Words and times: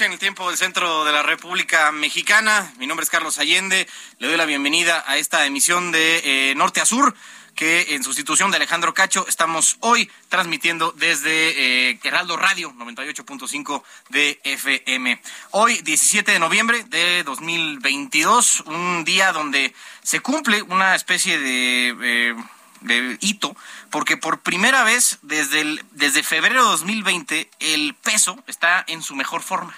En 0.00 0.12
el 0.12 0.18
tiempo 0.18 0.48
del 0.48 0.56
centro 0.56 1.04
de 1.04 1.12
la 1.12 1.22
República 1.22 1.92
Mexicana. 1.92 2.72
Mi 2.78 2.86
nombre 2.86 3.04
es 3.04 3.10
Carlos 3.10 3.38
Allende. 3.38 3.86
Le 4.18 4.26
doy 4.26 4.38
la 4.38 4.46
bienvenida 4.46 5.04
a 5.06 5.18
esta 5.18 5.44
emisión 5.44 5.92
de 5.92 6.50
eh, 6.50 6.54
Norte 6.54 6.80
a 6.80 6.86
Sur, 6.86 7.14
que 7.54 7.94
en 7.94 8.02
sustitución 8.02 8.50
de 8.50 8.56
Alejandro 8.56 8.94
Cacho 8.94 9.26
estamos 9.28 9.76
hoy 9.80 10.10
transmitiendo 10.30 10.92
desde 10.92 11.90
eh, 11.90 12.00
Heraldo 12.02 12.38
Radio 12.38 12.72
98.5 12.72 13.82
de 14.08 14.40
FM. 14.44 15.20
Hoy, 15.50 15.76
17 15.82 16.32
de 16.32 16.38
noviembre 16.38 16.84
de 16.84 17.22
2022, 17.24 18.60
un 18.66 19.04
día 19.04 19.30
donde 19.32 19.74
se 20.02 20.20
cumple 20.20 20.62
una 20.62 20.94
especie 20.94 21.38
de... 21.38 21.96
Eh, 22.02 22.34
de 22.82 23.16
hito, 23.20 23.56
porque 23.90 24.16
por 24.16 24.40
primera 24.40 24.84
vez 24.84 25.18
desde, 25.22 25.60
el, 25.60 25.84
desde 25.92 26.22
febrero 26.22 26.64
de 26.64 26.70
2020 26.70 27.50
el 27.60 27.94
peso 27.94 28.42
está 28.46 28.84
en 28.86 29.02
su 29.02 29.14
mejor 29.14 29.42
forma. 29.42 29.74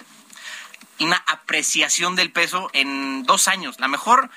Una 1.00 1.16
apreciación 1.26 2.14
del 2.14 2.30
peso 2.30 2.70
en 2.72 3.24
dos 3.24 3.48
años, 3.48 3.80
la 3.80 3.88
mejor 3.88 4.30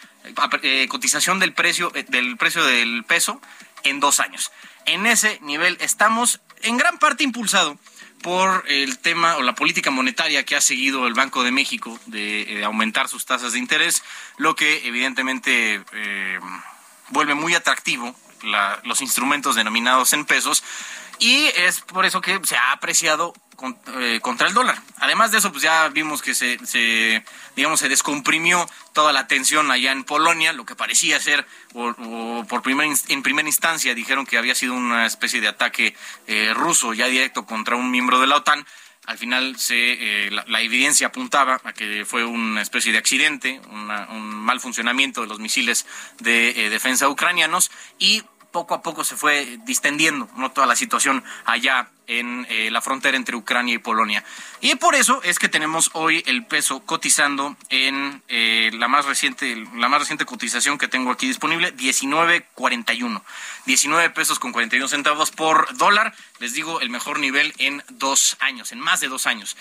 eh, 0.63 0.87
cotización 0.89 1.39
del 1.39 1.53
precio, 1.53 1.91
eh, 1.95 2.05
del 2.07 2.37
precio 2.37 2.63
del 2.65 3.03
peso 3.03 3.41
en 3.83 3.99
dos 3.99 4.19
años. 4.19 4.51
En 4.85 5.05
ese 5.05 5.39
nivel 5.41 5.77
estamos 5.81 6.41
en 6.63 6.77
gran 6.77 6.97
parte 6.97 7.23
impulsado 7.23 7.77
por 8.21 8.63
el 8.67 8.97
tema 8.99 9.37
o 9.37 9.43
la 9.43 9.55
política 9.55 9.91
monetaria 9.91 10.43
que 10.43 10.55
ha 10.55 10.61
seguido 10.61 11.07
el 11.07 11.13
Banco 11.13 11.43
de 11.43 11.51
México 11.51 11.99
de 12.07 12.41
eh, 12.41 12.63
aumentar 12.63 13.07
sus 13.07 13.25
tasas 13.25 13.53
de 13.53 13.59
interés, 13.59 14.03
lo 14.37 14.55
que 14.55 14.87
evidentemente 14.87 15.83
eh, 15.93 16.39
vuelve 17.09 17.35
muy 17.35 17.53
atractivo 17.53 18.15
la, 18.43 18.79
los 18.83 19.01
instrumentos 19.01 19.55
denominados 19.55 20.13
en 20.13 20.25
pesos 20.25 20.63
y 21.19 21.47
es 21.55 21.81
por 21.81 22.05
eso 22.05 22.21
que 22.21 22.39
se 22.43 22.55
ha 22.55 22.71
apreciado 22.71 23.33
con, 23.55 23.75
eh, 23.95 24.19
contra 24.21 24.47
el 24.47 24.53
dólar. 24.53 24.79
Además 24.99 25.31
de 25.31 25.39
eso, 25.39 25.51
pues 25.51 25.63
ya 25.63 25.89
vimos 25.89 26.21
que 26.21 26.35
se, 26.35 26.63
se, 26.65 27.25
digamos, 27.55 27.79
se 27.79 27.89
descomprimió 27.89 28.69
toda 28.93 29.11
la 29.11 29.27
tensión 29.27 29.71
allá 29.71 29.91
en 29.91 30.03
Polonia, 30.03 30.53
lo 30.53 30.65
que 30.65 30.75
parecía 30.75 31.19
ser, 31.19 31.45
o, 31.73 32.45
por 32.47 32.61
primer, 32.61 32.87
en 33.07 33.23
primera 33.23 33.47
instancia 33.47 33.95
dijeron 33.95 34.25
que 34.25 34.37
había 34.37 34.55
sido 34.55 34.73
una 34.75 35.05
especie 35.05 35.41
de 35.41 35.47
ataque 35.47 35.95
eh, 36.27 36.53
ruso 36.53 36.93
ya 36.93 37.07
directo 37.07 37.45
contra 37.45 37.75
un 37.75 37.91
miembro 37.91 38.19
de 38.19 38.27
la 38.27 38.37
OTAN 38.37 38.65
al 39.07 39.17
final 39.17 39.57
se, 39.57 40.27
eh, 40.27 40.31
la, 40.31 40.43
la, 40.47 40.61
evidencia 40.61 41.07
apuntaba 41.07 41.61
a 41.63 41.73
que 41.73 42.03
fue 42.05 42.25
una 42.25 42.61
especie 42.61 42.91
de 42.91 42.97
accidente, 42.97 43.61
una, 43.71 44.09
un 44.09 44.29
mal 44.29 44.59
funcionamiento 44.59 45.21
de 45.21 45.27
los 45.27 45.39
misiles 45.39 45.85
de 46.19 46.49
eh, 46.49 46.69
defensa 46.69 47.07
ucranianos 47.07 47.71
y 47.97 48.23
poco 48.57 48.73
a 48.73 48.81
poco 48.81 49.03
se 49.03 49.15
fue 49.15 49.59
distendiendo 49.65 50.27
¿no? 50.35 50.49
toda 50.49 50.65
la 50.65 50.75
situación 50.75 51.23
allá 51.45 51.91
en 52.07 52.47
eh, 52.49 52.71
la 52.71 52.81
frontera 52.81 53.15
entre 53.15 53.35
Ucrania 53.35 53.75
y 53.75 53.77
Polonia. 53.77 54.23
Y 54.61 54.73
por 54.77 54.95
eso 54.95 55.21
es 55.21 55.37
que 55.37 55.47
tenemos 55.47 55.91
hoy 55.93 56.23
el 56.25 56.43
peso 56.43 56.79
cotizando 56.79 57.55
en 57.69 58.23
eh, 58.29 58.71
la 58.73 58.87
más 58.87 59.05
reciente 59.05 59.55
la 59.75 59.89
más 59.89 59.99
reciente 59.99 60.25
cotización 60.25 60.79
que 60.79 60.87
tengo 60.87 61.11
aquí 61.11 61.27
disponible, 61.27 61.71
19.41. 61.75 63.21
19 63.67 64.09
pesos 64.09 64.39
con 64.39 64.51
41 64.53 64.87
centavos 64.87 65.29
por 65.29 65.77
dólar. 65.77 66.15
Les 66.39 66.53
digo, 66.53 66.81
el 66.81 66.89
mejor 66.89 67.19
nivel 67.19 67.53
en 67.59 67.83
dos 67.89 68.37
años, 68.39 68.71
en 68.71 68.79
más 68.79 69.01
de 69.01 69.07
dos 69.07 69.27
años. 69.27 69.55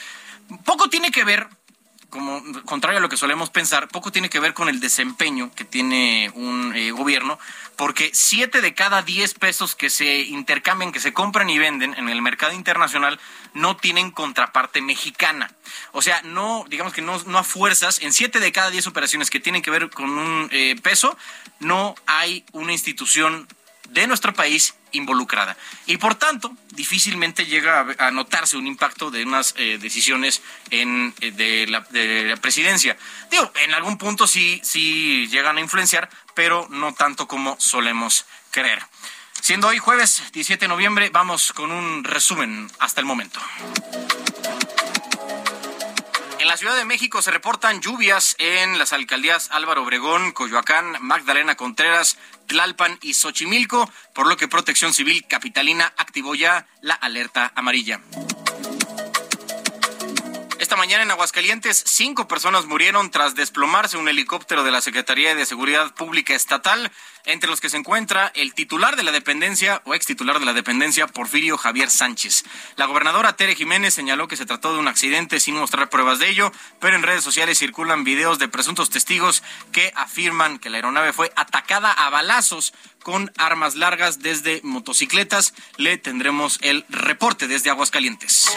Poco 0.64 0.88
tiene 0.88 1.10
que 1.10 1.24
ver 1.24 1.48
como 2.10 2.42
contrario 2.64 2.98
a 2.98 3.00
lo 3.00 3.08
que 3.08 3.16
solemos 3.16 3.50
pensar, 3.50 3.88
poco 3.88 4.12
tiene 4.12 4.30
que 4.30 4.40
ver 4.40 4.54
con 4.54 4.68
el 4.68 4.80
desempeño 4.80 5.50
que 5.54 5.64
tiene 5.64 6.30
un 6.34 6.74
eh, 6.74 6.90
gobierno, 6.92 7.38
porque 7.76 8.10
siete 8.14 8.60
de 8.60 8.74
cada 8.74 9.02
diez 9.02 9.34
pesos 9.34 9.74
que 9.74 9.90
se 9.90 10.20
intercambian, 10.20 10.92
que 10.92 11.00
se 11.00 11.12
compran 11.12 11.50
y 11.50 11.58
venden 11.58 11.94
en 11.94 12.08
el 12.08 12.22
mercado 12.22 12.52
internacional, 12.52 13.18
no 13.54 13.76
tienen 13.76 14.10
contraparte 14.10 14.80
mexicana. 14.80 15.50
O 15.92 16.02
sea, 16.02 16.22
no, 16.22 16.64
digamos 16.68 16.92
que 16.92 17.02
no, 17.02 17.18
no 17.24 17.38
a 17.38 17.44
fuerzas, 17.44 18.00
en 18.00 18.12
siete 18.12 18.40
de 18.40 18.52
cada 18.52 18.70
diez 18.70 18.86
operaciones 18.86 19.30
que 19.30 19.40
tienen 19.40 19.62
que 19.62 19.70
ver 19.70 19.90
con 19.90 20.10
un 20.10 20.48
eh, 20.52 20.76
peso, 20.82 21.16
no 21.60 21.94
hay 22.06 22.44
una 22.52 22.72
institución 22.72 23.48
de 23.90 24.06
nuestro 24.06 24.32
país 24.32 24.74
involucrada. 24.92 25.56
Y 25.86 25.96
por 25.96 26.14
tanto, 26.14 26.56
difícilmente 26.70 27.46
llega 27.46 27.86
a, 27.98 28.10
notarse 28.10 28.56
un 28.56 28.66
impacto 28.66 29.10
de 29.10 29.24
unas 29.24 29.54
eh, 29.56 29.78
decisiones 29.80 30.42
en, 30.70 31.14
eh, 31.20 31.30
de, 31.32 31.66
la, 31.66 31.80
de, 31.90 32.24
la, 32.24 32.36
presidencia. 32.36 32.96
Digo, 33.30 33.50
en 33.64 33.74
algún 33.74 33.98
punto 33.98 34.26
sí, 34.26 34.60
sí 34.62 35.26
llegan 35.28 35.58
a 35.58 35.60
influenciar, 35.60 36.08
pero 36.34 36.66
no 36.70 36.94
tanto 36.94 37.26
como 37.26 37.56
solemos 37.58 38.26
creer. 38.50 38.82
Siendo 39.40 39.68
hoy 39.68 39.78
jueves 39.78 40.22
17 40.32 40.64
de 40.64 40.68
noviembre, 40.68 41.10
vamos 41.10 41.52
con 41.52 41.70
un 41.70 42.04
resumen 42.04 42.70
hasta 42.78 43.00
el 43.00 43.06
momento. 43.06 43.40
En 46.46 46.50
la 46.50 46.56
Ciudad 46.56 46.76
de 46.76 46.84
México 46.84 47.20
se 47.22 47.32
reportan 47.32 47.80
lluvias 47.80 48.36
en 48.38 48.78
las 48.78 48.92
alcaldías 48.92 49.48
Álvaro 49.50 49.82
Obregón, 49.82 50.30
Coyoacán, 50.30 50.96
Magdalena 51.00 51.56
Contreras, 51.56 52.18
Tlalpan 52.46 53.00
y 53.02 53.14
Xochimilco, 53.14 53.90
por 54.14 54.28
lo 54.28 54.36
que 54.36 54.46
Protección 54.46 54.94
Civil 54.94 55.26
Capitalina 55.26 55.92
activó 55.96 56.36
ya 56.36 56.68
la 56.82 56.94
alerta 56.94 57.50
amarilla. 57.56 58.00
Esta 60.66 60.74
mañana 60.74 61.04
en 61.04 61.12
Aguascalientes, 61.12 61.84
cinco 61.86 62.26
personas 62.26 62.66
murieron 62.66 63.12
tras 63.12 63.36
desplomarse 63.36 63.98
un 63.98 64.08
helicóptero 64.08 64.64
de 64.64 64.72
la 64.72 64.80
Secretaría 64.80 65.32
de 65.32 65.46
Seguridad 65.46 65.94
Pública 65.94 66.34
Estatal, 66.34 66.90
entre 67.24 67.48
los 67.48 67.60
que 67.60 67.68
se 67.68 67.76
encuentra 67.76 68.32
el 68.34 68.52
titular 68.52 68.96
de 68.96 69.04
la 69.04 69.12
dependencia 69.12 69.80
o 69.84 69.94
ex 69.94 70.06
titular 70.06 70.40
de 70.40 70.44
la 70.44 70.54
dependencia, 70.54 71.06
Porfirio 71.06 71.56
Javier 71.56 71.88
Sánchez. 71.88 72.42
La 72.74 72.86
gobernadora 72.86 73.36
Tere 73.36 73.54
Jiménez 73.54 73.94
señaló 73.94 74.26
que 74.26 74.36
se 74.36 74.44
trató 74.44 74.72
de 74.72 74.80
un 74.80 74.88
accidente 74.88 75.38
sin 75.38 75.54
mostrar 75.54 75.88
pruebas 75.88 76.18
de 76.18 76.30
ello, 76.30 76.50
pero 76.80 76.96
en 76.96 77.04
redes 77.04 77.22
sociales 77.22 77.58
circulan 77.58 78.02
videos 78.02 78.40
de 78.40 78.48
presuntos 78.48 78.90
testigos 78.90 79.44
que 79.70 79.92
afirman 79.94 80.58
que 80.58 80.68
la 80.68 80.78
aeronave 80.78 81.12
fue 81.12 81.32
atacada 81.36 81.92
a 81.92 82.10
balazos 82.10 82.74
con 83.04 83.30
armas 83.36 83.76
largas 83.76 84.18
desde 84.18 84.60
motocicletas. 84.64 85.54
Le 85.76 85.96
tendremos 85.96 86.58
el 86.60 86.84
reporte 86.88 87.46
desde 87.46 87.70
Aguascalientes. 87.70 88.50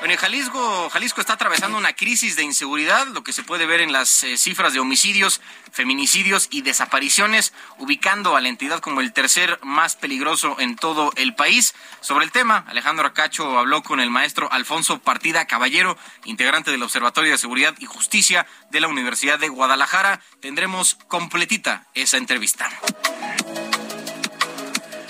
Bueno, 0.00 0.14
Jalisco, 0.16 0.90
Jalisco 0.90 1.20
está 1.20 1.32
atravesando 1.32 1.76
una 1.76 1.92
crisis 1.92 2.36
de 2.36 2.44
inseguridad, 2.44 3.08
lo 3.08 3.24
que 3.24 3.32
se 3.32 3.42
puede 3.42 3.66
ver 3.66 3.80
en 3.80 3.92
las 3.92 4.22
eh, 4.22 4.36
cifras 4.36 4.72
de 4.72 4.78
homicidios, 4.78 5.40
feminicidios 5.72 6.46
y 6.52 6.62
desapariciones, 6.62 7.52
ubicando 7.78 8.36
a 8.36 8.40
la 8.40 8.48
entidad 8.48 8.78
como 8.78 9.00
el 9.00 9.12
tercer 9.12 9.58
más 9.62 9.96
peligroso 9.96 10.54
en 10.60 10.76
todo 10.76 11.12
el 11.16 11.34
país. 11.34 11.74
Sobre 12.00 12.24
el 12.24 12.30
tema, 12.30 12.64
Alejandro 12.68 13.08
Acacho 13.08 13.58
habló 13.58 13.82
con 13.82 13.98
el 13.98 14.08
maestro 14.08 14.50
Alfonso 14.52 15.00
Partida 15.00 15.46
Caballero, 15.46 15.98
integrante 16.24 16.70
del 16.70 16.84
Observatorio 16.84 17.32
de 17.32 17.38
Seguridad 17.38 17.74
y 17.80 17.86
Justicia 17.86 18.46
de 18.70 18.80
la 18.80 18.86
Universidad 18.86 19.40
de 19.40 19.48
Guadalajara. 19.48 20.20
Tendremos 20.40 20.94
completita 21.08 21.88
esa 21.94 22.18
entrevista. 22.18 22.70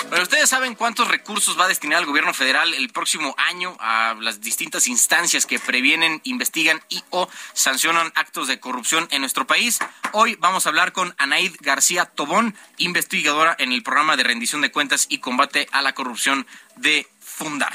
Bueno, 0.09 0.23
¿ustedes 0.23 0.49
saben 0.49 0.75
cuántos 0.75 1.07
recursos 1.09 1.59
va 1.61 1.67
a 1.67 1.69
destinar 1.69 2.01
el 2.01 2.07
gobierno 2.07 2.33
federal 2.33 2.73
el 2.73 2.89
próximo 2.89 3.35
año 3.37 3.77
a 3.79 4.17
las 4.19 4.41
distintas 4.41 4.87
instancias 4.87 5.45
que 5.45 5.59
previenen, 5.59 6.23
investigan 6.25 6.81
y 6.89 7.03
o 7.11 7.29
sancionan 7.53 8.11
actos 8.15 8.49
de 8.49 8.59
corrupción 8.59 9.07
en 9.11 9.21
nuestro 9.21 9.47
país? 9.47 9.79
Hoy 10.13 10.37
vamos 10.41 10.65
a 10.65 10.71
hablar 10.71 10.93
con 10.93 11.15
Anaid 11.19 11.57
García 11.61 12.07
Tobón, 12.07 12.57
investigadora 12.79 13.55
en 13.59 13.71
el 13.71 13.83
programa 13.83 14.17
de 14.17 14.23
rendición 14.23 14.63
de 14.63 14.73
cuentas 14.73 15.07
y 15.11 15.19
combate 15.19 15.69
a 15.73 15.83
la 15.83 15.93
corrupción 15.93 16.47
de 16.77 17.07
Fundar. 17.21 17.75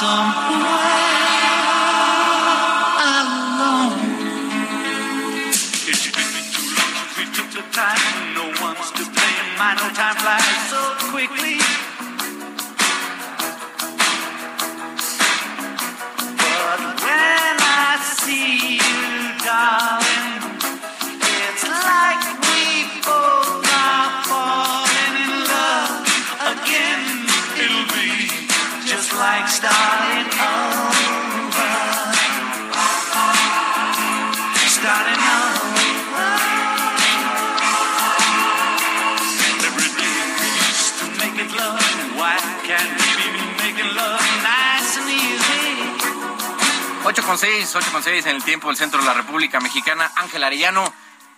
somewhere 0.00 1.27
8 47.08 47.22
con 47.22 47.38
6, 47.38 47.74
8 47.74 47.88
con 47.90 48.02
6 48.02 48.26
en 48.26 48.36
el 48.36 48.44
tiempo 48.44 48.68
del 48.68 48.76
centro 48.76 49.00
de 49.00 49.06
la 49.06 49.14
República 49.14 49.60
Mexicana. 49.60 50.12
Ángel 50.16 50.44
Arellano, 50.44 50.92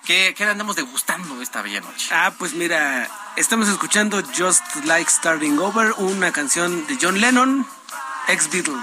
¿qué, 0.05 0.35
qué 0.37 0.43
andamos 0.43 0.75
degustando 0.75 1.41
esta 1.41 1.63
bella 1.63 1.81
noche? 1.81 2.09
Ah, 2.11 2.33
pues 2.37 2.55
mira, 2.55 3.09
estamos 3.37 3.69
escuchando 3.69 4.21
Just 4.37 4.65
Like 4.87 5.09
Starting 5.09 5.61
Over, 5.61 5.93
una 5.99 6.33
canción 6.33 6.89
de 6.89 6.99
John 7.01 7.21
Lennon, 7.21 7.65
ex 8.27 8.51
Beatle. 8.51 8.75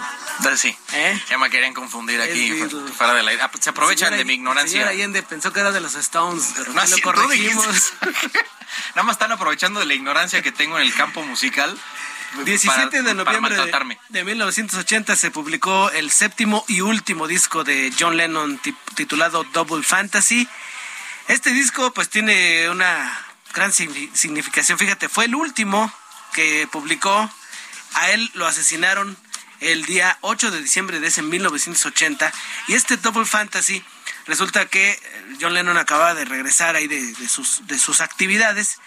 Sí, 0.55 0.77
¿Eh? 0.93 1.21
ya 1.29 1.37
me 1.37 1.49
querían 1.49 1.73
confundir 1.73 2.21
aquí, 2.21 2.53
fuera 2.95 3.13
de 3.15 3.23
la 3.23 3.33
idea. 3.33 3.51
Se 3.59 3.71
aprovechan 3.71 4.15
de 4.15 4.23
mi 4.23 4.35
ignorancia. 4.35 4.71
Señora 4.71 4.91
Allende 4.91 5.23
pensó 5.23 5.51
que 5.51 5.59
era 5.59 5.73
de 5.73 5.81
los 5.81 5.93
Stones, 5.95 6.53
pero 6.55 6.71
No, 6.71 6.85
lo 6.85 6.97
corregimos. 7.01 7.93
Nada 8.95 9.03
más 9.03 9.15
están 9.15 9.33
aprovechando 9.33 9.81
de 9.81 9.87
la 9.87 9.93
ignorancia 9.93 10.41
que 10.41 10.53
tengo 10.53 10.77
en 10.77 10.83
el 10.83 10.93
campo 10.93 11.21
musical. 11.23 11.77
17 12.43 12.89
para- 12.89 13.03
de 13.03 13.13
noviembre 13.13 13.55
de, 13.55 13.57
maltratarme. 13.61 13.99
de 14.09 14.23
1980 14.23 15.15
se 15.15 15.31
publicó 15.31 15.89
el 15.91 16.11
séptimo 16.11 16.63
y 16.67 16.81
último 16.81 17.27
disco 17.27 17.63
de 17.63 17.91
John 17.97 18.17
Lennon 18.17 18.57
ti- 18.59 18.75
titulado 18.95 19.43
Double 19.45 19.83
Fantasy. 19.83 20.47
Este 21.27 21.51
disco 21.51 21.91
pues 21.93 22.09
tiene 22.09 22.69
una 22.69 23.25
gran 23.53 23.71
signi- 23.71 24.09
significación. 24.13 24.77
Fíjate, 24.77 25.09
fue 25.09 25.25
el 25.25 25.35
último 25.35 25.91
que 26.33 26.67
publicó. 26.71 27.29
A 27.93 28.11
él 28.11 28.29
lo 28.35 28.45
asesinaron 28.45 29.17
el 29.59 29.85
día 29.85 30.17
8 30.21 30.51
de 30.51 30.61
diciembre 30.61 30.99
de 30.99 31.07
ese 31.07 31.21
1980. 31.23 32.31
Y 32.67 32.73
este 32.75 32.97
Double 32.97 33.25
Fantasy 33.25 33.83
resulta 34.27 34.65
que 34.67 34.91
eh, 34.91 34.99
John 35.41 35.53
Lennon 35.53 35.77
acababa 35.77 36.13
de 36.13 36.25
regresar 36.25 36.75
ahí 36.75 36.87
de, 36.87 37.13
de 37.13 37.27
sus, 37.27 37.65
de 37.67 37.79
sus 37.79 38.01
actividades. 38.01 38.79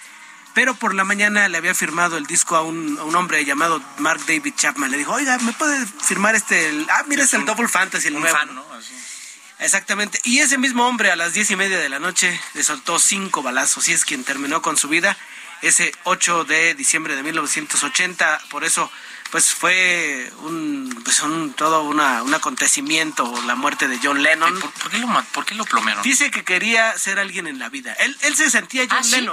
Pero 0.54 0.74
por 0.74 0.94
la 0.94 1.04
mañana 1.04 1.48
le 1.48 1.56
había 1.58 1.74
firmado 1.74 2.16
el 2.16 2.26
disco 2.26 2.56
a 2.56 2.62
un, 2.62 2.98
a 2.98 3.04
un 3.04 3.14
hombre 3.14 3.44
llamado 3.44 3.80
Mark 3.98 4.20
David 4.26 4.54
Chapman. 4.56 4.90
Le 4.90 4.98
dijo, 4.98 5.12
oiga, 5.12 5.38
¿me 5.38 5.52
puede 5.52 5.86
firmar 5.86 6.34
este? 6.34 6.68
el- 6.68 6.86
ah, 6.90 7.04
mira, 7.06 7.22
es 7.24 7.34
el 7.34 7.44
Double 7.44 7.68
Fantasy, 7.68 8.08
el 8.08 8.16
Un 8.16 8.22
nuevo. 8.22 8.36
fan, 8.36 8.54
¿no? 8.54 8.64
Así. 8.74 8.94
Exactamente. 9.60 10.18
Y 10.24 10.38
ese 10.40 10.58
mismo 10.58 10.86
hombre 10.86 11.10
a 11.10 11.16
las 11.16 11.34
diez 11.34 11.50
y 11.50 11.56
media 11.56 11.78
de 11.78 11.88
la 11.88 11.98
noche 11.98 12.38
le 12.54 12.64
soltó 12.64 12.98
cinco 12.98 13.42
balazos 13.42 13.88
y 13.88 13.92
es 13.92 14.04
quien 14.04 14.24
terminó 14.24 14.62
con 14.62 14.76
su 14.76 14.88
vida 14.88 15.16
ese 15.62 15.92
8 16.04 16.44
de 16.44 16.74
diciembre 16.74 17.14
de 17.14 17.22
1980. 17.22 18.40
Por 18.48 18.64
eso, 18.64 18.90
pues 19.30 19.52
fue 19.52 20.32
un, 20.44 21.02
pues 21.04 21.20
un 21.20 21.52
todo 21.52 21.82
una, 21.82 22.22
un 22.22 22.32
acontecimiento 22.32 23.30
la 23.46 23.54
muerte 23.54 23.86
de 23.86 23.98
John 24.02 24.22
Lennon. 24.22 24.58
¿Por, 24.58 24.70
por 24.72 24.90
qué 24.90 24.98
lo, 24.98 25.24
por 25.32 25.44
qué 25.44 25.54
lo 25.54 25.64
plomearon? 25.66 26.02
Dice 26.02 26.30
que 26.30 26.42
quería 26.44 26.96
ser 26.98 27.18
alguien 27.18 27.46
en 27.46 27.58
la 27.58 27.68
vida. 27.68 27.92
Él, 28.00 28.16
él 28.22 28.34
se 28.36 28.50
sentía 28.50 28.86
John 28.88 28.98
¿Ah, 28.98 29.04
sí? 29.04 29.26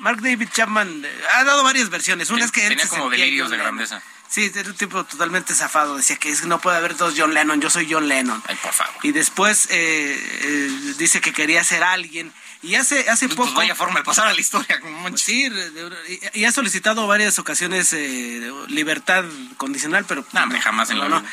Mark 0.00 0.20
David 0.20 0.48
Chapman 0.52 1.04
eh, 1.04 1.20
ha 1.34 1.44
dado 1.44 1.62
varias 1.62 1.88
versiones. 1.90 2.30
Una 2.30 2.44
es 2.44 2.50
que 2.50 2.62
él 2.62 2.70
tenía 2.70 2.84
se 2.84 2.90
como 2.90 3.08
delirios 3.10 3.50
de 3.50 3.56
grandeza. 3.56 4.02
Sí, 4.28 4.50
era 4.54 4.68
un 4.68 4.76
tipo 4.76 5.02
totalmente 5.04 5.54
zafado. 5.54 5.96
Decía 5.96 6.16
que 6.16 6.30
es- 6.30 6.44
no 6.44 6.60
puede 6.60 6.76
haber 6.76 6.96
dos 6.96 7.14
John 7.16 7.34
Lennon. 7.34 7.60
Yo 7.60 7.68
soy 7.68 7.88
John 7.90 8.08
Lennon. 8.08 8.40
Ay, 8.46 8.56
por 8.62 8.72
favor. 8.72 8.94
Y 9.02 9.10
después 9.12 9.66
eh, 9.70 10.16
eh, 10.42 10.94
dice 10.98 11.20
que 11.20 11.32
quería 11.32 11.64
ser 11.64 11.82
alguien. 11.82 12.32
Y 12.62 12.74
hace, 12.76 13.08
hace 13.10 13.26
Pues, 13.26 13.36
poco. 13.36 13.46
pues 13.48 13.56
vaya 13.56 13.74
forma 13.74 14.00
de 14.00 14.04
pasar 14.04 14.28
a 14.28 14.32
la 14.34 14.40
historia. 14.40 14.78
como 14.80 15.00
manches. 15.00 15.22
Sí, 15.22 15.48
y 16.32 16.40
y 16.40 16.44
ha 16.44 16.52
solicitado 16.52 17.06
varias 17.06 17.38
ocasiones 17.40 17.92
eh, 17.92 18.52
libertad 18.68 19.24
condicional, 19.56 20.04
pero 20.06 20.24
No, 20.32 20.42
hombre, 20.44 20.60
jamás 20.60 20.90
en 20.90 20.98
la 21.00 21.06
vida. 21.06 21.24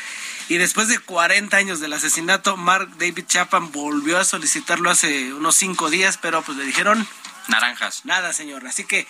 Y 0.48 0.56
después 0.56 0.88
de 0.88 0.98
40 0.98 1.56
años 1.58 1.78
del 1.78 1.92
asesinato, 1.92 2.56
Mark 2.56 2.88
David 2.98 3.26
Chapman 3.26 3.70
volvió 3.70 4.16
a 4.18 4.24
solicitarlo 4.24 4.88
hace 4.90 5.34
unos 5.34 5.54
cinco 5.54 5.90
días, 5.90 6.16
pero 6.16 6.40
pues 6.42 6.56
le 6.56 6.64
dijeron 6.64 7.06
Naranjas. 7.48 8.04
nada, 8.04 8.32
señor. 8.32 8.66
Así 8.66 8.84
que 8.84 9.06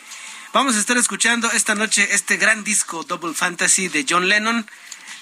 vamos 0.52 0.76
a 0.76 0.80
estar 0.80 0.96
escuchando 0.96 1.50
esta 1.52 1.74
noche 1.74 2.08
este 2.12 2.36
gran 2.36 2.64
disco 2.64 3.04
Double 3.04 3.34
Fantasy 3.34 3.88
de 3.88 4.06
John 4.08 4.28
Lennon, 4.28 4.68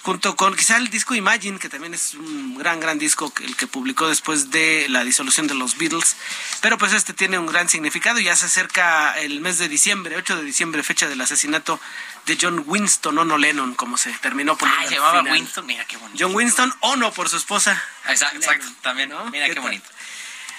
junto 0.03 0.37
con 0.37 0.55
quizá 0.55 0.77
el 0.77 0.89
disco 0.89 1.15
Imagine, 1.15 1.59
que 1.59 1.69
también 1.69 1.93
es 1.95 2.15
un 2.15 2.57
gran, 2.59 2.79
gran 2.79 2.99
disco, 2.99 3.33
el 3.43 3.57
que 3.57 3.67
publicó 3.67 4.09
después 4.09 4.51
de 4.51 4.87
la 4.89 5.03
disolución 5.03 5.47
de 5.49 5.55
los 5.55 5.77
Beatles. 5.79 6.17
Pero 6.61 6.79
pues 6.79 6.93
este 6.93 7.13
tiene 7.13 7.39
un 7.39 7.47
gran 7.47 7.69
significado. 7.69 8.21
Ya 8.21 8.37
se 8.37 8.47
acerca 8.47 9.19
el 9.19 9.41
mes 9.41 9.59
de 9.59 9.69
diciembre, 9.69 10.17
8 10.17 10.37
de 10.37 10.45
diciembre, 10.45 10.83
fecha 10.85 11.09
del 11.09 11.21
asesinato 11.21 11.81
de 12.27 12.39
John 12.41 12.63
Winston 12.67 13.19
Ono 13.19 13.39
Lennon, 13.39 13.75
como 13.75 13.97
se 13.97 14.13
terminó 14.19 14.57
por 14.57 14.69
Ah, 14.69 14.85
llamaba 14.89 15.23
Winston. 15.23 15.67
Mira 15.67 15.85
qué 15.87 15.97
bonito. 15.97 16.19
John 16.25 16.35
Winston 16.37 16.73
Ono 16.81 17.13
por 17.13 17.29
su 17.29 17.37
esposa. 17.37 17.83
Exacto, 18.09 18.37
exacto, 18.37 18.67
también. 18.83 19.09
¿no? 19.09 19.25
Mira 19.31 19.47
qué, 19.47 19.55
tal? 19.55 19.63
bonito. 19.63 19.89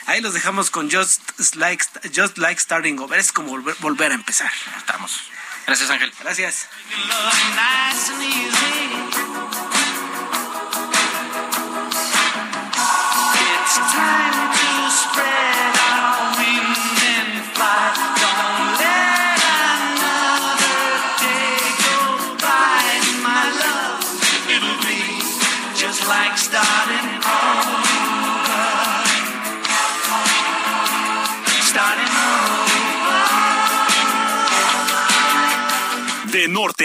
Ahí 0.08 0.22
los 0.22 0.34
dejamos 0.34 0.72
con 0.72 0.90
Just 0.90 1.22
Like, 1.56 1.84
Just 2.16 2.38
like 2.38 2.60
Starting 2.60 2.98
Over. 2.98 3.20
Es 3.20 3.34
como 3.34 3.50
volver, 3.50 3.76
volver 3.80 4.12
a 4.12 4.16
empezar. 4.16 4.50
Estamos. 4.78 5.22
Gracias, 5.66 5.90
Ángel. 5.90 6.14
Gracias. 6.22 6.68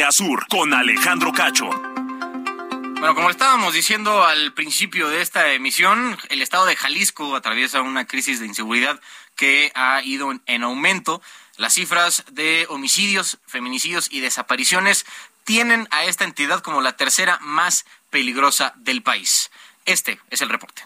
Norte 0.03 0.05
a 0.05 0.13
sur, 0.13 0.47
con 0.49 0.75
Alejandro 0.75 1.33
Cacho. 1.33 1.69
Bueno, 1.69 3.15
como 3.15 3.31
estábamos 3.31 3.75
diciendo 3.75 4.25
al 4.25 4.53
principio 4.53 5.09
de 5.09 5.21
esta 5.21 5.53
emisión, 5.53 6.17
el 6.29 6.43
estado 6.43 6.67
de 6.67 6.77
Jalisco 6.77 7.37
atraviesa 7.37 7.83
una 7.83 8.07
crisis 8.07 8.41
de 8.41 8.47
inseguridad 8.47 9.01
que 9.37 9.71
ha 9.75 10.03
ido 10.03 10.33
en 10.47 10.63
aumento. 10.63 11.23
las 11.57 11.75
cifras 11.75 12.25
de 12.33 12.67
homicidios, 12.71 13.39
feminicidios 13.47 14.09
y 14.11 14.21
desapariciones 14.21 15.05
tienen 15.45 15.87
a 15.91 16.05
esta 16.05 16.25
entidad 16.25 16.61
como 16.61 16.81
la 16.81 16.97
tercera 16.97 17.39
más 17.41 17.85
peligrosa 18.11 18.73
del 18.77 19.03
país. 19.03 19.51
Este 19.85 20.19
es 20.31 20.41
el 20.43 20.49
reporte. 20.49 20.83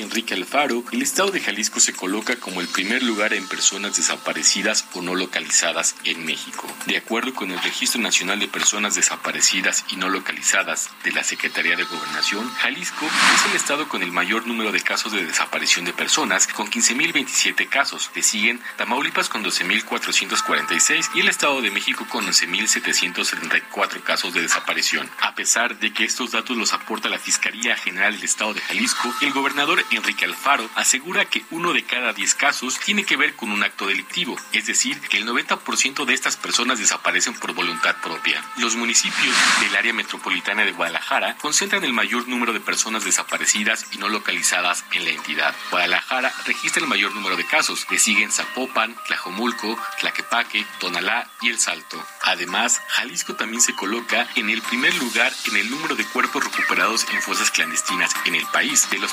Enrique 0.00 0.34
Alfaro, 0.34 0.84
el 0.92 1.02
estado 1.02 1.30
de 1.30 1.40
Jalisco 1.40 1.80
se 1.80 1.92
coloca 1.92 2.36
como 2.36 2.60
el 2.60 2.68
primer 2.68 3.02
lugar 3.02 3.34
en 3.34 3.46
personas 3.46 3.96
desaparecidas 3.96 4.86
o 4.94 5.02
no 5.02 5.14
localizadas 5.14 5.96
en 6.04 6.24
México. 6.24 6.66
De 6.86 6.96
acuerdo 6.96 7.34
con 7.34 7.50
el 7.50 7.62
Registro 7.62 8.00
Nacional 8.00 8.40
de 8.40 8.48
Personas 8.48 8.94
Desaparecidas 8.94 9.84
y 9.90 9.96
No 9.96 10.08
Localizadas 10.08 10.90
de 11.04 11.12
la 11.12 11.24
Secretaría 11.24 11.76
de 11.76 11.84
Gobernación, 11.84 12.48
Jalisco 12.54 13.06
es 13.06 13.50
el 13.50 13.56
estado 13.56 13.88
con 13.88 14.02
el 14.02 14.12
mayor 14.12 14.46
número 14.46 14.72
de 14.72 14.80
casos 14.80 15.12
de 15.12 15.24
desaparición 15.24 15.84
de 15.84 15.92
personas, 15.92 16.46
con 16.46 16.70
15.027 16.70 17.68
casos. 17.68 18.10
Le 18.14 18.22
siguen 18.22 18.60
Tamaulipas 18.76 19.28
con 19.28 19.44
12.446 19.44 21.10
y 21.14 21.20
el 21.20 21.28
Estado 21.28 21.60
de 21.60 21.70
México 21.70 22.06
con 22.08 22.26
11.774 22.26 24.02
casos 24.02 24.32
de 24.34 24.42
desaparición. 24.42 25.10
A 25.20 25.34
pesar 25.34 25.78
de 25.78 25.92
que 25.92 26.04
estos 26.04 26.32
datos 26.32 26.56
los 26.56 26.72
aporta 26.72 27.08
la 27.08 27.18
Fiscalía 27.18 27.76
General 27.76 28.14
del 28.14 28.24
Estado 28.24 28.54
de 28.54 28.60
Jalisco, 28.60 29.12
el 29.20 29.32
gobernador 29.32 29.81
Enrique 29.90 30.24
Alfaro 30.24 30.68
asegura 30.74 31.24
que 31.24 31.44
uno 31.50 31.72
de 31.72 31.84
cada 31.84 32.12
10 32.12 32.34
casos 32.34 32.78
tiene 32.78 33.04
que 33.04 33.16
ver 33.16 33.34
con 33.34 33.50
un 33.50 33.62
acto 33.62 33.86
delictivo, 33.86 34.36
es 34.52 34.66
decir, 34.66 35.00
que 35.00 35.18
el 35.18 35.26
90% 35.26 36.04
de 36.04 36.14
estas 36.14 36.36
personas 36.36 36.78
desaparecen 36.78 37.34
por 37.34 37.52
voluntad 37.54 37.96
propia. 38.02 38.42
Los 38.56 38.76
municipios 38.76 39.34
del 39.60 39.76
área 39.76 39.92
metropolitana 39.92 40.64
de 40.64 40.72
Guadalajara 40.72 41.36
concentran 41.36 41.84
el 41.84 41.92
mayor 41.92 42.28
número 42.28 42.52
de 42.52 42.60
personas 42.60 43.04
desaparecidas 43.04 43.86
y 43.92 43.98
no 43.98 44.08
localizadas 44.08 44.84
en 44.92 45.04
la 45.04 45.10
entidad. 45.10 45.54
Guadalajara 45.70 46.32
registra 46.46 46.82
el 46.82 46.88
mayor 46.88 47.14
número 47.14 47.36
de 47.36 47.46
casos, 47.46 47.86
le 47.90 47.98
siguen 47.98 48.30
Zapopan, 48.30 48.96
Tlajomulco, 49.06 49.78
Tlaquepaque, 50.00 50.66
Tonalá 50.78 51.28
y 51.40 51.50
El 51.50 51.58
Salto. 51.58 52.04
Además, 52.22 52.80
Jalisco 52.88 53.34
también 53.34 53.60
se 53.60 53.74
coloca 53.74 54.28
en 54.36 54.50
el 54.50 54.62
primer 54.62 54.94
lugar 54.94 55.32
en 55.48 55.56
el 55.56 55.70
número 55.70 55.94
de 55.94 56.04
cuerpos 56.04 56.44
recuperados 56.44 57.06
en 57.12 57.22
fosas 57.22 57.50
clandestinas 57.50 58.12
en 58.24 58.34
el 58.34 58.46
país. 58.46 58.88
De 58.90 58.98
los 58.98 59.12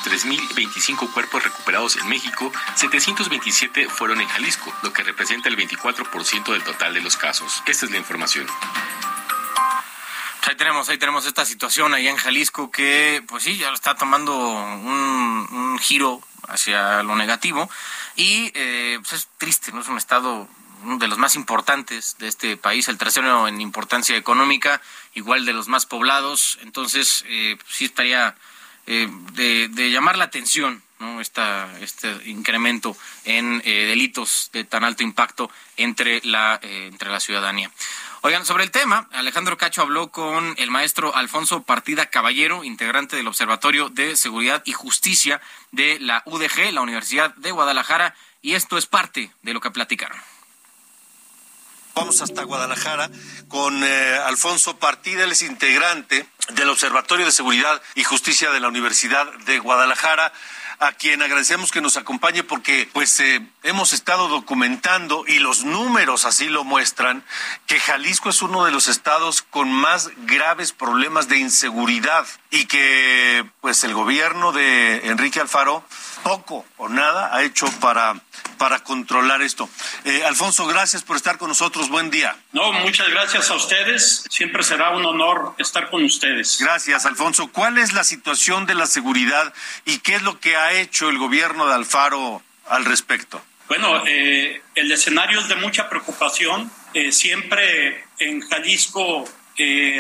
3.025 0.60 1.12
cuerpos 1.14 1.44
recuperados 1.44 1.96
en 1.98 2.08
México, 2.08 2.52
727 2.76 3.88
fueron 3.90 4.22
en 4.22 4.28
Jalisco, 4.28 4.74
lo 4.84 4.92
que 4.92 5.04
representa 5.04 5.50
el 5.50 5.58
24% 5.58 6.52
del 6.52 6.64
total 6.64 6.94
de 6.94 7.02
los 7.02 7.18
casos. 7.18 7.64
Esta 7.66 7.86
es 7.86 7.92
la 7.92 7.98
información. 7.98 8.48
Ahí 10.48 10.56
tenemos, 10.56 10.90
ahí 10.90 10.98
tenemos 10.98 11.26
esta 11.26 11.46
situación 11.46 11.94
ahí 11.94 12.08
en 12.08 12.18
Jalisco 12.18 12.72
que, 12.72 13.24
pues 13.28 13.44
sí, 13.44 13.58
ya 13.58 13.72
está 13.72 13.96
tomando 13.96 14.36
un, 14.36 15.78
giro 15.80 16.22
hacia 16.50 17.04
lo 17.04 17.16
negativo 17.16 17.70
y 18.18 18.52
eh, 18.54 19.00
pues 19.00 19.14
es 19.14 19.28
triste, 19.38 19.72
¿no? 19.72 19.80
Es 19.80 19.88
un 19.88 19.98
estado 19.98 20.50
de 20.84 21.08
los 21.08 21.18
más 21.18 21.36
importantes 21.36 22.18
de 22.20 22.28
este 22.28 22.58
país, 22.58 22.90
el 22.90 22.98
tercero 22.98 23.48
en 23.48 23.62
importancia 23.62 24.18
económica, 24.18 24.82
igual 25.14 25.46
de 25.46 25.54
los 25.54 25.68
más 25.68 25.86
poblados, 25.86 26.58
entonces 26.64 27.24
eh, 27.28 27.58
sí 27.68 27.86
estaría 27.86 28.36
eh, 28.92 29.08
de, 29.34 29.68
de, 29.68 29.92
llamar 29.92 30.18
la 30.18 30.24
atención 30.24 30.82
¿no? 30.98 31.22
Esta, 31.22 31.70
este 31.80 32.10
incremento 32.26 32.98
en 33.24 33.62
eh, 33.64 33.86
delitos 33.86 34.50
de 34.52 34.64
tan 34.64 34.84
alto 34.84 35.04
impacto 35.04 35.52
entre 35.78 36.22
la, 36.24 36.60
eh, 36.64 36.88
entre 36.92 37.12
la 37.12 37.20
ciudadanía. 37.20 37.70
Oigan, 38.22 38.48
sobre 38.48 38.64
el 38.64 38.72
tema, 38.72 39.08
Alejandro 39.12 39.60
Cacho 39.60 39.84
habló 39.84 40.10
con 40.10 40.56
el 40.58 40.72
maestro 40.72 41.16
Alfonso 41.16 41.62
Partida 41.62 42.08
Caballero, 42.08 42.64
integrante 42.64 43.16
del 43.16 43.28
Observatorio 43.28 43.90
de 43.90 44.18
Seguridad 44.18 44.64
y 44.66 44.74
Justicia 44.74 45.40
de 45.72 46.00
la 46.00 46.24
UDG, 46.26 46.74
la 46.74 46.82
Universidad 46.82 47.36
de 47.36 47.52
Guadalajara, 47.52 48.16
y 48.42 48.56
esto 48.56 48.80
es 48.80 48.88
parte 48.88 49.32
de 49.44 49.54
lo 49.54 49.62
que 49.62 49.70
platicaron. 49.70 50.20
Vamos 51.94 52.22
hasta 52.22 52.42
Guadalajara 52.42 53.12
con 53.50 53.84
Alfonso 53.84 54.80
Partida, 54.80 55.26
él 55.26 55.34
es 55.34 55.44
integrante 55.44 56.26
del 56.52 56.70
Observatorio 56.70 57.26
de 57.26 57.32
Seguridad 57.32 57.82
y 57.96 58.04
Justicia 58.04 58.52
de 58.52 58.60
la 58.60 58.68
Universidad 58.68 59.32
de 59.46 59.60
Guadalajara 59.60 60.32
a 60.80 60.94
quien 60.94 61.22
agradecemos 61.22 61.72
que 61.72 61.82
nos 61.82 61.98
acompañe 61.98 62.44
porque 62.44 62.90
pues 62.94 63.20
eh, 63.20 63.46
hemos 63.64 63.92
estado 63.92 64.30
documentando 64.30 65.26
y 65.28 65.40
los 65.40 65.66
números 65.66 66.24
así 66.24 66.48
lo 66.48 66.64
muestran 66.64 67.24
que 67.68 67.80
Jalisco 67.80 68.30
es 68.30 68.42
uno 68.42 68.64
de 68.64 68.72
los 68.72 68.88
estados 68.88 69.42
con 69.42 69.70
más 69.70 70.10
graves 70.26 70.72
problemas 70.72 71.28
de 71.28 71.38
inseguridad 71.38 72.26
y 72.50 72.66
que 72.66 73.46
pues 73.60 73.84
el 73.84 73.94
gobierno 73.94 74.54
de 74.54 75.08
Enrique 75.08 75.42
Alfaro 75.42 75.84
poco 76.24 76.66
o 76.78 76.90
nada 76.90 77.36
ha 77.36 77.44
hecho 77.44 77.68
para 77.80 78.16
para 78.60 78.84
controlar 78.84 79.42
esto. 79.42 79.68
Eh, 80.04 80.24
Alfonso, 80.26 80.68
gracias 80.68 81.02
por 81.02 81.16
estar 81.16 81.40
con 81.40 81.48
nosotros. 81.48 81.90
Buen 81.90 82.12
día. 82.12 82.36
No, 82.52 82.72
muchas 82.74 83.10
gracias 83.10 83.50
a 83.50 83.56
ustedes. 83.56 84.26
Siempre 84.30 84.62
será 84.62 84.92
un 84.92 85.06
honor 85.06 85.56
estar 85.58 85.90
con 85.90 86.04
ustedes. 86.04 86.58
Gracias, 86.60 87.06
Alfonso. 87.08 87.48
¿Cuál 87.52 87.80
es 87.80 87.94
la 87.94 88.04
situación 88.04 88.68
de 88.68 88.76
la 88.76 88.86
seguridad 88.86 89.54
y 89.86 90.00
qué 90.00 90.16
es 90.16 90.22
lo 90.22 90.40
que 90.40 90.58
ha 90.58 90.74
hecho 90.74 91.10
el 91.10 91.18
gobierno 91.18 91.68
de 91.68 91.74
Alfaro 91.74 92.44
al 92.68 92.86
respecto? 92.86 93.42
Bueno, 93.70 94.04
eh, 94.06 94.62
el 94.76 94.92
escenario 94.92 95.40
es 95.40 95.48
de 95.48 95.56
mucha 95.56 95.90
preocupación. 95.90 96.70
Eh, 96.94 97.12
siempre 97.12 98.06
en 98.20 98.42
Jalisco, 98.42 99.24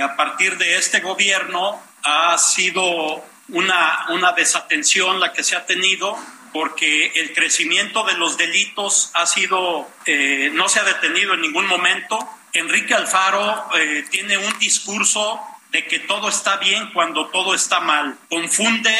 a 0.03 0.15
partir 0.15 0.57
de 0.57 0.77
este 0.77 1.01
gobierno, 1.01 1.81
ha 2.03 2.37
sido 2.37 3.23
una, 3.51 4.05
una 4.09 4.31
desatención 4.33 5.19
la 5.19 5.33
que 5.33 5.43
se 5.43 5.55
ha 5.55 5.65
tenido 5.65 6.17
porque 6.51 7.11
el 7.15 7.33
crecimiento 7.33 8.03
de 8.03 8.15
los 8.15 8.37
delitos 8.37 9.11
ha 9.13 9.25
sido, 9.25 9.89
eh, 10.05 10.49
no 10.53 10.67
se 10.67 10.79
ha 10.79 10.83
detenido 10.83 11.33
en 11.33 11.41
ningún 11.41 11.67
momento. 11.67 12.17
Enrique 12.53 12.93
Alfaro 12.93 13.69
eh, 13.75 14.05
tiene 14.09 14.37
un 14.37 14.57
discurso 14.59 15.39
de 15.71 15.85
que 15.85 15.99
todo 15.99 16.29
está 16.29 16.57
bien 16.57 16.91
cuando 16.93 17.27
todo 17.27 17.53
está 17.53 17.79
mal. 17.79 18.17
Confunde 18.29 18.91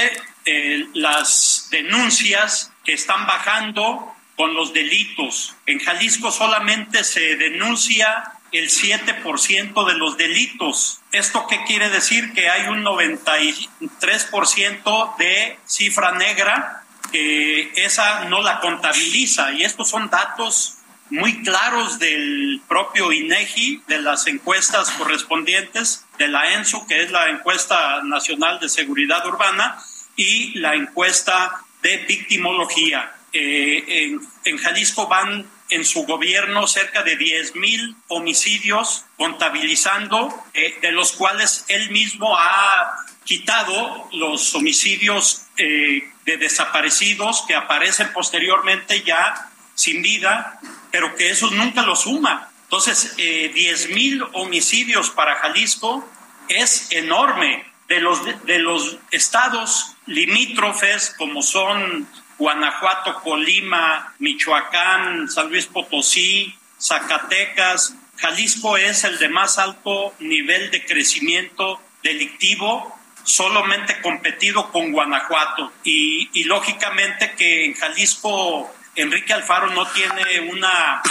eh, 0.46 0.88
las 0.94 1.68
denuncias 1.72 2.72
que 2.86 2.94
están 2.94 3.26
bajando 3.26 4.14
con 4.36 4.54
los 4.54 4.72
delitos. 4.72 5.56
En 5.66 5.80
Jalisco 5.80 6.32
solamente 6.32 7.04
se 7.04 7.36
denuncia 7.36 8.39
el 8.52 8.70
7% 8.70 9.88
de 9.88 9.94
los 9.96 10.18
delitos. 10.18 11.00
¿Esto 11.12 11.48
qué 11.48 11.64
quiere 11.66 11.90
decir? 11.90 12.34
Que 12.34 12.50
hay 12.50 12.68
un 12.68 12.84
93% 12.84 15.18
de 15.18 15.60
cifra 15.66 16.12
negra 16.14 16.84
que 17.12 17.72
esa 17.76 18.26
no 18.26 18.42
la 18.42 18.60
contabiliza 18.60 19.52
y 19.54 19.64
estos 19.64 19.90
son 19.90 20.10
datos 20.10 20.80
muy 21.10 21.42
claros 21.42 22.00
del 22.00 22.62
propio 22.68 23.12
INEGI, 23.12 23.84
de 23.88 24.00
las 24.00 24.28
encuestas 24.28 24.92
correspondientes 24.92 26.06
de 26.18 26.28
la 26.28 26.54
ENSU, 26.54 26.86
que 26.86 27.02
es 27.02 27.12
la 27.12 27.30
encuesta 27.30 28.02
nacional 28.04 28.60
de 28.60 28.70
seguridad 28.70 29.26
urbana, 29.26 29.78
y 30.16 30.58
la 30.60 30.76
encuesta 30.76 31.62
de 31.82 31.98
victimología. 31.98 33.12
Eh, 33.32 33.84
en, 33.88 34.22
en, 34.44 34.58
Jalisco 34.58 35.08
van 35.08 35.48
en 35.70 35.86
su 35.86 36.04
gobierno 36.06 36.68
cerca 36.68 37.04
de 37.04 37.16
10 37.16 37.56
mil 37.56 37.96
homicidios 38.08 39.06
contabilizando, 39.18 40.34
eh, 40.54 40.78
de 40.82 40.92
los 40.92 41.12
cuales 41.12 41.66
él 41.68 41.92
mismo 41.92 42.36
ha 42.38 43.06
quitado 43.24 44.10
los 44.12 44.56
homicidios 44.56 45.44
eh, 45.58 46.10
de 46.26 46.38
desaparecidos 46.38 47.44
que 47.48 47.56
aparecen 47.56 48.12
posteriormente 48.14 49.04
ya 49.04 49.52
sin 49.76 50.02
vida, 50.02 50.60
pero 50.92 51.16
que 51.16 51.30
esos 51.30 51.52
nunca 51.52 51.84
lo 51.84 51.96
suman. 51.96 52.42
Entonces, 52.64 53.14
eh, 53.18 53.52
10 53.54 53.90
mil 53.90 54.24
homicidios 54.34 55.10
para 55.12 55.36
Jalisco 55.36 56.08
es 56.48 56.92
enorme. 56.92 57.68
De 57.88 58.00
los, 58.00 58.22
de 58.46 58.60
los 58.60 58.98
estados 59.10 59.96
limítrofes 60.06 61.16
como 61.18 61.42
son 61.42 62.08
Guanajuato, 62.40 63.22
Colima, 63.22 64.16
Michoacán, 64.18 65.30
San 65.30 65.50
Luis 65.50 65.68
Potosí, 65.68 66.58
Zacatecas, 66.80 67.96
Jalisco 68.18 68.78
es 68.78 69.04
el 69.04 69.18
de 69.18 69.30
más 69.30 69.60
alto 69.60 70.14
nivel 70.20 70.72
de 70.72 70.84
crecimiento 70.86 71.82
delictivo 72.04 72.96
solamente 73.24 74.02
competido 74.02 74.72
con 74.72 74.92
Guanajuato. 74.92 75.72
Y, 75.84 76.44
lógicamente 76.46 77.34
que 77.38 77.66
en 77.66 77.74
Jalisco 77.76 78.74
Enrique 78.96 79.34
Alfaro 79.34 79.68
no 79.68 79.86
tiene 79.88 80.52
una 80.52 81.02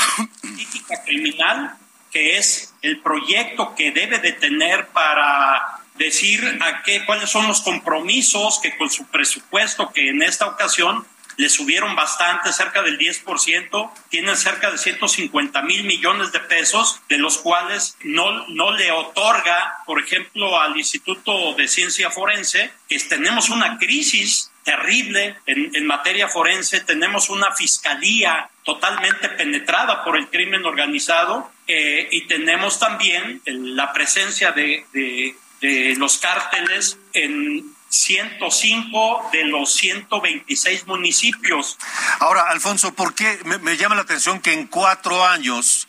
política 0.42 1.02
criminal, 1.04 1.76
que 2.10 2.36
es 2.36 2.74
el 2.82 3.00
proyecto 3.00 3.74
que 3.74 3.92
debe 3.92 4.18
de 4.18 4.32
tener 4.32 4.88
para 4.88 5.80
decir 5.94 6.58
a 6.60 6.82
qué, 6.82 7.04
cuáles 7.04 7.30
son 7.30 7.46
los 7.48 7.60
compromisos 7.60 8.60
que 8.60 8.76
con 8.76 8.90
su 8.90 9.06
presupuesto, 9.06 9.92
que 9.92 10.10
en 10.10 10.22
esta 10.22 10.46
ocasión 10.46 11.06
le 11.38 11.48
subieron 11.48 11.94
bastante, 11.94 12.52
cerca 12.52 12.82
del 12.82 12.98
10%, 12.98 13.90
tienen 14.10 14.36
cerca 14.36 14.72
de 14.72 14.76
150 14.76 15.62
mil 15.62 15.84
millones 15.84 16.32
de 16.32 16.40
pesos, 16.40 17.00
de 17.08 17.16
los 17.16 17.38
cuales 17.38 17.96
no, 18.02 18.48
no 18.48 18.72
le 18.72 18.90
otorga, 18.90 19.78
por 19.86 20.02
ejemplo, 20.02 20.60
al 20.60 20.76
Instituto 20.76 21.54
de 21.54 21.68
Ciencia 21.68 22.10
Forense, 22.10 22.72
tenemos 23.08 23.50
una 23.50 23.78
crisis 23.78 24.50
terrible 24.64 25.36
en, 25.46 25.70
en 25.74 25.86
materia 25.86 26.28
forense, 26.28 26.80
tenemos 26.80 27.30
una 27.30 27.54
fiscalía 27.54 28.50
totalmente 28.64 29.28
penetrada 29.28 30.04
por 30.04 30.16
el 30.16 30.28
crimen 30.28 30.66
organizado 30.66 31.50
eh, 31.68 32.08
y 32.10 32.26
tenemos 32.26 32.80
también 32.80 33.40
la 33.46 33.92
presencia 33.92 34.50
de, 34.50 34.84
de 34.92 35.94
los 35.96 36.18
cárteles 36.18 36.98
en 37.12 37.77
105 37.88 39.30
de 39.32 39.44
los 39.44 39.72
126 39.74 40.86
municipios. 40.86 41.78
Ahora, 42.20 42.42
Alfonso, 42.50 42.94
¿por 42.94 43.14
qué 43.14 43.40
me, 43.44 43.76
llama 43.76 43.94
la 43.94 44.02
atención 44.02 44.40
que 44.40 44.52
en 44.52 44.66
cuatro 44.66 45.26
años 45.26 45.88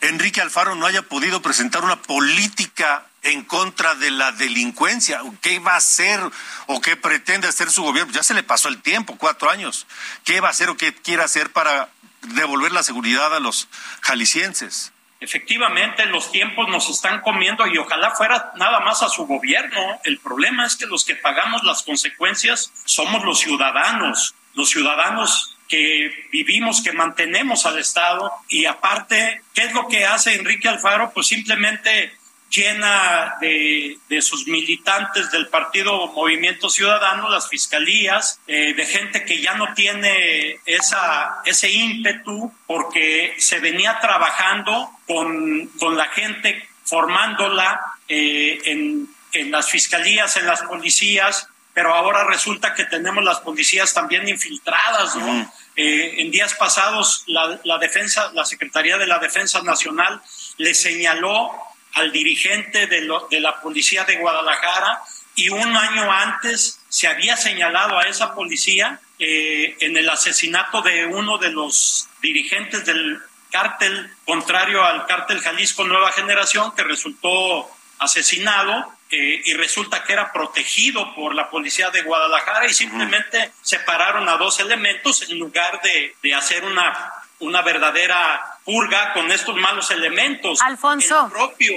Enrique 0.00 0.40
Alfaro 0.40 0.74
no 0.74 0.86
haya 0.86 1.02
podido 1.02 1.42
presentar 1.42 1.84
una 1.84 2.00
política 2.00 3.06
en 3.22 3.44
contra 3.44 3.94
de 3.94 4.10
la 4.10 4.32
delincuencia? 4.32 5.20
¿Qué 5.42 5.58
va 5.58 5.74
a 5.74 5.78
hacer 5.78 6.20
o 6.66 6.80
qué 6.80 6.96
pretende 6.96 7.48
hacer 7.48 7.70
su 7.70 7.82
gobierno? 7.82 8.12
Ya 8.12 8.22
se 8.22 8.34
le 8.34 8.42
pasó 8.42 8.68
el 8.68 8.80
tiempo, 8.80 9.16
cuatro 9.18 9.50
años. 9.50 9.86
¿Qué 10.24 10.40
va 10.40 10.48
a 10.48 10.52
hacer 10.52 10.70
o 10.70 10.76
qué 10.76 10.94
quiere 10.94 11.22
hacer 11.22 11.52
para 11.52 11.90
devolver 12.22 12.72
la 12.72 12.82
seguridad 12.82 13.34
a 13.34 13.40
los 13.40 13.68
jaliscienses? 14.00 14.92
Efectivamente, 15.26 16.06
los 16.06 16.30
tiempos 16.30 16.68
nos 16.68 16.88
están 16.88 17.20
comiendo 17.20 17.66
y 17.66 17.76
ojalá 17.78 18.12
fuera 18.12 18.52
nada 18.54 18.78
más 18.78 19.02
a 19.02 19.08
su 19.08 19.26
gobierno. 19.26 19.98
El 20.04 20.20
problema 20.20 20.64
es 20.64 20.76
que 20.76 20.86
los 20.86 21.04
que 21.04 21.16
pagamos 21.16 21.64
las 21.64 21.82
consecuencias 21.82 22.70
somos 22.84 23.24
los 23.24 23.40
ciudadanos, 23.40 24.36
los 24.54 24.70
ciudadanos 24.70 25.56
que 25.66 26.28
vivimos, 26.30 26.80
que 26.80 26.92
mantenemos 26.92 27.66
al 27.66 27.76
Estado. 27.80 28.30
Y 28.48 28.66
aparte, 28.66 29.42
¿qué 29.52 29.64
es 29.64 29.74
lo 29.74 29.88
que 29.88 30.06
hace 30.06 30.36
Enrique 30.36 30.68
Alfaro? 30.68 31.10
Pues 31.12 31.26
simplemente 31.26 32.15
llena 32.50 33.36
de, 33.40 33.98
de, 34.08 34.22
sus 34.22 34.46
militantes 34.46 35.30
del 35.30 35.48
partido 35.48 36.06
Movimiento 36.08 36.70
Ciudadano, 36.70 37.28
las 37.28 37.48
fiscalías, 37.48 38.40
eh, 38.46 38.74
de 38.74 38.86
gente 38.86 39.24
que 39.24 39.40
ya 39.40 39.54
no 39.54 39.74
tiene 39.74 40.60
esa, 40.64 41.42
ese 41.44 41.70
ímpetu 41.70 42.52
porque 42.66 43.34
se 43.38 43.58
venía 43.58 43.98
trabajando 44.00 44.90
con, 45.06 45.66
con 45.78 45.96
la 45.96 46.06
gente, 46.06 46.68
formándola 46.84 47.80
eh, 48.08 48.58
en, 48.64 49.08
en 49.32 49.50
las 49.50 49.70
fiscalías, 49.70 50.36
en 50.36 50.46
las 50.46 50.62
policías, 50.62 51.48
pero 51.74 51.94
ahora 51.94 52.24
resulta 52.24 52.74
que 52.74 52.84
tenemos 52.84 53.22
las 53.22 53.40
policías 53.40 53.92
también 53.92 54.26
infiltradas, 54.26 55.14
¿no? 55.16 55.52
Eh, 55.76 56.22
en 56.22 56.30
días 56.30 56.54
pasados 56.54 57.24
la, 57.26 57.60
la 57.64 57.76
defensa, 57.76 58.30
la 58.32 58.46
Secretaría 58.46 58.96
de 58.96 59.06
la 59.06 59.18
Defensa 59.18 59.60
Nacional 59.62 60.22
le 60.56 60.72
señaló 60.72 61.50
al 61.96 62.12
dirigente 62.12 62.86
de, 62.86 63.00
lo, 63.00 63.26
de, 63.30 63.40
la 63.40 63.60
policía 63.60 64.04
de 64.04 64.16
Guadalajara 64.16 65.00
y 65.34 65.48
un 65.48 65.76
año 65.76 66.12
antes 66.12 66.80
se 66.88 67.08
había 67.08 67.36
señalado 67.36 67.98
a 67.98 68.02
esa 68.02 68.34
policía 68.34 69.00
eh, 69.18 69.76
en 69.80 69.96
el 69.96 70.08
asesinato 70.08 70.82
de 70.82 71.06
uno 71.06 71.38
de 71.38 71.50
los 71.50 72.08
dirigentes 72.20 72.84
del 72.84 73.18
cártel 73.50 74.10
contrario 74.26 74.84
al 74.84 75.06
cártel 75.06 75.40
Jalisco 75.40 75.84
Nueva 75.84 76.12
Generación 76.12 76.74
que 76.74 76.84
resultó 76.84 77.70
asesinado 77.98 78.92
eh, 79.10 79.40
y 79.46 79.54
resulta 79.54 80.04
que 80.04 80.12
era 80.12 80.32
protegido 80.32 81.14
por 81.14 81.34
la 81.34 81.48
policía 81.48 81.90
de 81.90 82.02
Guadalajara 82.02 82.66
y 82.66 82.74
simplemente 82.74 83.52
separaron 83.62 84.28
a 84.28 84.36
dos 84.36 84.60
elementos 84.60 85.22
en 85.22 85.38
lugar 85.38 85.80
de, 85.82 86.14
de 86.22 86.34
hacer 86.34 86.62
una, 86.64 87.12
una 87.38 87.62
verdadera 87.62 88.55
purga 88.66 89.14
con 89.14 89.30
estos 89.30 89.56
malos 89.56 89.90
elementos. 89.90 90.60
Alfonso. 90.60 91.26
El 91.26 91.32
propio, 91.32 91.74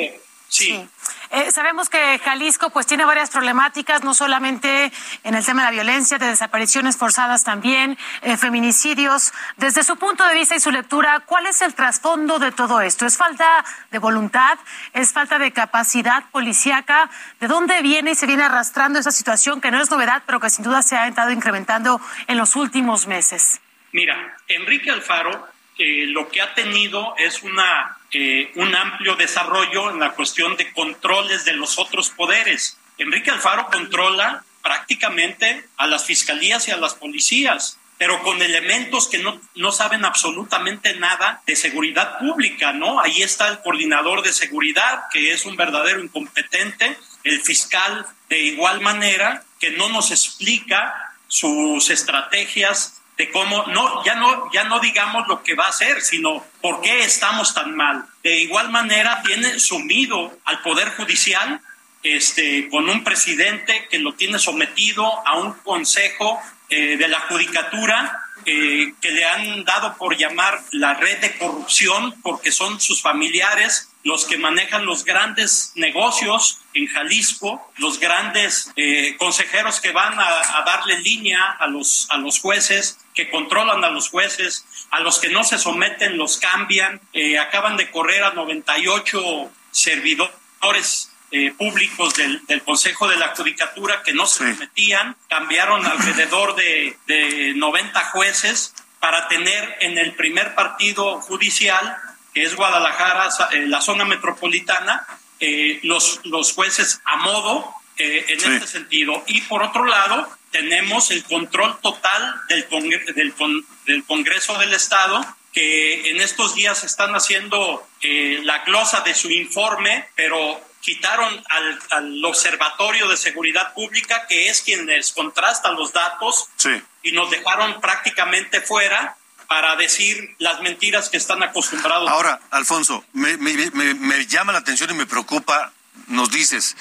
sí. 0.49 0.65
sí. 0.65 0.89
Eh, 1.31 1.51
sabemos 1.51 1.89
que 1.89 2.17
Jalisco 2.17 2.71
pues 2.71 2.87
tiene 2.87 3.05
varias 3.05 3.29
problemáticas, 3.29 4.03
no 4.03 4.15
solamente 4.15 4.91
en 5.23 5.35
el 5.35 5.45
tema 5.45 5.61
de 5.61 5.65
la 5.65 5.71
violencia, 5.71 6.17
de 6.17 6.25
desapariciones 6.25 6.97
forzadas 6.97 7.43
también, 7.43 7.99
eh, 8.23 8.35
feminicidios. 8.35 9.31
Desde 9.57 9.83
su 9.83 9.97
punto 9.97 10.25
de 10.25 10.33
vista 10.33 10.55
y 10.55 10.59
su 10.59 10.71
lectura, 10.71 11.19
¿cuál 11.27 11.45
es 11.45 11.61
el 11.61 11.75
trasfondo 11.75 12.39
de 12.39 12.51
todo 12.51 12.81
esto? 12.81 13.05
¿Es 13.05 13.15
falta 13.15 13.63
de 13.91 13.99
voluntad? 13.99 14.57
¿Es 14.93 15.13
falta 15.13 15.37
de 15.37 15.51
capacidad 15.51 16.23
policíaca? 16.31 17.11
¿De 17.39 17.47
dónde 17.47 17.79
viene 17.83 18.11
y 18.11 18.15
se 18.15 18.25
viene 18.25 18.43
arrastrando 18.43 18.97
esa 18.97 19.11
situación 19.11 19.61
que 19.61 19.69
no 19.69 19.79
es 19.79 19.91
novedad, 19.91 20.23
pero 20.25 20.39
que 20.39 20.49
sin 20.49 20.65
duda 20.65 20.81
se 20.81 20.97
ha 20.97 21.07
estado 21.07 21.29
incrementando 21.29 22.01
en 22.25 22.37
los 22.39 22.55
últimos 22.55 23.05
meses? 23.05 23.61
Mira, 23.91 24.35
Enrique 24.47 24.89
Alfaro 24.89 25.47
lo 25.79 26.27
que 26.29 26.41
ha 26.41 26.53
tenido 26.53 27.15
es 27.17 27.41
una, 27.41 27.97
eh, 28.11 28.51
un 28.55 28.75
amplio 28.75 29.15
desarrollo 29.15 29.89
en 29.91 29.99
la 29.99 30.11
cuestión 30.11 30.57
de 30.57 30.71
controles 30.73 31.45
de 31.45 31.53
los 31.53 31.79
otros 31.79 32.09
poderes. 32.09 32.77
Enrique 32.97 33.31
Alfaro 33.31 33.67
controla 33.67 34.43
prácticamente 34.61 35.65
a 35.77 35.87
las 35.87 36.05
fiscalías 36.05 36.67
y 36.67 36.71
a 36.71 36.77
las 36.77 36.95
policías, 36.95 37.79
pero 37.97 38.21
con 38.23 38.41
elementos 38.41 39.07
que 39.07 39.19
no, 39.19 39.39
no 39.55 39.71
saben 39.71 40.03
absolutamente 40.03 40.95
nada 40.95 41.41
de 41.45 41.55
seguridad 41.55 42.19
pública, 42.19 42.73
¿no? 42.73 42.99
Ahí 42.99 43.21
está 43.21 43.47
el 43.47 43.59
coordinador 43.59 44.21
de 44.21 44.33
seguridad, 44.33 45.03
que 45.11 45.31
es 45.31 45.45
un 45.45 45.55
verdadero 45.55 46.03
incompetente, 46.03 46.97
el 47.23 47.41
fiscal 47.41 48.05
de 48.27 48.39
igual 48.39 48.81
manera, 48.81 49.43
que 49.59 49.71
no 49.71 49.89
nos 49.89 50.11
explica 50.11 51.13
sus 51.27 51.89
estrategias 51.89 52.98
de 53.19 53.29
cómo 53.31 53.65
no 53.67 54.03
ya 54.05 54.15
no 54.15 54.49
ya 54.53 54.63
no 54.63 54.79
digamos 54.79 55.27
lo 55.27 55.43
que 55.43 55.53
va 55.53 55.65
a 55.65 55.69
hacer, 55.69 56.01
sino 56.01 56.43
por 56.61 56.79
qué 56.79 57.01
estamos 57.01 57.53
tan 57.53 57.75
mal. 57.75 58.05
De 58.23 58.37
igual 58.37 58.69
manera 58.69 59.21
tiene 59.23 59.59
sumido 59.59 60.39
al 60.45 60.61
poder 60.61 60.95
judicial 60.95 61.59
este 62.01 62.69
con 62.69 62.89
un 62.89 63.03
presidente 63.03 63.87
que 63.91 63.99
lo 63.99 64.13
tiene 64.13 64.39
sometido 64.39 65.05
a 65.27 65.37
un 65.37 65.51
consejo 65.51 66.39
eh, 66.69 66.95
de 66.95 67.07
la 67.09 67.19
judicatura 67.27 68.23
eh, 68.45 68.93
que 69.01 69.11
le 69.11 69.25
han 69.25 69.65
dado 69.65 69.97
por 69.97 70.15
llamar 70.15 70.61
la 70.71 70.93
red 70.93 71.19
de 71.19 71.37
corrupción 71.37 72.15
porque 72.21 72.53
son 72.53 72.79
sus 72.79 73.01
familiares 73.01 73.89
los 74.03 74.25
que 74.25 74.37
manejan 74.37 74.85
los 74.85 75.03
grandes 75.03 75.73
negocios 75.75 76.59
en 76.73 76.87
Jalisco, 76.87 77.69
los 77.77 77.99
grandes 77.99 78.71
eh, 78.75 79.15
consejeros 79.17 79.81
que 79.81 79.91
van 79.91 80.17
a, 80.17 80.57
a, 80.57 80.63
darle 80.63 80.99
línea 80.99 81.57
a 81.59 81.67
los, 81.67 82.07
a 82.09 82.17
los 82.17 82.39
jueces, 82.39 82.97
que 83.19 83.29
controlan 83.29 83.83
a 83.83 83.89
los 83.89 84.09
jueces, 84.09 84.65
a 84.91 85.01
los 85.01 85.19
que 85.19 85.27
no 85.27 85.43
se 85.43 85.57
someten 85.57 86.17
los 86.17 86.37
cambian, 86.37 87.01
eh, 87.11 87.37
acaban 87.37 87.75
de 87.75 87.91
correr 87.91 88.23
a 88.23 88.31
98 88.31 89.51
servidores 89.71 91.11
eh, 91.31 91.51
públicos 91.57 92.13
del, 92.15 92.45
del, 92.47 92.63
Consejo 92.63 93.09
de 93.09 93.17
la 93.17 93.35
Judicatura 93.35 94.01
que 94.03 94.13
no 94.13 94.25
se 94.25 94.53
sometían, 94.53 95.17
cambiaron 95.27 95.85
alrededor 95.85 96.55
de, 96.55 96.97
de 97.07 97.53
90 97.55 98.05
jueces 98.05 98.73
para 99.01 99.27
tener 99.27 99.77
en 99.81 99.97
el 99.97 100.13
primer 100.13 100.55
partido 100.55 101.19
judicial 101.21 101.97
que 102.33 102.43
es 102.43 102.55
Guadalajara, 102.55 103.27
eh, 103.51 103.65
la 103.67 103.81
zona 103.81 104.05
metropolitana, 104.05 105.05
eh, 105.41 105.79
los, 105.83 106.21
los 106.23 106.53
jueces 106.53 107.01
a 107.03 107.17
modo 107.17 107.73
eh, 107.97 108.25
en 108.29 108.39
sí. 108.39 108.49
este 108.49 108.67
sentido. 108.67 109.23
Y 109.27 109.41
por 109.41 109.61
otro 109.61 109.83
lado, 109.85 110.29
tenemos 110.51 111.11
el 111.11 111.23
control 111.23 111.79
total 111.81 112.35
del, 112.47 112.67
congre 112.67 113.03
del, 113.13 113.33
con 113.33 113.65
del 113.85 114.03
Congreso 114.05 114.57
del 114.57 114.73
Estado, 114.73 115.25
que 115.53 116.11
en 116.11 116.21
estos 116.21 116.55
días 116.55 116.83
están 116.83 117.15
haciendo 117.15 117.87
eh, 118.01 118.39
la 118.43 118.63
glosa 118.63 119.01
de 119.01 119.15
su 119.15 119.29
informe, 119.29 120.07
pero 120.15 120.61
quitaron 120.81 121.43
al, 121.49 121.79
al, 121.89 122.25
Observatorio 122.25 123.07
de 123.07 123.17
Seguridad 123.17 123.73
Pública, 123.73 124.25
que 124.27 124.49
es 124.49 124.61
quien 124.61 124.85
les 124.85 125.11
contrasta 125.11 125.71
los 125.71 125.91
datos, 125.91 126.49
sí. 126.55 126.81
y 127.03 127.11
nos 127.11 127.29
dejaron 127.29 127.81
prácticamente 127.81 128.61
fuera 128.61 129.17
para 129.47 129.75
decir 129.75 130.35
las 130.37 130.61
mentiras 130.61 131.09
que 131.09 131.17
están 131.17 131.41
acostumbrados. 131.41 132.07
Ahora, 132.09 132.39
Alfonso, 132.51 133.03
me, 133.13 133.35
me, 133.37 133.71
me, 133.71 133.95
me, 133.95 134.27
llama 134.27 134.53
la 134.53 134.59
atención 134.59 134.91
y 134.91 134.93
me 134.93 135.07
preocupa, 135.07 135.73
nos 136.07 136.29
dices, 136.29 136.77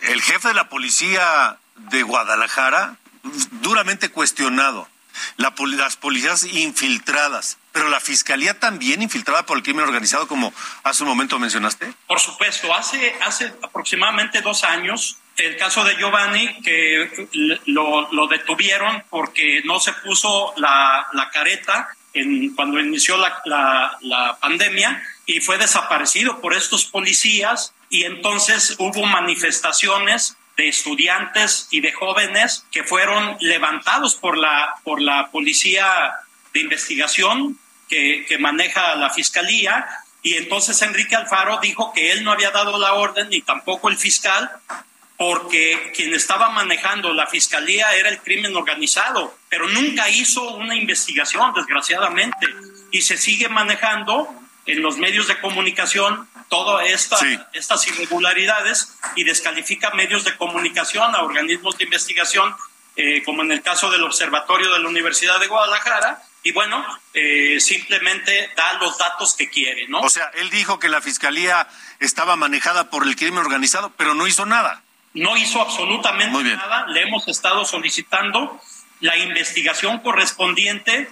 el 0.00 0.20
jefe 0.20 0.48
de 0.48 0.54
la 0.54 0.68
policía 0.68 1.58
de 1.76 2.02
Guadalajara, 2.02 2.96
duramente 3.62 4.10
cuestionado, 4.10 4.88
la, 5.36 5.54
las 5.76 5.96
policías 5.96 6.44
infiltradas, 6.44 7.58
pero 7.72 7.88
la 7.88 8.00
fiscalía 8.00 8.58
también 8.58 9.02
infiltrada 9.02 9.44
por 9.44 9.56
el 9.56 9.62
crimen 9.62 9.84
organizado, 9.84 10.26
como 10.28 10.52
hace 10.82 11.02
un 11.02 11.08
momento 11.08 11.38
mencionaste. 11.38 11.92
Por 12.06 12.20
supuesto, 12.20 12.72
hace, 12.74 13.14
hace 13.22 13.52
aproximadamente 13.62 14.40
dos 14.40 14.64
años 14.64 15.18
el 15.36 15.56
caso 15.56 15.84
de 15.84 15.96
Giovanni, 15.96 16.60
que 16.62 17.28
lo, 17.66 18.26
detuvieron 18.28 19.02
porque 19.10 19.62
no 19.64 19.80
se 19.80 19.92
puso 19.94 20.52
la, 20.56 21.06
la 21.12 21.30
careta 21.30 21.88
cuando 22.56 22.80
inició 22.80 23.16
la, 23.16 23.40
la, 23.44 23.98
la, 24.02 24.36
pandemia 24.40 25.02
y 25.26 25.40
fue 25.40 25.58
desaparecido 25.58 26.40
por 26.40 26.54
estos 26.54 26.84
policías 26.84 27.72
y 27.88 28.02
entonces 28.04 28.74
hubo 28.78 29.06
manifestaciones 29.06 30.36
de 30.60 30.68
estudiantes 30.68 31.68
y 31.70 31.80
de 31.80 31.90
jóvenes 31.90 32.66
que 32.70 32.84
fueron 32.84 33.38
levantados 33.40 34.14
por 34.14 34.36
la, 34.36 34.74
por 34.84 35.00
la 35.00 35.30
policía 35.30 36.12
de 36.52 36.60
investigación 36.60 37.58
que, 37.88 38.26
que 38.28 38.36
maneja 38.36 38.94
la 38.96 39.08
fiscalía. 39.08 39.86
Y 40.22 40.34
entonces 40.34 40.82
Enrique 40.82 41.16
Alfaro 41.16 41.60
dijo 41.62 41.94
que 41.94 42.12
él 42.12 42.24
no 42.24 42.32
había 42.32 42.50
dado 42.50 42.78
la 42.78 42.92
orden 42.92 43.30
ni 43.30 43.40
tampoco 43.40 43.88
el 43.88 43.96
fiscal 43.96 44.50
porque 45.16 45.92
quien 45.96 46.12
estaba 46.12 46.50
manejando 46.50 47.14
la 47.14 47.26
fiscalía 47.26 47.94
era 47.94 48.10
el 48.10 48.20
crimen 48.20 48.54
organizado, 48.54 49.38
pero 49.48 49.66
nunca 49.66 50.10
hizo 50.10 50.56
una 50.56 50.74
investigación, 50.74 51.54
desgraciadamente, 51.54 52.46
y 52.90 53.00
se 53.00 53.16
sigue 53.16 53.48
manejando 53.48 54.28
en 54.66 54.82
los 54.82 54.98
medios 54.98 55.26
de 55.26 55.38
comunicación 55.40 56.28
todas 56.50 56.86
esta, 56.86 57.16
estas 57.54 57.86
irregularidades 57.86 58.98
y 59.16 59.24
descalifica 59.24 59.90
medios 59.92 60.24
de 60.24 60.36
comunicación 60.36 61.14
a 61.14 61.22
organismos 61.22 61.78
de 61.78 61.84
investigación, 61.84 62.54
eh, 62.96 63.22
como 63.24 63.42
en 63.42 63.52
el 63.52 63.62
caso 63.62 63.90
del 63.90 64.02
Observatorio 64.02 64.70
de 64.70 64.80
la 64.80 64.88
Universidad 64.88 65.40
de 65.40 65.46
Guadalajara, 65.46 66.22
y 66.42 66.52
bueno, 66.52 66.84
eh, 67.14 67.58
simplemente 67.60 68.50
da 68.56 68.74
los 68.74 68.98
datos 68.98 69.34
que 69.34 69.48
quiere, 69.48 69.88
¿no? 69.88 70.00
O 70.00 70.10
sea, 70.10 70.30
él 70.34 70.50
dijo 70.50 70.78
que 70.78 70.88
la 70.88 71.00
fiscalía 71.00 71.66
estaba 72.00 72.36
manejada 72.36 72.90
por 72.90 73.06
el 73.06 73.16
crimen 73.16 73.38
organizado, 73.38 73.92
pero 73.96 74.14
no 74.14 74.26
hizo 74.26 74.44
nada 74.44 74.82
no 75.14 75.36
hizo 75.36 75.60
absolutamente 75.60 76.54
nada. 76.54 76.86
Le 76.88 77.02
hemos 77.02 77.26
estado 77.28 77.64
solicitando 77.64 78.60
la 79.00 79.16
investigación 79.16 79.98
correspondiente 80.00 81.10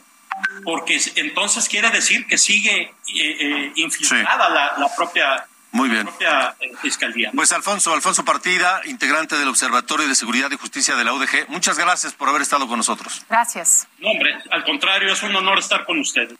porque 0.64 1.00
entonces 1.16 1.68
quiere 1.68 1.90
decir 1.90 2.26
que 2.26 2.38
sigue 2.38 2.82
eh, 2.82 2.92
eh, 3.14 3.72
infiltrada 3.76 4.48
la, 4.48 4.94
propia 4.96 5.46
muy 5.70 5.88
bien. 5.88 6.08
Eh, 6.20 6.72
fiscalía. 6.80 7.30
Pues 7.34 7.52
Alfonso, 7.52 7.92
Alfonso 7.92 8.24
Partida, 8.24 8.80
integrante 8.86 9.36
del 9.36 9.48
Observatorio 9.48 10.08
de 10.08 10.14
Seguridad 10.14 10.50
y 10.50 10.56
Justicia 10.56 10.96
de 10.96 11.04
la 11.04 11.12
UDG, 11.12 11.48
muchas 11.48 11.78
gracias 11.78 12.14
por 12.14 12.28
haber 12.28 12.42
estado 12.42 12.66
con 12.66 12.78
nosotros. 12.78 13.22
Gracias. 13.28 13.86
No, 13.98 14.10
hombre, 14.10 14.36
al 14.50 14.64
contrario, 14.64 15.12
es 15.12 15.22
un 15.22 15.36
honor 15.36 15.58
estar 15.58 15.84
con 15.84 15.98
usted 15.98 16.30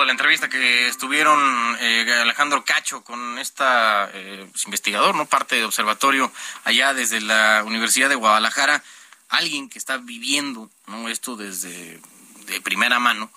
de 0.00 0.06
la 0.06 0.12
entrevista 0.12 0.48
que 0.48 0.88
estuvieron 0.88 1.76
eh, 1.80 2.06
Alejandro 2.20 2.64
Cacho 2.64 3.02
con 3.02 3.38
esta 3.38 4.10
eh, 4.12 4.46
pues, 4.50 4.64
investigador, 4.64 5.14
no 5.14 5.26
parte 5.26 5.56
de 5.56 5.64
observatorio 5.64 6.30
allá 6.64 6.92
desde 6.92 7.20
la 7.20 7.62
Universidad 7.64 8.08
de 8.08 8.14
Guadalajara, 8.14 8.82
alguien 9.28 9.68
que 9.68 9.78
está 9.78 9.98
viviendo 9.98 10.70
no 10.86 11.08
esto 11.08 11.36
desde 11.36 12.00
de 12.46 12.60
primera 12.60 12.98
mano 12.98 13.30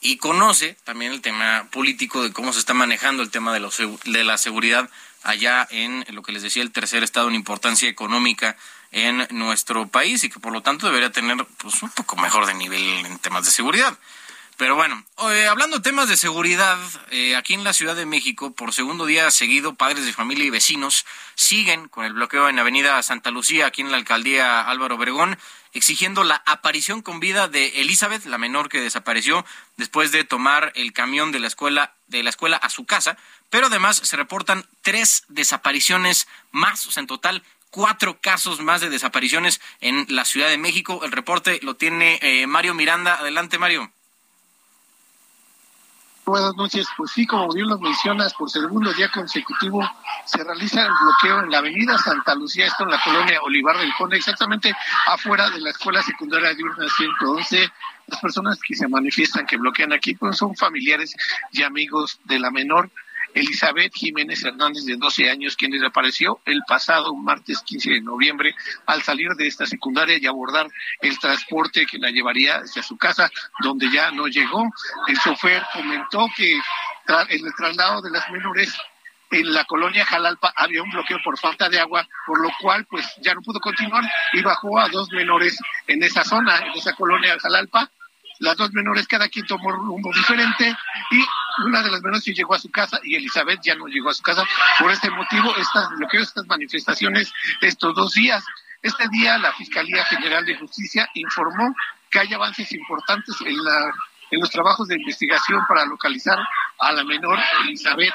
y 0.00 0.18
conoce 0.18 0.76
también 0.84 1.12
el 1.12 1.20
tema 1.20 1.68
político 1.70 2.22
de 2.22 2.32
cómo 2.32 2.52
se 2.52 2.58
está 2.58 2.74
manejando 2.74 3.22
el 3.22 3.30
tema 3.30 3.52
de, 3.52 3.60
los, 3.60 3.76
de 4.04 4.24
la 4.24 4.38
seguridad 4.38 4.88
allá 5.22 5.66
en 5.70 6.04
lo 6.10 6.22
que 6.22 6.32
les 6.32 6.42
decía 6.42 6.62
el 6.62 6.72
tercer 6.72 7.02
estado 7.02 7.28
en 7.28 7.34
importancia 7.34 7.88
económica 7.88 8.56
en 8.92 9.26
nuestro 9.30 9.88
país 9.88 10.22
y 10.24 10.30
que 10.30 10.38
por 10.38 10.52
lo 10.52 10.62
tanto 10.62 10.86
debería 10.86 11.10
tener 11.10 11.44
pues 11.56 11.82
un 11.82 11.90
poco 11.90 12.16
mejor 12.16 12.46
de 12.46 12.54
nivel 12.54 12.82
en 13.04 13.18
temas 13.18 13.44
de 13.44 13.50
seguridad. 13.50 13.98
Pero 14.56 14.74
bueno, 14.74 15.04
hablando 15.50 15.76
de 15.76 15.82
temas 15.82 16.08
de 16.08 16.16
seguridad, 16.16 16.78
eh, 17.10 17.36
aquí 17.36 17.52
en 17.52 17.62
la 17.62 17.74
Ciudad 17.74 17.94
de 17.94 18.06
México, 18.06 18.54
por 18.54 18.72
segundo 18.72 19.04
día 19.04 19.30
seguido, 19.30 19.74
padres 19.74 20.06
de 20.06 20.14
familia 20.14 20.46
y 20.46 20.50
vecinos 20.50 21.04
siguen 21.34 21.88
con 21.88 22.06
el 22.06 22.14
bloqueo 22.14 22.48
en 22.48 22.58
Avenida 22.58 23.02
Santa 23.02 23.30
Lucía, 23.30 23.66
aquí 23.66 23.82
en 23.82 23.90
la 23.90 23.98
alcaldía 23.98 24.62
Álvaro 24.62 24.94
Obregón, 24.94 25.38
exigiendo 25.74 26.24
la 26.24 26.42
aparición 26.46 27.02
con 27.02 27.20
vida 27.20 27.48
de 27.48 27.82
Elizabeth, 27.82 28.24
la 28.24 28.38
menor 28.38 28.70
que 28.70 28.80
desapareció 28.80 29.44
después 29.76 30.10
de 30.10 30.24
tomar 30.24 30.72
el 30.74 30.94
camión 30.94 31.32
de 31.32 31.40
la 31.40 31.48
escuela 31.48 31.92
de 32.06 32.22
la 32.22 32.30
escuela 32.30 32.56
a 32.56 32.70
su 32.70 32.86
casa. 32.86 33.18
Pero 33.50 33.66
además 33.66 34.00
se 34.02 34.16
reportan 34.16 34.64
tres 34.80 35.24
desapariciones 35.28 36.28
más, 36.50 36.86
o 36.86 36.92
sea, 36.92 37.02
en 37.02 37.08
total 37.08 37.42
cuatro 37.68 38.18
casos 38.22 38.60
más 38.60 38.80
de 38.80 38.88
desapariciones 38.88 39.60
en 39.82 40.06
la 40.08 40.24
Ciudad 40.24 40.48
de 40.48 40.56
México. 40.56 41.00
El 41.04 41.12
reporte 41.12 41.60
lo 41.62 41.76
tiene 41.76 42.18
eh, 42.22 42.46
Mario 42.46 42.72
Miranda. 42.72 43.16
Adelante, 43.16 43.58
Mario. 43.58 43.92
Buenas 46.26 46.56
noches. 46.56 46.88
Pues 46.96 47.12
sí, 47.12 47.24
como 47.24 47.46
bien 47.52 47.68
lo 47.68 47.78
mencionas, 47.78 48.34
por 48.34 48.50
segundo 48.50 48.92
día 48.92 49.08
consecutivo 49.12 49.88
se 50.24 50.42
realiza 50.42 50.82
el 50.82 50.90
bloqueo 51.00 51.44
en 51.44 51.52
la 51.52 51.58
avenida 51.58 51.96
Santa 51.98 52.34
Lucía, 52.34 52.66
esto 52.66 52.82
en 52.82 52.90
la 52.90 53.00
colonia 53.04 53.40
Olivar 53.42 53.78
del 53.78 53.94
Conde, 53.96 54.16
exactamente 54.16 54.74
afuera 55.06 55.48
de 55.50 55.60
la 55.60 55.70
escuela 55.70 56.02
secundaria 56.02 56.52
diurna 56.52 56.88
111. 56.88 57.70
Las 58.08 58.20
personas 58.20 58.58
que 58.60 58.74
se 58.74 58.88
manifiestan, 58.88 59.46
que 59.46 59.56
bloquean 59.56 59.92
aquí, 59.92 60.16
pues 60.16 60.36
son 60.36 60.56
familiares 60.56 61.14
y 61.52 61.62
amigos 61.62 62.18
de 62.24 62.40
la 62.40 62.50
menor. 62.50 62.90
Elizabeth 63.36 63.92
Jiménez 63.94 64.42
Hernández, 64.42 64.86
de 64.86 64.96
12 64.96 65.30
años, 65.30 65.56
quien 65.56 65.70
desapareció 65.70 66.40
el 66.46 66.62
pasado 66.66 67.14
martes 67.14 67.60
15 67.60 67.90
de 67.90 68.00
noviembre 68.00 68.54
al 68.86 69.02
salir 69.02 69.28
de 69.36 69.46
esta 69.46 69.66
secundaria 69.66 70.16
y 70.18 70.26
abordar 70.26 70.66
el 71.02 71.18
transporte 71.18 71.84
que 71.84 71.98
la 71.98 72.10
llevaría 72.10 72.56
hacia 72.56 72.82
su 72.82 72.96
casa, 72.96 73.30
donde 73.60 73.90
ya 73.92 74.10
no 74.10 74.26
llegó. 74.26 74.64
El 75.06 75.18
chofer 75.18 75.62
comentó 75.74 76.26
que 76.34 76.54
en 76.54 77.46
el 77.46 77.54
traslado 77.54 78.00
de 78.00 78.10
las 78.10 78.28
menores 78.30 78.74
en 79.30 79.52
la 79.52 79.64
colonia 79.64 80.06
Jalalpa 80.06 80.52
había 80.56 80.82
un 80.82 80.90
bloqueo 80.90 81.18
por 81.22 81.38
falta 81.38 81.68
de 81.68 81.78
agua, 81.78 82.08
por 82.26 82.40
lo 82.40 82.48
cual 82.60 82.86
pues 82.86 83.04
ya 83.20 83.34
no 83.34 83.42
pudo 83.42 83.60
continuar 83.60 84.04
y 84.32 84.40
bajó 84.40 84.78
a 84.78 84.88
dos 84.88 85.10
menores 85.10 85.58
en 85.86 86.02
esa 86.02 86.24
zona, 86.24 86.58
en 86.58 86.72
esa 86.72 86.94
colonia 86.94 87.36
Jalalpa, 87.38 87.90
las 88.38 88.56
dos 88.56 88.72
menores, 88.72 89.06
cada 89.06 89.28
quien 89.28 89.46
tomó 89.46 89.72
rumbo 89.72 90.12
diferente 90.12 90.76
y 91.10 91.24
una 91.64 91.82
de 91.82 91.90
las 91.90 92.02
menores 92.02 92.24
llegó 92.24 92.54
a 92.54 92.58
su 92.58 92.70
casa 92.70 93.00
y 93.02 93.16
Elizabeth 93.16 93.60
ya 93.62 93.74
no 93.74 93.86
llegó 93.86 94.10
a 94.10 94.14
su 94.14 94.22
casa. 94.22 94.44
Por 94.78 94.90
este 94.90 95.10
motivo, 95.10 95.54
estas 95.56 95.88
bloqueos, 95.96 96.28
estas 96.28 96.46
manifestaciones 96.46 97.32
estos 97.60 97.94
dos 97.94 98.12
días. 98.12 98.44
Este 98.82 99.08
día 99.08 99.38
la 99.38 99.52
Fiscalía 99.52 100.04
General 100.04 100.44
de 100.44 100.56
Justicia 100.56 101.08
informó 101.14 101.74
que 102.10 102.20
hay 102.20 102.32
avances 102.34 102.72
importantes 102.72 103.36
en, 103.44 103.56
la, 103.64 103.92
en 104.30 104.40
los 104.40 104.50
trabajos 104.50 104.88
de 104.88 104.96
investigación 104.96 105.62
para 105.66 105.84
localizar 105.86 106.38
a 106.78 106.92
la 106.92 107.04
menor 107.04 107.38
Elizabeth 107.64 108.14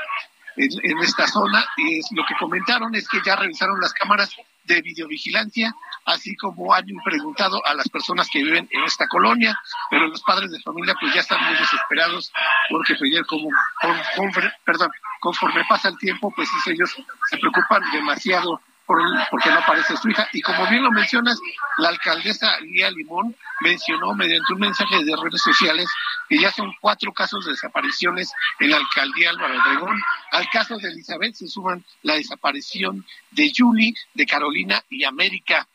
en, 0.58 0.69
en 0.84 0.99
esta 0.99 1.27
zona. 1.27 1.65
Y 1.77 1.99
es, 1.99 2.08
lo 2.12 2.23
que 2.25 2.36
comentaron 2.39 2.93
es 2.95 3.08
que 3.08 3.21
ya 3.25 3.36
revisaron 3.36 3.80
las 3.82 3.93
cámaras 3.93 4.36
de 4.63 4.82
videovigilancia, 4.82 5.74
así 6.06 6.36
como 6.36 6.74
han 6.74 6.86
preguntado 7.04 7.65
a 7.65 7.74
las 7.74 7.88
personas 7.89 8.28
que 8.32 8.43
viven 8.43 8.67
en 8.71 8.84
esta 8.84 9.08
colonia, 9.08 9.58
pero 9.89 10.08
los 10.08 10.21
padres 10.24 10.52
de 10.52 10.60
familia 10.62 10.95
pues 11.00 11.13
ya 11.13 11.21
están 11.21 11.43
muy 11.45 11.56
desesperados 11.56 12.32
porque 12.69 12.95
como, 13.28 13.50
perdón, 14.65 14.89
conforme 15.19 15.63
pasa 15.67 15.89
el 15.89 15.97
tiempo, 15.97 16.32
pues 16.36 16.50
ellos 16.67 16.95
se 17.30 17.38
preocupan 17.38 17.84
demasiado 17.91 18.62
porque 19.30 19.50
no 19.50 19.60
aparece 19.60 19.95
su 19.97 20.10
hija. 20.10 20.28
Y 20.34 20.41
como 20.41 20.67
bien 20.67 20.84
lo 20.84 20.91
mencionas, 20.91 21.39
la 21.78 21.89
alcaldesa 21.89 22.60
Lía 22.62 22.91
Limón 22.91 23.36
mencionó 23.62 24.13
mediante 24.15 24.54
un 24.54 24.60
mensaje 24.60 25.04
de 25.04 25.15
redes 25.15 25.41
sociales 25.41 25.86
que 26.32 26.39
ya 26.39 26.50
son 26.50 26.72
cuatro 26.80 27.12
casos 27.12 27.44
de 27.44 27.52
desapariciones 27.52 28.32
en 28.62 28.70
la 28.70 28.78
alcaldía 28.78 29.32
Álvaro 29.32 29.54
Obregón. 29.60 30.02
Al 30.32 30.50
caso 30.50 30.78
de 30.78 30.88
Elizabeth 30.88 31.36
se 31.36 31.50
suman 31.50 31.84
la 32.04 32.13
desaparición 32.13 33.06
de 33.32 33.52
Julie, 33.54 33.94
de 34.13 34.26
Carolina 34.26 34.82
y 34.89 35.04
América. 35.04 35.67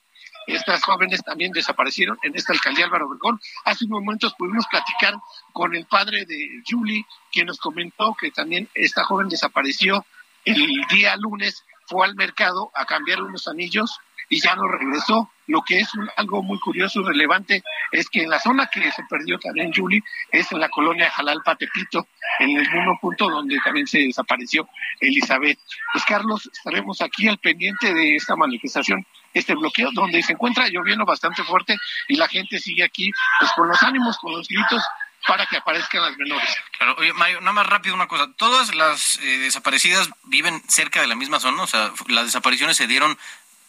Estas 0.47 0.83
jóvenes 0.83 1.23
también 1.23 1.53
desaparecieron 1.53 2.17
en 2.23 2.35
esta 2.37 2.55
alcaldía 2.55 2.87
Álvaro 2.87 3.07
Obregón. 3.07 3.39
Hace 3.67 3.85
unos 3.85 4.01
momentos 4.01 4.33
pudimos 4.39 4.67
platicar 4.71 5.17
con 5.53 5.77
el 5.77 5.85
padre 5.85 6.25
de 6.25 6.63
Julie, 6.67 7.05
quien 7.31 7.49
nos 7.49 7.59
comentó 7.59 8.17
que 8.19 8.31
también 8.31 8.67
esta 8.73 9.05
joven 9.05 9.29
desapareció 9.29 10.07
el 10.47 10.57
día 10.91 11.17
lunes 11.17 11.67
fue 11.85 12.07
al 12.07 12.15
mercado 12.15 12.71
a 12.75 12.87
cambiar 12.87 13.21
unos 13.21 13.47
anillos 13.47 14.01
y 14.29 14.41
ya 14.41 14.55
no 14.55 14.69
regresó. 14.69 15.31
Lo 15.49 15.63
que 15.63 15.79
es 15.79 15.89
algo 16.17 16.43
muy 16.43 16.59
curioso 16.59 17.01
y 17.01 17.05
relevante 17.05 17.63
es 17.93 18.11
que 18.11 18.25
en 18.25 18.31
la 18.31 18.41
zona 18.41 18.67
que 18.67 18.91
se 18.91 19.05
perdió 19.09 19.39
también 19.39 19.73
Julie 19.73 20.03
es 20.33 20.51
en 20.51 20.59
la 20.59 20.69
colonia 20.69 21.09
Jalalpa 21.09 21.55
Tepito, 21.55 22.09
en 22.41 22.51
el 22.57 22.69
mismo 22.69 22.99
punto 23.01 23.31
donde 23.31 23.57
también 23.65 23.87
se 23.87 23.99
desapareció 23.99 24.69
Elizabeth. 25.01 25.59
Pues 25.93 26.05
Carlos, 26.05 26.51
estaremos 26.53 27.01
aquí 27.01 27.29
al 27.29 27.39
pendiente 27.39 27.95
de 27.95 28.17
esta 28.17 28.35
manifestación, 28.35 29.07
este 29.35 29.55
bloqueo, 29.55 29.91
donde 29.93 30.21
se 30.23 30.33
encuentra 30.33 30.67
lloviendo 30.69 31.05
bastante 31.05 31.45
fuerte 31.45 31.77
y 32.09 32.17
la 32.17 32.27
gente 32.27 32.59
sigue 32.59 32.83
aquí 32.83 33.13
pues 33.39 33.53
con 33.53 33.69
los 33.69 33.81
ánimos, 33.85 34.19
con 34.19 34.33
los 34.33 34.49
gritos 34.49 34.83
para 35.27 35.47
que 35.47 35.57
aparezcan 35.57 36.03
las 36.03 36.17
menores. 36.17 36.49
Claro, 36.77 36.95
oye, 36.99 37.13
Mario, 37.13 37.41
nada 37.41 37.53
más 37.53 37.67
rápido 37.67 37.95
una 37.95 38.07
cosa. 38.07 38.29
¿Todas 38.37 38.75
las 38.75 39.17
eh, 39.17 39.39
desaparecidas 39.39 40.11
viven 40.25 40.63
cerca 40.69 41.01
de 41.01 41.07
la 41.07 41.15
misma 41.15 41.41
zona? 41.41 41.63
O 41.63 41.67
sea, 41.67 41.93
¿las 42.09 42.27
desapariciones 42.27 42.77
se 42.77 42.87
dieron 42.87 43.19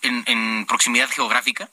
en, 0.01 0.65
proximidad 0.65 1.10
geográfica? 1.10 1.69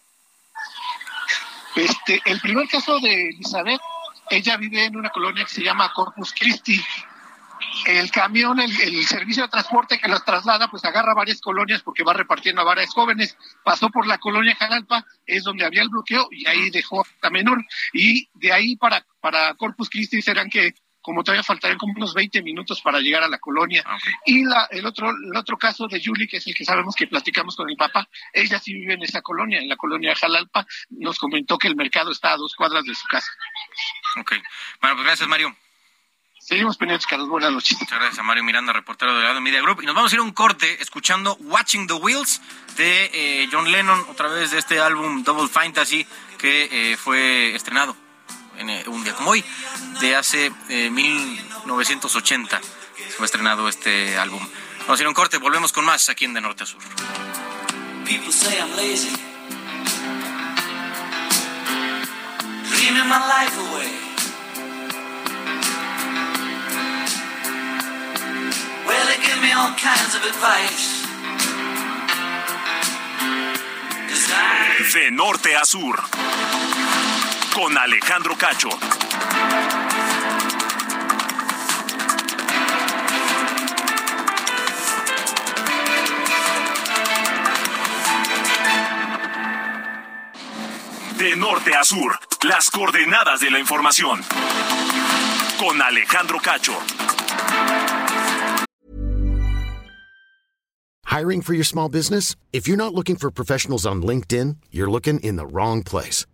Este, 1.77 2.23
el 2.25 2.41
primer 2.41 2.69
caso 2.69 2.99
de 3.01 3.31
Elizabeth, 3.31 3.81
ella 4.31 4.57
vive 4.57 4.85
en 4.85 4.97
una 4.97 5.11
colonia 5.11 5.45
que 5.45 5.51
se 5.51 5.63
llama 5.63 5.93
Corpus 5.93 6.33
Christi, 6.33 6.81
el 7.87 8.11
camión, 8.11 8.61
el, 8.61 9.07
servicio 9.07 9.43
de 9.43 9.49
transporte 9.49 9.99
que 9.99 10.09
los 10.09 10.25
traslada, 10.25 10.69
pues 10.71 10.85
agarra 10.85 11.15
varias 11.15 11.41
colonias 11.41 11.83
porque 11.83 12.05
va 12.05 12.13
repartiendo 12.13 12.63
a 12.63 12.65
varias 12.65 12.93
jóvenes. 12.93 13.37
Pasó 13.63 13.91
por 13.91 14.07
la 14.07 14.19
colonia 14.19 14.57
Jalalpa, 14.57 15.05
es 15.27 15.45
donde 15.45 15.65
había 15.65 15.83
el 15.83 15.89
bloqueo 15.89 16.29
y 16.31 16.47
ahí 16.47 16.71
dejó 16.71 17.05
a 17.23 17.31
menor. 17.31 17.65
Y 17.93 18.29
de 18.35 18.53
ahí 18.53 18.77
para, 18.77 19.05
para 19.21 19.55
Corpus 19.55 19.91
Christi 19.91 20.23
serán 20.23 20.49
que 20.49 20.75
como 21.05 21.23
todavía 21.23 21.43
faltarían 21.43 21.77
como 21.77 21.93
unos 21.95 22.15
20 22.15 22.43
minutos 22.43 22.81
para 22.81 22.99
llegar 22.99 23.23
a 23.23 23.29
la 23.29 23.39
colonia. 23.39 23.85
Ah, 23.85 23.99
y 24.25 24.43
la, 24.43 24.67
el 24.71 24.87
otro 24.87 25.11
el 25.11 25.37
otro 25.37 25.59
caso 25.59 25.87
de 25.87 26.03
Julie, 26.03 26.27
que 26.27 26.39
es 26.39 26.47
el 26.47 26.55
que 26.55 26.65
sabemos 26.65 26.95
que 26.97 27.07
platicamos 27.07 27.55
con 27.57 27.69
el 27.69 27.77
papá, 27.77 28.09
ella 28.33 28.59
sí 28.59 28.73
vive 28.73 28.95
en 28.95 29.03
esa 29.03 29.21
colonia, 29.21 29.61
en 29.61 29.69
la 29.69 29.77
colonia 29.77 30.15
Jalalpa, 30.15 30.67
nos 30.89 31.19
comentó 31.19 31.59
que 31.59 31.69
el 31.69 31.77
mercado 31.77 32.11
está 32.11 32.33
a 32.33 32.37
dos 32.39 32.55
cuadras 32.57 32.85
de 32.85 32.95
su 32.95 33.07
casa. 33.07 33.31
Ok. 34.19 34.33
Bueno, 34.81 34.97
pues 34.97 35.07
gracias, 35.07 35.29
Mario. 35.29 35.55
Seguimos 36.39 36.79
pendientes, 36.79 37.07
Carlos. 37.07 37.29
Buenas 37.29 37.53
noches. 37.53 37.79
Muchas 37.79 37.99
gracias 37.99 38.19
a 38.19 38.23
Mario 38.23 38.43
Miranda, 38.43 38.73
reportero 38.73 39.15
de 39.15 39.21
Heraldo 39.21 39.43
Media 39.43 39.61
Group. 39.61 39.83
Y 39.83 39.87
nos 39.87 39.95
vamos 39.95 40.11
a 40.11 40.17
ir 40.17 40.21
a 40.21 40.23
un 40.23 40.33
corte 40.33 40.81
escuchando 40.81 41.37
Watching 41.41 41.87
the 41.87 41.95
Wheels 41.95 42.41
de 42.77 43.11
eh, 43.13 43.49
John 43.53 43.71
Lennon, 43.71 44.07
otra 44.09 44.29
vez 44.29 44.53
de 44.53 44.59
este 44.59 44.81
álbum 44.81 45.23
Double 45.23 45.49
Fantasy 45.49 46.07
que 46.39 46.93
eh, 46.93 46.97
fue 46.97 47.55
estrenado 47.55 48.04
en 48.59 48.71
eh, 48.71 48.85
un 48.87 49.05
día 49.05 49.15
como 49.15 49.31
hoy, 49.31 49.45
de 50.01 50.17
hace 50.17 50.51
1980. 50.69 52.61
Fue 53.17 53.27
estrenado 53.27 53.69
este 53.69 54.17
álbum. 54.19 54.47
Vamos 54.81 54.99
a 54.99 55.03
ir 55.03 55.07
a 55.07 55.09
un 55.09 55.15
corte, 55.15 55.39
volvemos 55.39 55.73
con 55.73 55.85
más 55.85 56.09
aquí 56.09 56.25
en 56.25 56.35
De 56.35 56.41
Norte 56.41 56.65
a 56.65 56.67
Sur. 56.67 56.81
People 58.05 58.33
say 58.33 58.59
I'm 58.59 58.77
lazy. 58.77 59.11
Dreaming 62.71 63.09
my 63.09 63.19
life 63.19 63.57
away. 63.59 63.91
Well, 68.87 69.07
they 69.07 69.17
give 69.25 69.41
me 69.41 69.53
all 69.53 69.73
kinds 69.77 70.15
of 70.15 70.25
advice. 70.25 71.05
De 74.93 75.11
norte 75.11 75.57
a 75.57 75.65
sur. 75.65 76.05
Con 77.55 77.79
Alejandro 77.79 78.35
Cacho. 78.37 78.69
De 91.17 91.37
norte 91.37 91.73
a 91.75 91.85
sur. 91.85 92.19
Las 92.43 92.71
coordenadas 92.71 93.39
de 93.39 93.51
la 93.53 93.61
información. 93.61 94.21
Con 95.61 95.81
Alejandro 95.81 96.41
Cacho. 96.41 96.75
Hiring 101.07 101.41
for 101.43 101.55
your 101.55 101.65
small 101.65 101.89
business? 101.89 102.35
If 102.53 102.67
you're 102.67 102.77
not 102.77 102.93
looking 102.93 103.15
for 103.15 103.31
professionals 103.31 103.87
on 103.87 104.03
LinkedIn, 104.03 104.57
you're 104.73 104.91
looking 104.91 105.21
in 105.21 105.37
the 105.37 105.47
wrong 105.47 105.85
place. 105.85 106.27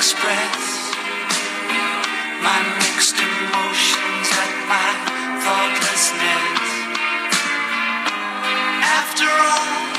Express 0.00 0.94
my 2.40 2.60
mixed 2.80 3.20
emotions 3.20 4.28
at 4.44 4.52
my 4.72 4.92
thoughtlessness. 5.44 6.64
After 8.80 9.28
all, 9.28 9.89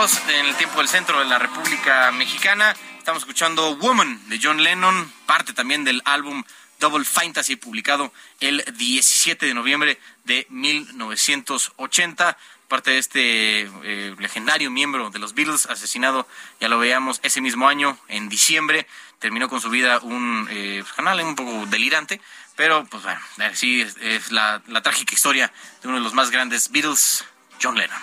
en 0.00 0.46
el 0.46 0.56
tiempo 0.56 0.78
del 0.78 0.88
centro 0.88 1.18
de 1.18 1.26
la 1.26 1.38
República 1.38 2.10
Mexicana. 2.10 2.74
Estamos 2.96 3.22
escuchando 3.22 3.76
Woman 3.76 4.30
de 4.30 4.40
John 4.42 4.62
Lennon, 4.62 5.12
parte 5.26 5.52
también 5.52 5.84
del 5.84 6.00
álbum 6.06 6.42
Double 6.78 7.04
Fantasy, 7.04 7.56
publicado 7.56 8.10
el 8.40 8.64
17 8.78 9.44
de 9.44 9.52
noviembre 9.52 10.00
de 10.24 10.46
1980. 10.48 12.38
Parte 12.66 12.92
de 12.92 12.98
este 12.98 13.60
eh, 13.82 14.16
legendario 14.18 14.70
miembro 14.70 15.10
de 15.10 15.18
los 15.18 15.34
Beatles, 15.34 15.66
asesinado, 15.66 16.26
ya 16.60 16.70
lo 16.70 16.78
veíamos, 16.78 17.20
ese 17.22 17.42
mismo 17.42 17.68
año, 17.68 17.98
en 18.08 18.30
diciembre. 18.30 18.86
Terminó 19.18 19.50
con 19.50 19.60
su 19.60 19.68
vida 19.68 19.98
un 20.00 20.48
eh, 20.50 20.82
canal 20.96 21.20
un 21.20 21.36
poco 21.36 21.66
delirante, 21.66 22.22
pero 22.56 22.86
pues 22.86 23.02
bueno, 23.02 23.20
sí, 23.52 23.82
es, 23.82 23.98
es 24.00 24.32
la, 24.32 24.62
la 24.66 24.80
trágica 24.80 25.12
historia 25.12 25.52
de 25.82 25.88
uno 25.88 25.98
de 25.98 26.04
los 26.04 26.14
más 26.14 26.30
grandes 26.30 26.70
Beatles, 26.70 27.22
John 27.60 27.76
Lennon. 27.76 28.00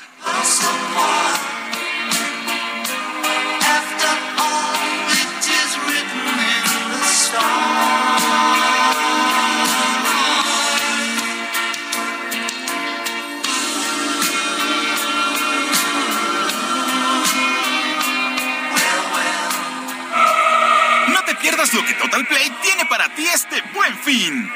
Lo 21.73 21.83
que 21.83 21.93
Total 21.95 22.25
Play 22.25 22.49
tiene 22.61 22.85
para 22.85 23.09
ti 23.09 23.27
este 23.27 23.61
buen 23.73 23.97
fin. 23.99 24.51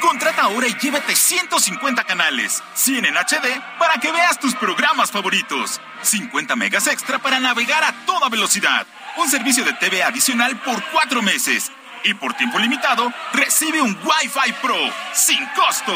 Contrata 0.00 0.42
ahora 0.42 0.66
y 0.66 0.74
llévate 0.74 1.14
150 1.14 2.04
canales, 2.04 2.62
100 2.74 3.04
en 3.04 3.14
HD 3.16 3.60
para 3.78 3.98
que 3.98 4.10
veas 4.10 4.38
tus 4.38 4.54
programas 4.54 5.10
favoritos, 5.10 5.80
50 6.06 6.56
megas 6.56 6.86
extra 6.86 7.18
para 7.18 7.40
navegar 7.40 7.84
a 7.84 7.92
toda 8.06 8.28
velocidad, 8.28 8.86
un 9.16 9.28
servicio 9.28 9.64
de 9.64 9.72
TV 9.74 10.02
adicional 10.02 10.56
por 10.60 10.82
cuatro 10.90 11.22
meses 11.22 11.70
Y 12.04 12.14
por 12.14 12.34
tiempo 12.34 12.58
limitado, 12.60 13.12
recibe 13.32 13.82
un 13.82 13.96
Wi-Fi 13.96 14.52
Pro 14.62 14.76
sin 15.12 15.44
costo. 15.56 15.92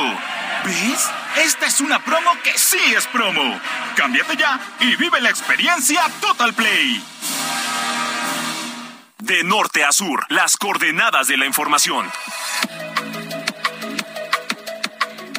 ¿Ves? 0.65 1.09
Esta 1.37 1.67
es 1.67 1.81
una 1.81 2.01
promo 2.01 2.33
que 2.43 2.59
sí 2.59 2.81
es 2.97 3.07
promo. 3.07 3.61
Cámbiate 3.95 4.37
ya 4.37 4.59
y 4.81 4.97
vive 4.97 5.21
la 5.21 5.31
experiencia 5.31 6.03
Total 6.21 6.53
Play. 6.53 7.01
De 9.19 9.45
norte 9.45 9.85
a 9.85 9.93
sur, 9.93 10.27
las 10.31 10.57
coordenadas 10.57 11.29
de 11.29 11.37
la 11.37 11.47
información. 11.47 12.11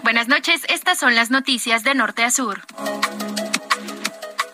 Buenas 0.04 0.30
noches, 0.30 0.62
estas 0.70 0.98
son 0.98 1.16
las 1.16 1.32
noticias 1.32 1.84
de 1.84 1.96
norte 1.96 2.24
a 2.24 2.32
sur. 2.32 2.62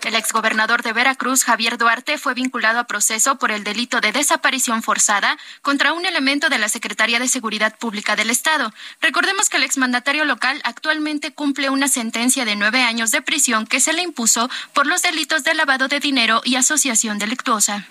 El 0.07 0.15
exgobernador 0.15 0.83
de 0.83 0.93
Veracruz, 0.93 1.43
Javier 1.43 1.77
Duarte, 1.77 2.17
fue 2.17 2.33
vinculado 2.33 2.79
a 2.79 2.85
proceso 2.85 3.37
por 3.37 3.51
el 3.51 3.65
delito 3.65 3.99
de 3.99 4.13
desaparición 4.13 4.81
forzada 4.81 5.37
contra 5.61 5.91
un 5.91 6.05
elemento 6.05 6.47
de 6.47 6.57
la 6.57 6.69
Secretaría 6.69 7.19
de 7.19 7.27
Seguridad 7.27 7.77
Pública 7.77 8.15
del 8.15 8.29
Estado. 8.29 8.73
Recordemos 9.01 9.49
que 9.49 9.57
el 9.57 9.63
exmandatario 9.63 10.23
local 10.23 10.61
actualmente 10.63 11.33
cumple 11.33 11.69
una 11.69 11.89
sentencia 11.89 12.45
de 12.45 12.55
nueve 12.55 12.83
años 12.83 13.11
de 13.11 13.21
prisión 13.21 13.67
que 13.67 13.81
se 13.81 13.91
le 13.91 14.01
impuso 14.01 14.49
por 14.71 14.87
los 14.87 15.01
delitos 15.01 15.43
de 15.43 15.55
lavado 15.55 15.89
de 15.89 15.99
dinero 15.99 16.39
y 16.45 16.55
asociación 16.55 17.19
delictuosa. 17.19 17.85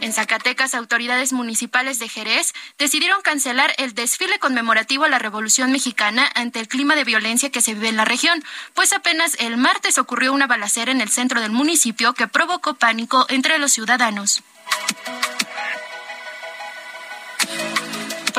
En 0.00 0.12
Zacatecas, 0.12 0.74
autoridades 0.74 1.32
municipales 1.32 1.98
de 1.98 2.08
Jerez 2.08 2.52
decidieron 2.78 3.20
cancelar 3.22 3.74
el 3.78 3.94
desfile 3.94 4.38
conmemorativo 4.38 5.04
a 5.04 5.08
la 5.08 5.18
Revolución 5.18 5.72
Mexicana 5.72 6.30
ante 6.34 6.60
el 6.60 6.68
clima 6.68 6.94
de 6.94 7.04
violencia 7.04 7.50
que 7.50 7.60
se 7.60 7.74
vive 7.74 7.88
en 7.88 7.96
la 7.96 8.04
región, 8.04 8.42
pues 8.74 8.92
apenas 8.92 9.36
el 9.40 9.56
martes 9.56 9.98
ocurrió 9.98 10.32
una 10.32 10.46
balacera 10.46 10.92
en 10.92 11.00
el 11.00 11.08
centro 11.08 11.40
del 11.40 11.50
municipio 11.50 12.14
que 12.14 12.28
provocó 12.28 12.74
pánico 12.74 13.26
entre 13.28 13.58
los 13.58 13.72
ciudadanos. 13.72 14.42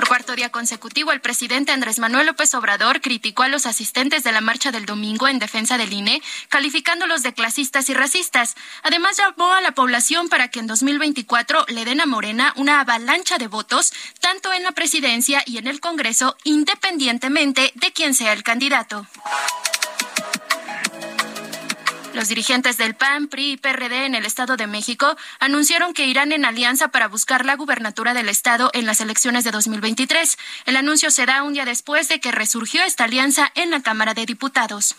Cuarto 0.09 0.35
día 0.35 0.49
consecutivo, 0.49 1.11
el 1.11 1.21
presidente 1.21 1.71
Andrés 1.71 1.99
Manuel 1.99 2.25
López 2.25 2.55
Obrador 2.55 2.99
criticó 2.99 3.43
a 3.43 3.47
los 3.47 3.67
asistentes 3.67 4.23
de 4.23 4.31
la 4.31 4.41
marcha 4.41 4.71
del 4.71 4.87
domingo 4.87 5.27
en 5.27 5.37
defensa 5.37 5.77
del 5.77 5.93
INE, 5.93 6.23
calificándolos 6.49 7.21
de 7.21 7.35
clasistas 7.35 7.89
y 7.89 7.93
racistas. 7.93 8.55
Además, 8.81 9.17
llamó 9.17 9.53
a 9.53 9.61
la 9.61 9.73
población 9.73 10.27
para 10.27 10.47
que 10.47 10.61
en 10.61 10.65
2024 10.65 11.63
le 11.67 11.85
den 11.85 12.01
a 12.01 12.07
Morena 12.07 12.53
una 12.55 12.79
avalancha 12.79 13.37
de 13.37 13.45
votos, 13.45 13.93
tanto 14.19 14.51
en 14.51 14.63
la 14.63 14.71
presidencia 14.71 15.43
y 15.45 15.59
en 15.59 15.67
el 15.67 15.79
Congreso, 15.79 16.35
independientemente 16.43 17.71
de 17.75 17.93
quién 17.93 18.15
sea 18.15 18.33
el 18.33 18.41
candidato. 18.41 19.05
Los 22.13 22.27
dirigentes 22.27 22.77
del 22.77 22.95
PAN, 22.95 23.27
PRI 23.27 23.51
y 23.51 23.57
PRD 23.57 24.05
en 24.05 24.15
el 24.15 24.25
Estado 24.25 24.57
de 24.57 24.67
México 24.67 25.15
anunciaron 25.39 25.93
que 25.93 26.07
irán 26.07 26.31
en 26.31 26.45
alianza 26.45 26.89
para 26.89 27.07
buscar 27.07 27.45
la 27.45 27.55
gubernatura 27.55 28.13
del 28.13 28.29
Estado 28.29 28.71
en 28.73 28.85
las 28.85 28.99
elecciones 28.99 29.43
de 29.43 29.51
2023. 29.51 30.37
El 30.65 30.75
anuncio 30.75 31.11
se 31.11 31.25
da 31.25 31.43
un 31.43 31.53
día 31.53 31.65
después 31.65 32.07
de 32.07 32.19
que 32.19 32.31
resurgió 32.31 32.83
esta 32.83 33.05
alianza 33.05 33.51
en 33.55 33.69
la 33.69 33.81
Cámara 33.81 34.13
de 34.13 34.25
Diputados. 34.25 34.95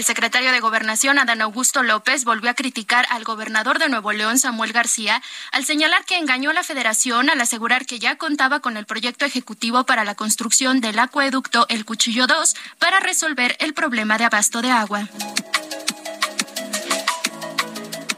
El 0.00 0.06
secretario 0.06 0.50
de 0.50 0.60
Gobernación, 0.60 1.18
Adán 1.18 1.42
Augusto 1.42 1.82
López, 1.82 2.24
volvió 2.24 2.48
a 2.48 2.54
criticar 2.54 3.04
al 3.10 3.22
gobernador 3.22 3.78
de 3.78 3.90
Nuevo 3.90 4.12
León, 4.12 4.38
Samuel 4.38 4.72
García, 4.72 5.20
al 5.52 5.66
señalar 5.66 6.06
que 6.06 6.16
engañó 6.16 6.48
a 6.48 6.54
la 6.54 6.62
federación 6.62 7.28
al 7.28 7.38
asegurar 7.38 7.84
que 7.84 7.98
ya 7.98 8.16
contaba 8.16 8.60
con 8.60 8.78
el 8.78 8.86
proyecto 8.86 9.26
ejecutivo 9.26 9.84
para 9.84 10.04
la 10.04 10.14
construcción 10.14 10.80
del 10.80 10.98
acueducto 10.98 11.66
El 11.68 11.84
Cuchillo 11.84 12.26
2 12.26 12.54
para 12.78 12.98
resolver 13.00 13.58
el 13.60 13.74
problema 13.74 14.16
de 14.16 14.24
abasto 14.24 14.62
de 14.62 14.70
agua. 14.70 15.06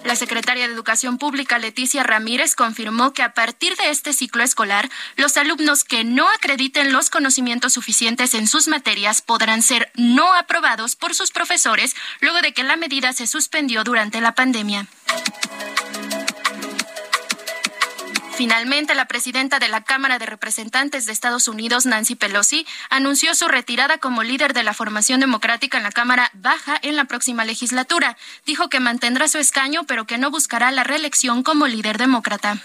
La 0.04 0.16
secretaria 0.16 0.66
de 0.66 0.74
Educación 0.74 1.16
Pública, 1.16 1.58
Leticia 1.58 2.02
Ramírez, 2.02 2.56
confirmó 2.56 3.12
que 3.12 3.22
a 3.22 3.34
partir 3.34 3.76
de 3.76 3.90
este 3.90 4.12
ciclo 4.12 4.42
escolar, 4.42 4.90
los 5.16 5.36
alumnos 5.36 5.84
que 5.84 6.02
no 6.02 6.28
acrediten 6.28 6.92
los 6.92 7.08
conocimientos 7.08 7.74
suficientes 7.74 8.34
en 8.34 8.48
sus 8.48 8.66
materias 8.66 9.22
podrán 9.22 9.62
ser 9.62 9.92
no 9.94 10.32
aprobados 10.34 10.96
por 10.96 11.14
sus 11.14 11.30
profesores 11.30 11.94
luego 12.20 12.40
de 12.40 12.52
que 12.52 12.64
la 12.64 12.76
medida 12.76 13.12
se 13.12 13.26
suspendió 13.26 13.84
durante 13.84 14.20
la 14.20 14.34
pandemia. 14.34 14.86
Finalmente, 18.42 18.96
la 18.96 19.04
presidenta 19.04 19.60
de 19.60 19.68
la 19.68 19.84
Cámara 19.84 20.18
de 20.18 20.26
Representantes 20.26 21.06
de 21.06 21.12
Estados 21.12 21.46
Unidos, 21.46 21.86
Nancy 21.86 22.16
Pelosi, 22.16 22.66
anunció 22.90 23.36
su 23.36 23.46
retirada 23.46 23.98
como 23.98 24.24
líder 24.24 24.52
de 24.52 24.64
la 24.64 24.74
formación 24.74 25.20
democrática 25.20 25.78
en 25.78 25.84
la 25.84 25.92
Cámara 25.92 26.28
Baja 26.34 26.76
en 26.82 26.96
la 26.96 27.04
próxima 27.04 27.44
legislatura. 27.44 28.16
Dijo 28.44 28.68
que 28.68 28.80
mantendrá 28.80 29.28
su 29.28 29.38
escaño, 29.38 29.84
pero 29.84 30.08
que 30.08 30.18
no 30.18 30.32
buscará 30.32 30.72
la 30.72 30.82
reelección 30.82 31.44
como 31.44 31.68
líder 31.68 31.98
demócrata. 31.98 32.60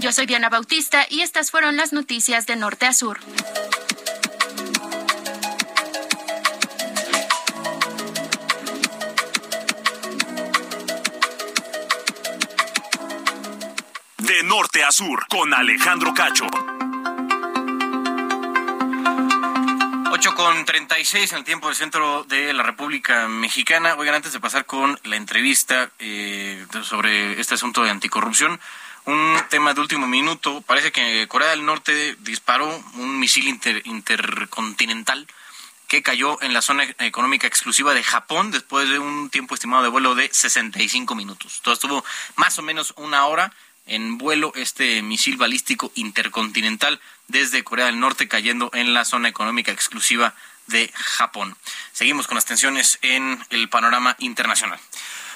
Yo 0.00 0.10
soy 0.10 0.26
Diana 0.26 0.48
Bautista 0.48 1.06
y 1.08 1.20
estas 1.20 1.52
fueron 1.52 1.76
las 1.76 1.92
noticias 1.92 2.46
de 2.46 2.56
Norte 2.56 2.86
a 2.86 2.92
Sur. 2.92 3.20
De 14.18 14.42
norte 14.42 14.84
a 14.84 14.90
sur, 14.92 15.26
con 15.28 15.54
Alejandro 15.54 16.12
Cacho. 16.12 16.46
8 20.10 20.34
con 20.34 20.64
36 20.64 21.32
en 21.32 21.38
el 21.38 21.44
tiempo 21.44 21.68
del 21.68 21.76
centro 21.76 22.24
de 22.24 22.52
la 22.52 22.62
República 22.62 23.28
Mexicana. 23.28 23.94
Oigan, 23.96 24.16
antes 24.16 24.32
de 24.32 24.40
pasar 24.40 24.66
con 24.66 24.98
la 25.04 25.16
entrevista 25.16 25.90
eh, 26.00 26.66
sobre 26.82 27.40
este 27.40 27.54
asunto 27.54 27.82
de 27.84 27.90
anticorrupción, 27.90 28.58
un 29.04 29.36
tema 29.48 29.74
de 29.74 29.80
último 29.80 30.06
minuto. 30.06 30.60
Parece 30.62 30.90
que 30.92 31.26
Corea 31.28 31.50
del 31.50 31.64
Norte 31.64 32.16
disparó 32.20 32.68
un 32.94 33.20
misil 33.20 33.46
inter- 33.48 33.82
intercontinental 33.86 35.26
que 35.86 36.02
cayó 36.02 36.42
en 36.42 36.52
la 36.52 36.60
zona 36.60 36.84
económica 36.98 37.46
exclusiva 37.46 37.94
de 37.94 38.02
Japón 38.02 38.50
después 38.50 38.90
de 38.90 38.98
un 38.98 39.30
tiempo 39.30 39.54
estimado 39.54 39.82
de 39.84 39.88
vuelo 39.88 40.14
de 40.14 40.28
65 40.30 41.14
minutos. 41.14 41.60
Todo 41.62 41.72
estuvo 41.72 42.04
más 42.36 42.58
o 42.58 42.62
menos 42.62 42.92
una 42.96 43.24
hora 43.24 43.52
en 43.88 44.18
vuelo 44.18 44.52
este 44.54 45.02
misil 45.02 45.36
balístico 45.36 45.90
intercontinental 45.94 47.00
desde 47.26 47.64
Corea 47.64 47.86
del 47.86 48.00
Norte 48.00 48.28
cayendo 48.28 48.70
en 48.74 48.94
la 48.94 49.04
zona 49.04 49.28
económica 49.28 49.72
exclusiva 49.72 50.34
de 50.66 50.90
Japón. 50.94 51.56
Seguimos 51.92 52.26
con 52.26 52.36
las 52.36 52.44
tensiones 52.44 52.98
en 53.02 53.44
el 53.50 53.68
panorama 53.68 54.16
internacional. 54.18 54.78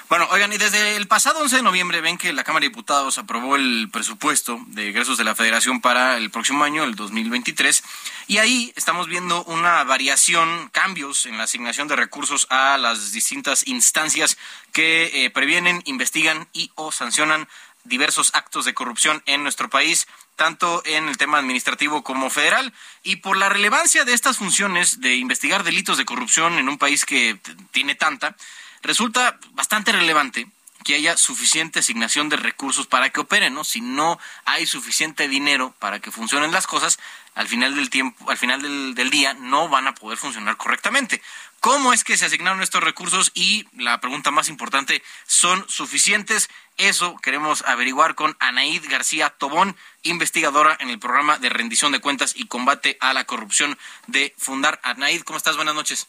Bueno, 0.09 0.27
oigan, 0.31 0.53
y 0.53 0.57
desde 0.57 0.95
el 0.95 1.07
pasado 1.07 1.39
11 1.39 1.55
de 1.55 1.61
noviembre 1.63 2.01
ven 2.01 2.17
que 2.17 2.33
la 2.33 2.43
Cámara 2.43 2.61
de 2.63 2.69
Diputados 2.69 3.17
aprobó 3.17 3.55
el 3.55 3.89
presupuesto 3.91 4.59
de 4.67 4.89
egresos 4.89 5.17
de 5.17 5.23
la 5.23 5.33
Federación 5.33 5.81
para 5.81 6.17
el 6.17 6.29
próximo 6.29 6.63
año, 6.63 6.83
el 6.83 6.93
2023, 6.93 7.83
y 8.27 8.37
ahí 8.37 8.71
estamos 8.75 9.07
viendo 9.07 9.43
una 9.45 9.83
variación, 9.85 10.69
cambios 10.69 11.25
en 11.25 11.37
la 11.37 11.45
asignación 11.45 11.87
de 11.87 11.95
recursos 11.95 12.45
a 12.51 12.77
las 12.77 13.11
distintas 13.11 13.65
instancias 13.65 14.37
que 14.71 15.25
eh, 15.25 15.29
previenen, 15.31 15.81
investigan 15.85 16.47
y 16.53 16.69
o 16.75 16.91
sancionan 16.91 17.47
diversos 17.83 18.31
actos 18.33 18.65
de 18.65 18.73
corrupción 18.73 19.21
en 19.25 19.43
nuestro 19.43 19.69
país, 19.69 20.07
tanto 20.35 20.81
en 20.85 21.07
el 21.07 21.17
tema 21.17 21.37
administrativo 21.37 22.03
como 22.03 22.29
federal. 22.29 22.73
Y 23.03 23.17
por 23.17 23.37
la 23.37 23.49
relevancia 23.49 24.05
de 24.05 24.13
estas 24.13 24.37
funciones 24.37 25.01
de 25.01 25.15
investigar 25.15 25.63
delitos 25.63 25.97
de 25.97 26.05
corrupción 26.05 26.59
en 26.59 26.69
un 26.69 26.77
país 26.77 27.05
que 27.05 27.39
tiene 27.71 27.95
tanta, 27.95 28.35
resulta 28.81 29.39
bastante 29.51 29.91
relevante 29.91 30.47
que 30.83 30.95
haya 30.95 31.15
suficiente 31.17 31.79
asignación 31.79 32.29
de 32.29 32.35
recursos 32.35 32.87
para 32.87 33.09
que 33.09 33.21
operen, 33.21 33.53
¿no? 33.53 33.63
Si 33.63 33.81
no 33.81 34.19
hay 34.45 34.65
suficiente 34.65 35.27
dinero 35.27 35.73
para 35.79 35.99
que 35.99 36.11
funcionen 36.11 36.51
las 36.51 36.67
cosas, 36.67 36.99
al 37.35 37.47
final 37.47 37.75
del 37.75 37.89
tiempo, 37.89 38.29
al 38.29 38.37
final 38.37 38.61
del, 38.61 38.93
del 38.93 39.09
día, 39.09 39.33
no 39.33 39.69
van 39.69 39.87
a 39.87 39.95
poder 39.95 40.17
funcionar 40.17 40.57
correctamente. 40.57 41.21
¿Cómo 41.63 41.93
es 41.93 42.03
que 42.03 42.17
se 42.17 42.25
asignaron 42.25 42.61
estos 42.61 42.83
recursos? 42.83 43.31
Y 43.33 43.65
la 43.81 44.01
pregunta 44.01 44.31
más 44.31 44.49
importante, 44.49 45.01
¿son 45.25 45.63
suficientes? 45.69 46.49
Eso 46.77 47.15
queremos 47.23 47.63
averiguar 47.65 48.15
con 48.15 48.35
Anaid 48.41 48.83
García 48.89 49.29
Tobón, 49.29 49.77
investigadora 50.01 50.75
en 50.81 50.89
el 50.89 50.99
programa 50.99 51.37
de 51.37 51.47
rendición 51.47 51.93
de 51.93 52.01
cuentas 52.01 52.33
y 52.35 52.47
combate 52.47 52.97
a 52.99 53.13
la 53.13 53.23
corrupción 53.23 53.77
de 54.07 54.33
Fundar. 54.37 54.81
Anaid, 54.83 55.21
¿cómo 55.21 55.37
estás? 55.37 55.55
Buenas 55.55 55.73
noches. 55.73 56.05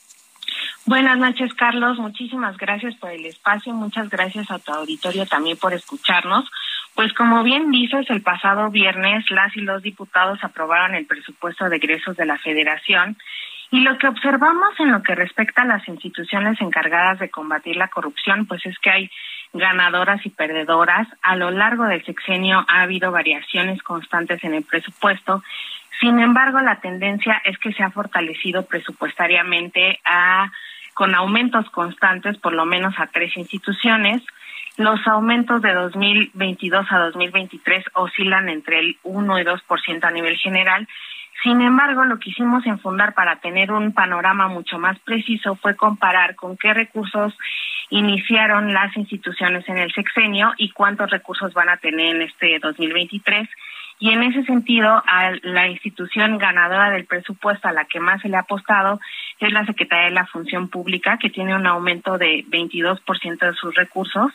Buenas 0.87 1.19
noches, 1.19 1.55
Carlos. 1.55 1.99
Muchísimas 1.99 2.57
gracias 2.57 2.97
por 2.97 3.13
el 3.13 3.25
espacio. 3.25 3.73
Muchas 3.75 4.11
gracias 4.11 4.51
a 4.51 4.59
tu 4.59 4.73
auditorio 4.73 5.25
también 5.25 5.57
por 5.57 5.73
escucharnos. 5.73 6.51
Pues 6.95 7.13
como 7.13 7.43
bien 7.43 7.71
dices, 7.71 8.09
el 8.09 8.23
pasado 8.23 8.71
viernes 8.71 9.29
las 9.31 9.57
y 9.57 9.61
los 9.61 9.83
diputados 9.83 10.39
aprobaron 10.43 10.95
el 10.95 11.07
presupuesto 11.07 11.69
de 11.69 11.77
egresos 11.77 12.17
de 12.17 12.27
la 12.27 12.39
Federación 12.39 13.17
y 13.71 13.81
lo 13.81 13.99
que 13.99 14.07
observamos 14.07 14.79
en 14.79 14.93
lo 14.93 15.03
que 15.03 15.17
respecta 15.17 15.63
a 15.63 15.67
las 15.67 15.89
instituciones 15.89 16.61
encargadas 16.61 17.19
de 17.19 17.31
combatir 17.31 17.75
la 17.75 17.89
corrupción, 17.89 18.47
pues 18.47 18.65
es 18.67 18.79
que 18.79 18.91
hay 18.91 19.11
ganadoras 19.53 20.25
y 20.25 20.31
perdedoras. 20.31 21.09
A 21.23 21.35
lo 21.35 21.51
largo 21.51 21.85
del 21.85 22.05
sexenio 22.05 22.65
ha 22.69 22.83
habido 22.83 23.11
variaciones 23.11 23.83
constantes 23.83 24.45
en 24.45 24.55
el 24.55 24.63
presupuesto. 24.63 25.43
Sin 25.99 26.21
embargo, 26.21 26.61
la 26.61 26.81
tendencia 26.81 27.43
es 27.45 27.59
que 27.59 27.73
se 27.73 27.83
ha 27.83 27.91
fortalecido 27.91 28.67
presupuestariamente 28.67 29.99
a 30.05 30.53
con 30.95 31.15
aumentos 31.17 31.69
constantes, 31.71 32.39
por 32.39 32.53
lo 32.53 32.67
menos 32.67 32.95
a 32.99 33.09
tres 33.09 33.37
instituciones. 33.37 34.23
Los 34.77 35.07
aumentos 35.07 35.63
de 35.63 35.73
2022 35.73 36.87
a 36.91 36.99
2023 36.99 37.85
oscilan 37.95 38.49
entre 38.49 38.81
el 38.81 38.97
1 39.05 39.39
y 39.39 39.43
2% 39.45 40.05
a 40.05 40.11
nivel 40.11 40.37
general. 40.37 40.89
Sin 41.45 41.61
embargo, 41.61 42.05
lo 42.05 42.19
que 42.19 42.31
hicimos 42.31 42.67
en 42.67 42.81
Fundar 42.81 43.15
para 43.15 43.37
tener 43.37 43.71
un 43.71 43.93
panorama 43.93 44.49
mucho 44.49 44.79
más 44.79 44.99
preciso 45.01 45.55
fue 45.57 45.77
comparar 45.77 46.35
con 46.35 46.57
qué 46.57 46.75
recursos 46.75 47.37
iniciaron 47.91 48.73
las 48.73 48.97
instituciones 48.97 49.69
en 49.69 49.79
el 49.79 49.93
sexenio 49.93 50.53
y 50.57 50.71
cuántos 50.71 51.11
recursos 51.11 51.55
van 51.55 51.69
a 51.69 51.77
tener 51.77 52.17
en 52.17 52.23
este 52.23 52.59
2023 52.59 53.49
y 53.99 54.11
en 54.11 54.23
ese 54.23 54.45
sentido, 54.45 55.03
a 55.07 55.33
la 55.43 55.69
institución 55.69 56.39
ganadora 56.39 56.91
del 56.91 57.07
presupuesto 57.07 57.69
a 57.69 57.73
la 57.73 57.85
que 57.85 58.01
más 58.01 58.21
se 58.23 58.29
le 58.29 58.37
ha 58.37 58.41
apostado 58.41 59.01
es 59.39 59.53
la 59.53 59.65
Secretaría 59.67 60.07
de 60.07 60.11
la 60.11 60.27
Función 60.27 60.69
Pública, 60.69 61.19
que 61.19 61.31
tiene 61.31 61.55
un 61.55 61.67
aumento 61.67 62.19
de 62.19 62.45
22% 62.49 63.39
de 63.39 63.55
sus 63.55 63.75
recursos. 63.75 64.33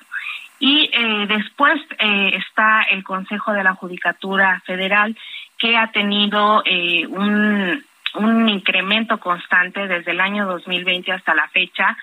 Y 0.60 0.90
eh, 0.94 1.26
después 1.28 1.82
eh, 1.98 2.32
está 2.36 2.84
el 2.92 3.04
Consejo 3.04 3.54
de 3.54 3.64
la 3.64 3.76
Judicatura 3.76 4.62
Federal, 4.66 5.18
que 5.58 5.78
ha 5.78 5.92
tenido 5.92 6.62
eh, 6.66 7.08
un, 7.08 7.84
un 8.16 8.50
incremento 8.50 9.20
constante 9.20 9.88
desde 9.88 10.12
el 10.12 10.22
año 10.22 10.46
2020 10.46 11.12
hasta 11.12 11.34
la 11.34 11.48
fecha, 11.50 11.98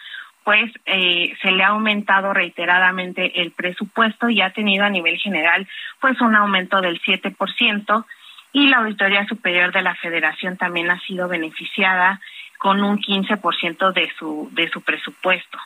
pues 0.46 0.70
eh, 0.86 1.34
se 1.42 1.50
le 1.50 1.64
ha 1.64 1.70
aumentado 1.70 2.32
reiteradamente 2.32 3.42
el 3.42 3.50
presupuesto 3.50 4.28
y 4.28 4.40
ha 4.40 4.50
tenido 4.50 4.84
a 4.84 4.90
nivel 4.90 5.18
general 5.18 5.66
pues 6.00 6.20
un 6.20 6.36
aumento 6.36 6.80
del 6.80 7.00
7% 7.00 8.04
y 8.52 8.68
la 8.68 8.76
Auditoría 8.78 9.26
Superior 9.26 9.72
de 9.72 9.82
la 9.82 9.96
Federación 9.96 10.56
también 10.56 10.88
ha 10.88 11.00
sido 11.00 11.26
beneficiada 11.26 12.20
con 12.58 12.84
un 12.84 12.98
15% 12.98 13.92
de 13.92 14.12
su 14.16 14.48
de 14.52 14.70
su 14.70 14.82
presupuesto. 14.82 15.58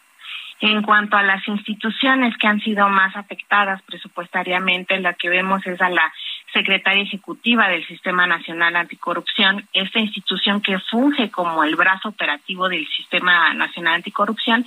En 0.60 0.82
cuanto 0.82 1.16
a 1.16 1.22
las 1.22 1.46
instituciones 1.48 2.36
que 2.36 2.46
han 2.46 2.60
sido 2.60 2.86
más 2.88 3.16
afectadas 3.16 3.80
presupuestariamente, 3.82 5.00
la 5.00 5.14
que 5.14 5.30
vemos 5.30 5.66
es 5.66 5.80
a 5.80 5.88
la 5.88 6.12
secretaria 6.52 7.02
ejecutiva 7.02 7.68
del 7.68 7.86
Sistema 7.86 8.26
Nacional 8.26 8.76
Anticorrupción, 8.76 9.66
esta 9.72 10.00
institución 10.00 10.60
que 10.60 10.78
funge 10.78 11.30
como 11.30 11.64
el 11.64 11.76
brazo 11.76 12.10
operativo 12.10 12.68
del 12.68 12.86
Sistema 12.88 13.54
Nacional 13.54 13.94
Anticorrupción 13.94 14.66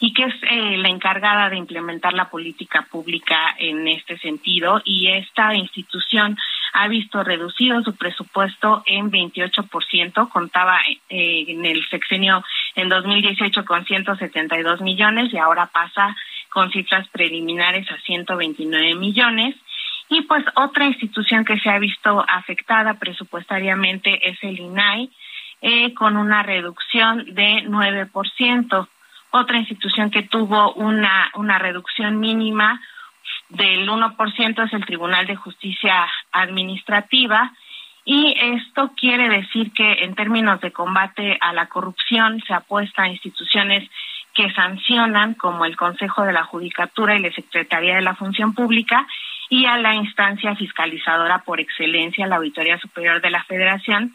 y 0.00 0.12
que 0.12 0.24
es 0.24 0.34
eh, 0.42 0.76
la 0.76 0.88
encargada 0.88 1.48
de 1.50 1.56
implementar 1.56 2.12
la 2.12 2.30
política 2.30 2.86
pública 2.90 3.54
en 3.58 3.88
este 3.88 4.18
sentido. 4.18 4.80
Y 4.84 5.08
esta 5.08 5.54
institución 5.54 6.36
ha 6.72 6.88
visto 6.88 7.22
reducido 7.24 7.82
su 7.82 7.96
presupuesto 7.96 8.82
en 8.86 9.10
28%, 9.10 10.28
contaba 10.28 10.80
eh, 11.08 11.44
en 11.48 11.64
el 11.64 11.84
sexenio 11.88 12.44
en 12.76 12.88
2018 12.88 13.64
con 13.64 13.84
172 13.84 14.80
millones 14.80 15.32
y 15.32 15.38
ahora 15.38 15.66
pasa 15.66 16.14
con 16.50 16.70
cifras 16.70 17.08
preliminares 17.08 17.90
a 17.90 17.98
129 17.98 18.94
millones. 18.94 19.56
Y 20.10 20.22
pues 20.22 20.44
otra 20.54 20.86
institución 20.86 21.44
que 21.44 21.58
se 21.58 21.68
ha 21.68 21.78
visto 21.78 22.24
afectada 22.26 22.94
presupuestariamente 22.94 24.30
es 24.30 24.38
el 24.42 24.58
INAI, 24.58 25.10
eh, 25.60 25.92
con 25.94 26.16
una 26.16 26.42
reducción 26.42 27.34
de 27.34 27.64
9%. 27.66 28.88
Otra 29.30 29.58
institución 29.58 30.10
que 30.10 30.22
tuvo 30.22 30.72
una, 30.74 31.30
una 31.34 31.58
reducción 31.58 32.18
mínima 32.18 32.80
del 33.50 33.88
1% 33.88 34.66
es 34.66 34.72
el 34.72 34.86
Tribunal 34.86 35.26
de 35.26 35.36
Justicia 35.36 36.06
Administrativa. 36.32 37.52
Y 38.04 38.34
esto 38.40 38.92
quiere 38.96 39.28
decir 39.28 39.72
que 39.72 40.04
en 40.04 40.14
términos 40.14 40.60
de 40.60 40.72
combate 40.72 41.36
a 41.40 41.52
la 41.52 41.66
corrupción 41.66 42.42
se 42.46 42.54
apuesta 42.54 43.02
a 43.02 43.08
instituciones 43.08 43.88
que 44.34 44.50
sancionan, 44.52 45.34
como 45.34 45.64
el 45.64 45.76
Consejo 45.76 46.24
de 46.24 46.32
la 46.32 46.44
Judicatura 46.44 47.16
y 47.16 47.20
la 47.20 47.32
Secretaría 47.32 47.96
de 47.96 48.02
la 48.02 48.14
Función 48.14 48.54
Pública, 48.54 49.06
y 49.50 49.66
a 49.66 49.78
la 49.78 49.94
instancia 49.94 50.54
fiscalizadora 50.54 51.40
por 51.40 51.60
excelencia, 51.60 52.26
la 52.26 52.36
Auditoría 52.36 52.78
Superior 52.78 53.20
de 53.20 53.30
la 53.30 53.42
Federación. 53.44 54.14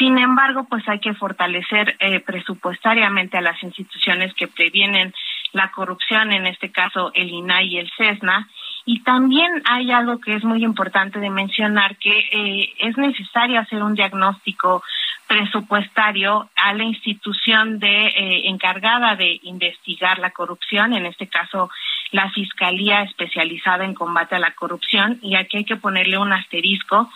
Sin 0.00 0.16
embargo, 0.16 0.64
pues 0.64 0.88
hay 0.88 0.98
que 0.98 1.12
fortalecer 1.12 1.94
eh, 2.00 2.20
presupuestariamente 2.20 3.36
a 3.36 3.42
las 3.42 3.62
instituciones 3.62 4.32
que 4.32 4.48
previenen 4.48 5.12
la 5.52 5.70
corrupción, 5.72 6.32
en 6.32 6.46
este 6.46 6.72
caso 6.72 7.10
el 7.12 7.28
INAI 7.28 7.66
y 7.66 7.78
el 7.80 7.90
CESNA. 7.98 8.48
Y 8.86 9.02
también 9.02 9.62
hay 9.66 9.90
algo 9.90 10.18
que 10.18 10.36
es 10.36 10.42
muy 10.42 10.64
importante 10.64 11.18
de 11.18 11.28
mencionar, 11.28 11.98
que 11.98 12.18
eh, 12.32 12.72
es 12.78 12.96
necesario 12.96 13.60
hacer 13.60 13.82
un 13.82 13.94
diagnóstico 13.94 14.82
presupuestario 15.26 16.48
a 16.56 16.72
la 16.72 16.84
institución 16.84 17.78
de 17.78 18.06
eh, 18.06 18.48
encargada 18.48 19.16
de 19.16 19.38
investigar 19.42 20.18
la 20.18 20.30
corrupción, 20.30 20.94
en 20.94 21.04
este 21.04 21.28
caso 21.28 21.68
la 22.10 22.30
Fiscalía 22.30 23.02
especializada 23.02 23.84
en 23.84 23.92
combate 23.92 24.34
a 24.34 24.40
la 24.40 24.52
corrupción, 24.52 25.18
y 25.20 25.34
aquí 25.34 25.58
hay 25.58 25.64
que 25.66 25.76
ponerle 25.76 26.16
un 26.16 26.32
asterisco 26.32 27.10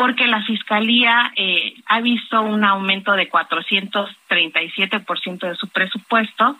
porque 0.00 0.26
la 0.26 0.42
Fiscalía 0.44 1.30
eh, 1.36 1.74
ha 1.84 2.00
visto 2.00 2.40
un 2.40 2.64
aumento 2.64 3.12
de 3.12 3.30
437% 3.30 5.46
de 5.46 5.56
su 5.56 5.68
presupuesto 5.68 6.56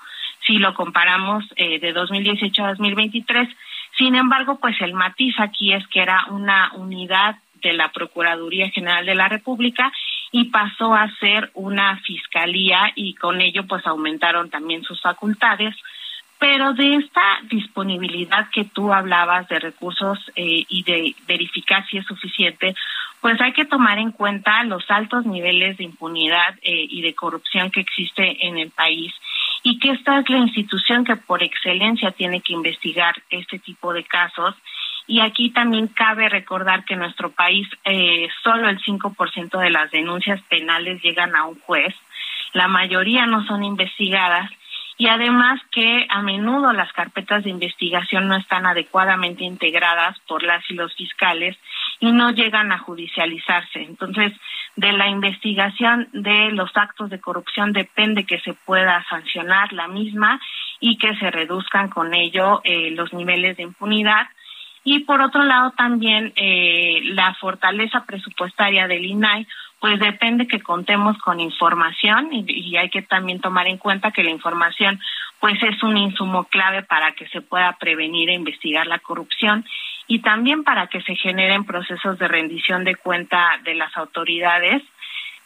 si 0.47 0.59
lo 0.59 0.75
comparamos 0.75 1.47
eh, 1.57 1.81
de 1.81 1.95
2018 1.95 2.63
a 2.63 2.69
2023. 2.69 3.49
Sin 3.97 4.15
embargo, 4.15 4.59
pues 4.61 4.79
el 4.83 4.93
matiz 4.93 5.35
aquí 5.39 5.73
es 5.73 5.89
que 5.89 6.03
era 6.03 6.27
una 6.29 6.73
unidad 6.75 7.37
de 7.63 7.73
la 7.73 7.91
Procuraduría 7.93 8.69
General 8.69 9.07
de 9.07 9.15
la 9.15 9.31
República 9.31 9.91
y 10.33 10.51
pasó 10.51 10.93
a 10.93 11.11
ser 11.19 11.51
una 11.55 11.97
fiscalía 12.01 12.93
y 12.95 13.15
con 13.15 13.41
ello 13.41 13.67
pues 13.67 13.87
aumentaron 13.87 14.51
también 14.51 14.83
sus 14.83 15.01
facultades 15.01 15.75
pero 16.41 16.73
de 16.73 16.95
esta 16.97 17.39
disponibilidad 17.51 18.49
que 18.51 18.65
tú 18.65 18.93
hablabas 18.95 19.47
de 19.49 19.61
recursos 19.61 20.19
eh, 20.35 20.65
y 20.69 20.83
de 20.85 21.15
verificar 21.29 21.87
si 21.87 21.99
es 21.99 22.07
suficiente, 22.07 22.75
pues 23.21 23.39
hay 23.43 23.53
que 23.53 23.67
tomar 23.67 23.99
en 23.99 24.11
cuenta 24.11 24.65
los 24.65 24.91
altos 24.91 25.27
niveles 25.27 25.77
de 25.77 25.85
impunidad 25.85 26.55
eh, 26.63 26.87
y 26.89 27.03
de 27.03 27.15
corrupción 27.15 27.71
que 27.71 27.81
existe 27.81 28.47
en 28.47 28.57
el 28.57 28.71
país 28.71 29.13
y 29.63 29.79
que 29.79 29.91
esta 29.91 30.19
es 30.19 30.31
la 30.31 30.39
institución 30.39 31.05
que 31.05 31.17
por 31.17 31.43
excelencia 31.43 32.11
tiene 32.13 32.41
que 32.41 32.55
investigar 32.55 33.17
este 33.29 33.59
tipo 33.59 33.93
de 33.93 34.05
casos. 34.05 34.55
Y 35.07 35.21
aquí 35.21 35.51
también 35.51 35.89
cabe 35.89 36.31
recordar 36.31 36.87
que 36.87 36.95
en 36.95 37.01
nuestro 37.01 37.33
país 37.33 37.69
eh, 37.85 38.29
solo 38.43 38.71
el 38.71 38.81
5% 38.81 39.59
de 39.59 39.71
las 39.71 39.91
denuncias 39.91 40.41
penales 40.49 41.03
llegan 41.03 41.37
a 41.37 41.45
un 41.45 41.61
juez, 41.61 41.95
la 42.55 42.67
mayoría 42.67 43.27
no 43.27 43.45
son 43.47 43.63
investigadas 43.63 44.51
y 45.01 45.09
además 45.09 45.59
que 45.73 46.07
a 46.11 46.21
menudo 46.21 46.75
las 46.75 46.93
carpetas 46.93 47.43
de 47.43 47.49
investigación 47.49 48.29
no 48.29 48.37
están 48.37 48.67
adecuadamente 48.67 49.45
integradas 49.45 50.19
por 50.29 50.43
las 50.43 50.63
y 50.69 50.75
los 50.75 50.95
fiscales 50.95 51.57
y 52.01 52.13
no 52.13 52.33
llegan 52.33 52.71
a 52.71 52.79
judicializarse. 52.81 53.81
Entonces, 53.81 54.35
de 54.77 54.93
la 54.93 55.09
investigación 55.09 56.07
de 56.13 56.51
los 56.51 56.71
actos 56.75 57.09
de 57.09 57.19
corrupción 57.19 57.73
depende 57.73 58.27
que 58.27 58.41
se 58.41 58.53
pueda 58.53 59.03
sancionar 59.09 59.73
la 59.73 59.89
misma 59.89 60.39
y 60.81 60.99
que 60.99 61.17
se 61.17 61.31
reduzcan 61.31 61.89
con 61.89 62.13
ello 62.13 62.61
eh, 62.65 62.91
los 62.91 63.11
niveles 63.15 63.57
de 63.57 63.63
impunidad. 63.63 64.27
Y 64.85 65.01
por 65.01 65.23
otro 65.23 65.45
lado, 65.45 65.71
también 65.71 66.35
eh, 66.37 67.01
la 67.05 67.33
fortaleza 67.37 68.05
presupuestaria 68.05 68.87
del 68.87 69.07
INAI 69.07 69.47
pues 69.81 69.99
depende 69.99 70.47
que 70.47 70.61
contemos 70.61 71.17
con 71.19 71.41
información 71.41 72.29
y, 72.33 72.77
hay 72.77 72.91
que 72.91 73.03
también 73.03 73.41
tomar 73.41 73.67
en 73.67 73.79
cuenta 73.79 74.13
que 74.13 74.23
la 74.23 74.31
información 74.31 75.01
pues 75.41 75.61
es 75.63 75.83
un 75.83 75.97
insumo 75.97 76.45
clave 76.45 76.83
para 76.83 77.13
que 77.13 77.27
se 77.29 77.41
pueda 77.41 77.77
prevenir 77.79 78.29
e 78.29 78.35
investigar 78.35 78.87
la 78.87 78.99
corrupción 78.99 79.65
y 80.07 80.21
también 80.21 80.65
para 80.65 80.89
que 80.89 81.01
se 81.01 81.17
generen 81.17 81.65
procesos 81.65 82.19
de 82.19 82.29
rendición 82.29 82.85
de 82.85 82.97
cuenta 82.97 83.59
de 83.65 83.75
las 83.75 83.97
autoridades. 83.97 84.83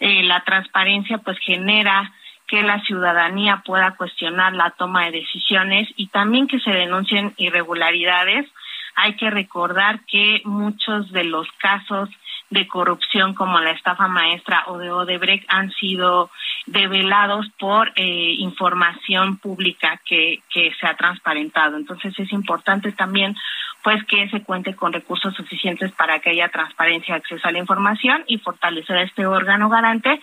Eh, 0.00 0.24
la 0.24 0.42
transparencia 0.42 1.18
pues 1.18 1.38
genera 1.38 2.12
que 2.48 2.62
la 2.62 2.80
ciudadanía 2.80 3.62
pueda 3.64 3.92
cuestionar 3.92 4.52
la 4.52 4.70
toma 4.70 5.04
de 5.04 5.20
decisiones 5.20 5.88
y 5.96 6.08
también 6.08 6.48
que 6.48 6.58
se 6.58 6.70
denuncien 6.70 7.34
irregularidades. 7.36 8.50
Hay 8.96 9.14
que 9.14 9.30
recordar 9.30 10.00
que 10.06 10.42
muchos 10.44 11.12
de 11.12 11.24
los 11.24 11.46
casos 11.58 12.08
de 12.50 12.68
corrupción 12.68 13.34
como 13.34 13.60
la 13.60 13.70
estafa 13.70 14.06
maestra 14.08 14.64
o 14.66 14.78
de 14.78 14.90
Odebrecht 14.90 15.44
han 15.48 15.70
sido 15.72 16.30
develados 16.66 17.46
por 17.58 17.92
eh, 17.96 18.34
información 18.38 19.38
pública 19.38 20.00
que, 20.04 20.40
que 20.50 20.72
se 20.78 20.86
ha 20.86 20.94
transparentado. 20.94 21.76
Entonces 21.76 22.18
es 22.18 22.32
importante 22.32 22.92
también 22.92 23.36
pues 23.84 24.02
que 24.04 24.28
se 24.30 24.42
cuente 24.42 24.74
con 24.74 24.94
recursos 24.94 25.34
suficientes 25.34 25.92
para 25.92 26.18
que 26.18 26.30
haya 26.30 26.48
transparencia, 26.48 27.16
acceso 27.16 27.46
a 27.46 27.52
la 27.52 27.58
información 27.58 28.24
y 28.26 28.38
fortalecer 28.38 28.96
a 28.96 29.02
este 29.02 29.26
órgano 29.26 29.68
garante. 29.68 30.20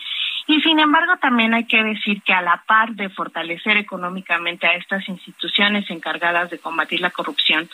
Y 0.48 0.62
sin 0.62 0.80
embargo, 0.80 1.14
también 1.22 1.54
hay 1.54 1.66
que 1.66 1.84
decir 1.84 2.24
que 2.24 2.34
a 2.34 2.42
la 2.42 2.64
par 2.66 2.94
de 2.94 3.10
fortalecer 3.10 3.78
económicamente 3.78 4.66
a 4.66 4.74
estas 4.74 5.08
instituciones 5.08 5.88
encargadas 5.92 6.50
de 6.50 6.58
combatir 6.58 7.02
la 7.02 7.12
corrupción, 7.12 7.70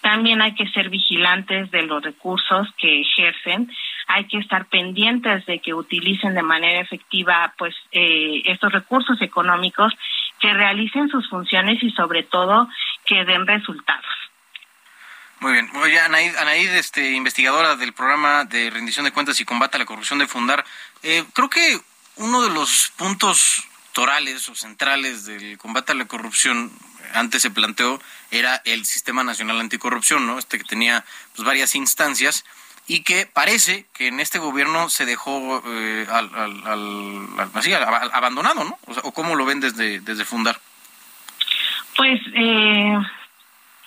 también 0.00 0.42
hay 0.42 0.54
que 0.54 0.68
ser 0.68 0.90
vigilantes 0.90 1.72
de 1.72 1.82
los 1.82 2.02
recursos 2.02 2.68
que 2.78 3.00
ejercen, 3.00 3.68
hay 4.06 4.26
que 4.26 4.38
estar 4.38 4.66
pendientes 4.66 5.44
de 5.46 5.60
que 5.60 5.74
utilicen 5.74 6.34
de 6.34 6.42
manera 6.42 6.80
efectiva 6.80 7.54
pues 7.58 7.74
eh, 7.92 8.42
estos 8.46 8.72
recursos 8.72 9.20
económicos 9.22 9.92
que 10.40 10.52
realicen 10.52 11.08
sus 11.08 11.28
funciones 11.28 11.82
y 11.82 11.90
sobre 11.92 12.22
todo 12.22 12.68
que 13.04 13.24
den 13.24 13.46
resultados. 13.46 14.06
Muy 15.40 15.52
bien. 15.54 15.68
Oye, 15.74 15.98
Anaid, 15.98 16.36
Anaid 16.36 16.70
este, 16.74 17.12
investigadora 17.12 17.74
del 17.74 17.92
programa 17.92 18.44
de 18.44 18.70
rendición 18.70 19.04
de 19.04 19.12
cuentas 19.12 19.40
y 19.40 19.44
combate 19.44 19.76
a 19.76 19.80
la 19.80 19.86
corrupción 19.86 20.20
de 20.20 20.28
Fundar, 20.28 20.64
eh, 21.02 21.24
creo 21.32 21.50
que 21.50 21.80
uno 22.16 22.42
de 22.42 22.50
los 22.50 22.92
puntos 22.96 23.66
torales 23.92 24.48
o 24.48 24.54
centrales 24.54 25.24
del 25.26 25.58
combate 25.58 25.92
a 25.92 25.94
la 25.96 26.06
corrupción 26.06 26.70
antes 27.14 27.42
se 27.42 27.50
planteó 27.50 28.00
era 28.30 28.62
el 28.64 28.84
Sistema 28.84 29.24
Nacional 29.24 29.60
Anticorrupción, 29.60 30.26
¿no? 30.26 30.38
Este 30.38 30.58
que 30.58 30.64
tenía 30.64 31.04
pues, 31.34 31.44
varias 31.46 31.74
instancias 31.74 32.44
y 32.86 33.02
que 33.04 33.26
parece 33.32 33.86
que 33.94 34.08
en 34.08 34.20
este 34.20 34.38
gobierno 34.38 34.88
se 34.88 35.06
dejó 35.06 35.62
eh, 35.66 36.06
al, 36.10 36.30
así, 37.54 37.72
abandonado, 37.72 38.64
¿no? 38.64 38.78
O, 38.86 38.94
sea, 38.94 39.02
¿O 39.04 39.12
cómo 39.12 39.36
lo 39.36 39.44
ven 39.44 39.60
desde, 39.60 40.00
desde 40.00 40.24
Fundar? 40.24 40.56
Pues, 41.96 42.20
eh, 42.34 42.98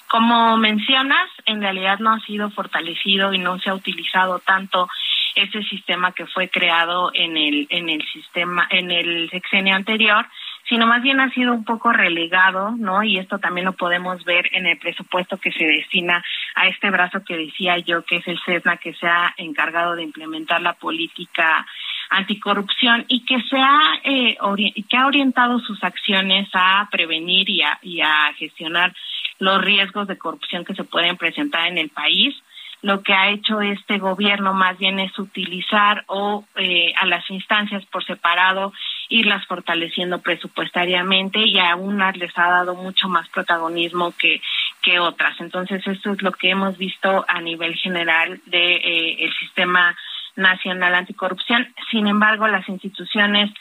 como 0.08 0.58
mencionas, 0.58 1.30
en 1.46 1.62
realidad 1.62 2.00
no 2.00 2.14
ha 2.14 2.20
sido 2.22 2.50
fortalecido 2.52 3.34
y 3.34 3.38
no 3.38 3.60
se 3.60 3.70
ha 3.70 3.74
utilizado 3.74 4.40
tanto 4.40 4.88
ese 5.36 5.64
sistema 5.64 6.14
que 6.14 6.26
fue 6.28 6.50
creado 6.50 7.12
en 7.14 7.36
el 7.36 7.68
en 7.70 7.90
el 7.90 8.06
sistema 8.08 8.66
en 8.70 8.90
el 8.90 9.30
sexenio 9.30 9.76
anterior 9.76 10.26
sino 10.68 10.88
más 10.88 11.02
bien 11.04 11.20
ha 11.20 11.30
sido 11.32 11.54
un 11.54 11.64
poco 11.64 11.92
relegado, 11.92 12.72
¿no? 12.72 13.04
Y 13.04 13.18
esto 13.18 13.38
también 13.40 13.66
lo 13.66 13.74
podemos 13.74 14.24
ver 14.24 14.50
en 14.54 14.66
el 14.66 14.78
presupuesto 14.78 15.38
que 15.38 15.52
se 15.52 15.66
destina 15.66 16.24
a 16.56 16.68
este 16.68 16.90
brazo 16.90 17.24
que 17.24 17.38
decía 17.38 17.78
yo, 17.78 18.04
que 18.04 18.18
es 18.18 18.28
el 18.28 18.40
CESNA, 18.46 18.78
que 18.78 18.94
se 18.94 19.08
ha 19.08 19.34
encargado 19.38 19.96
de 19.96 20.04
implementar 20.04 20.62
la 20.62 20.74
política 20.74 21.66
anticorrupción 22.10 23.06
y 23.08 23.26
que 23.26 23.42
se 23.42 23.58
ha, 23.58 24.00
eh, 24.04 24.38
que 24.90 24.98
ha 24.98 25.06
orientado 25.06 25.60
sus 25.60 25.84
acciones 25.84 26.48
a 26.54 26.88
prevenir 26.92 27.50
y 27.50 27.62
a, 27.62 27.78
y 27.82 28.02
a 28.02 28.34
gestionar 28.34 28.94
los 29.40 29.62
riesgos 29.62 30.08
de 30.08 30.18
corrupción 30.18 30.66
que 30.66 30.76
se 30.76 30.84
pueden 30.84 31.18
presentar 31.18 31.68
en 31.68 31.78
el 31.78 31.90
país 31.90 32.36
lo 32.82 33.02
que 33.02 33.14
ha 33.14 33.30
hecho 33.30 33.62
este 33.62 33.98
gobierno 33.98 34.54
más 34.54 34.78
bien 34.78 35.00
es 35.00 35.18
utilizar 35.18 36.04
o 36.06 36.46
eh, 36.56 36.94
a 37.00 37.08
las 37.08 37.28
instancias 37.32 37.84
por 37.86 38.06
separado 38.06 38.74
irlas 39.10 39.46
fortaleciendo 39.46 40.22
presupuestariamente 40.22 41.40
y 41.40 41.60
a 41.60 41.76
unas 41.76 42.18
les 42.18 42.38
ha 42.38 42.50
dado 42.50 42.76
mucho 42.76 43.08
más 43.08 43.28
protagonismo 43.30 44.14
que, 44.18 44.42
que 44.82 45.00
otras. 45.00 45.40
Entonces, 45.40 45.86
esto 45.86 46.14
es 46.14 46.22
lo 46.22 46.32
que 46.32 46.50
hemos 46.50 46.78
visto 46.78 47.26
a 47.28 47.42
nivel 47.42 47.76
general 47.76 48.42
de 48.46 48.76
eh, 48.76 49.26
el 49.26 49.34
sistema 49.38 49.96
nacional 50.36 50.96
anticorrupción. 50.96 51.74
Sin 51.92 52.08
embargo, 52.08 52.48
las 52.48 52.68
instituciones 52.68 53.52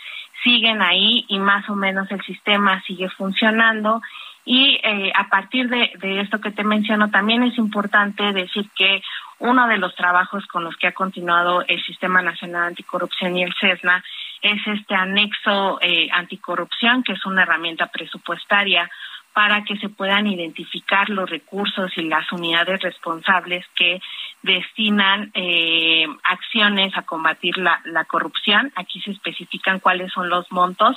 siguen 0.43 0.83
ahí 0.83 1.25
y 1.29 1.39
más 1.39 1.69
o 1.69 1.75
menos 1.75 2.11
el 2.11 2.23
sistema 2.23 2.83
sigue 2.83 3.09
funcionando 3.11 4.03
y 4.45 4.79
eh, 4.83 5.11
a 5.15 5.29
partir 5.31 5.71
de, 5.71 5.93
de, 5.99 6.21
esto 6.21 6.39
que 6.39 6.51
te 6.51 6.65
menciono, 6.65 7.11
también 7.11 7.43
es 7.45 7.57
importante 7.57 8.33
decir 8.35 8.69
que 8.77 9.03
uno 9.39 9.67
de 9.69 9.79
los 9.79 9.95
trabajos 9.95 10.47
con 10.47 10.65
los 10.65 10.77
que 10.77 10.87
ha 10.87 10.93
continuado 10.93 11.65
el 11.67 11.83
Sistema 11.85 12.21
Nacional 12.21 12.65
Anticorrupción 12.65 13.37
y 13.37 13.43
el 13.43 13.55
CESNA 13.59 14.05
es 14.53 14.67
este 14.67 14.95
anexo 14.95 15.79
eh, 15.81 16.09
anticorrupción, 16.13 17.03
que 17.03 17.13
es 17.13 17.25
una 17.27 17.43
herramienta 17.43 17.87
presupuestaria 17.87 18.91
para 19.35 19.65
que 19.65 19.77
se 19.79 19.89
puedan 19.89 20.29
identificar 20.29 21.11
los 21.11 21.29
recursos 21.29 21.91
y 21.97 22.03
las 22.03 22.31
unidades 22.31 22.81
responsables 22.81 23.67
que 23.75 24.01
destinan 24.43 25.33
eh, 25.35 26.07
acciones 26.23 26.97
a 26.97 27.03
combatir 27.03 27.59
la, 27.59 27.81
la, 27.85 28.05
corrupción. 28.05 28.73
Aquí 28.77 29.01
se 29.01 29.11
especifican 29.11 29.81
cuáles 29.81 30.13
son 30.13 30.29
los 30.29 30.51
montos 30.53 30.97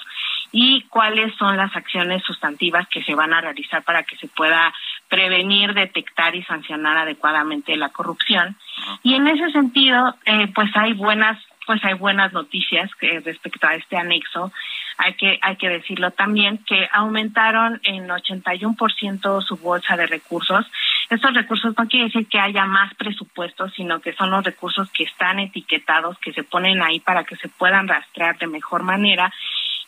y 0.51 0.83
cuáles 0.89 1.33
son 1.35 1.57
las 1.57 1.75
acciones 1.75 2.21
sustantivas 2.23 2.87
que 2.89 3.03
se 3.03 3.15
van 3.15 3.33
a 3.33 3.41
realizar 3.41 3.83
para 3.83 4.03
que 4.03 4.17
se 4.17 4.27
pueda 4.27 4.71
prevenir, 5.09 5.73
detectar 5.73 6.35
y 6.35 6.43
sancionar 6.43 6.97
adecuadamente 6.97 7.75
la 7.75 7.89
corrupción. 7.89 8.55
Y 9.01 9.15
en 9.15 9.27
ese 9.27 9.49
sentido, 9.51 10.13
eh, 10.25 10.47
pues 10.53 10.69
hay 10.75 10.93
buenas 10.93 11.39
pues 11.67 11.83
hay 11.83 11.93
buenas 11.93 12.33
noticias 12.33 12.89
que 12.95 13.19
respecto 13.19 13.67
a 13.67 13.75
este 13.75 13.97
anexo. 13.97 14.51
Hay 14.97 15.13
que, 15.13 15.37
hay 15.43 15.57
que 15.57 15.69
decirlo 15.69 16.09
también 16.11 16.57
que 16.59 16.89
aumentaron 16.91 17.79
en 17.83 18.07
81% 18.07 19.43
su 19.43 19.57
bolsa 19.57 19.95
de 19.95 20.07
recursos. 20.07 20.65
Estos 21.09 21.33
recursos 21.33 21.75
no 21.77 21.87
quiere 21.87 22.05
decir 22.05 22.27
que 22.27 22.39
haya 22.39 22.65
más 22.65 22.95
presupuestos, 22.95 23.73
sino 23.75 23.99
que 23.99 24.13
son 24.13 24.31
los 24.31 24.43
recursos 24.43 24.89
que 24.91 25.03
están 25.03 25.39
etiquetados, 25.39 26.17
que 26.19 26.33
se 26.33 26.43
ponen 26.43 26.81
ahí 26.81 26.99
para 26.99 27.25
que 27.25 27.35
se 27.35 27.49
puedan 27.49 27.87
rastrear 27.87 28.37
de 28.39 28.47
mejor 28.47 28.81
manera. 28.83 29.31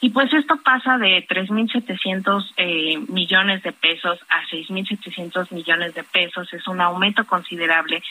Y 0.01 0.11
pues 0.11 0.31
esto 0.33 0.57
pasa 0.63 0.97
de 0.97 1.27
3.700 1.27 2.53
eh, 2.55 2.99
millones 3.09 3.63
de 3.63 3.73
pesos 3.73 4.19
a 4.29 4.43
6.700 4.45 5.51
millones 5.51 5.93
de 5.93 6.03
pesos. 6.03 6.53
Es 6.53 6.67
un 6.67 6.79
aumento 6.79 7.25
considerable 7.25 8.01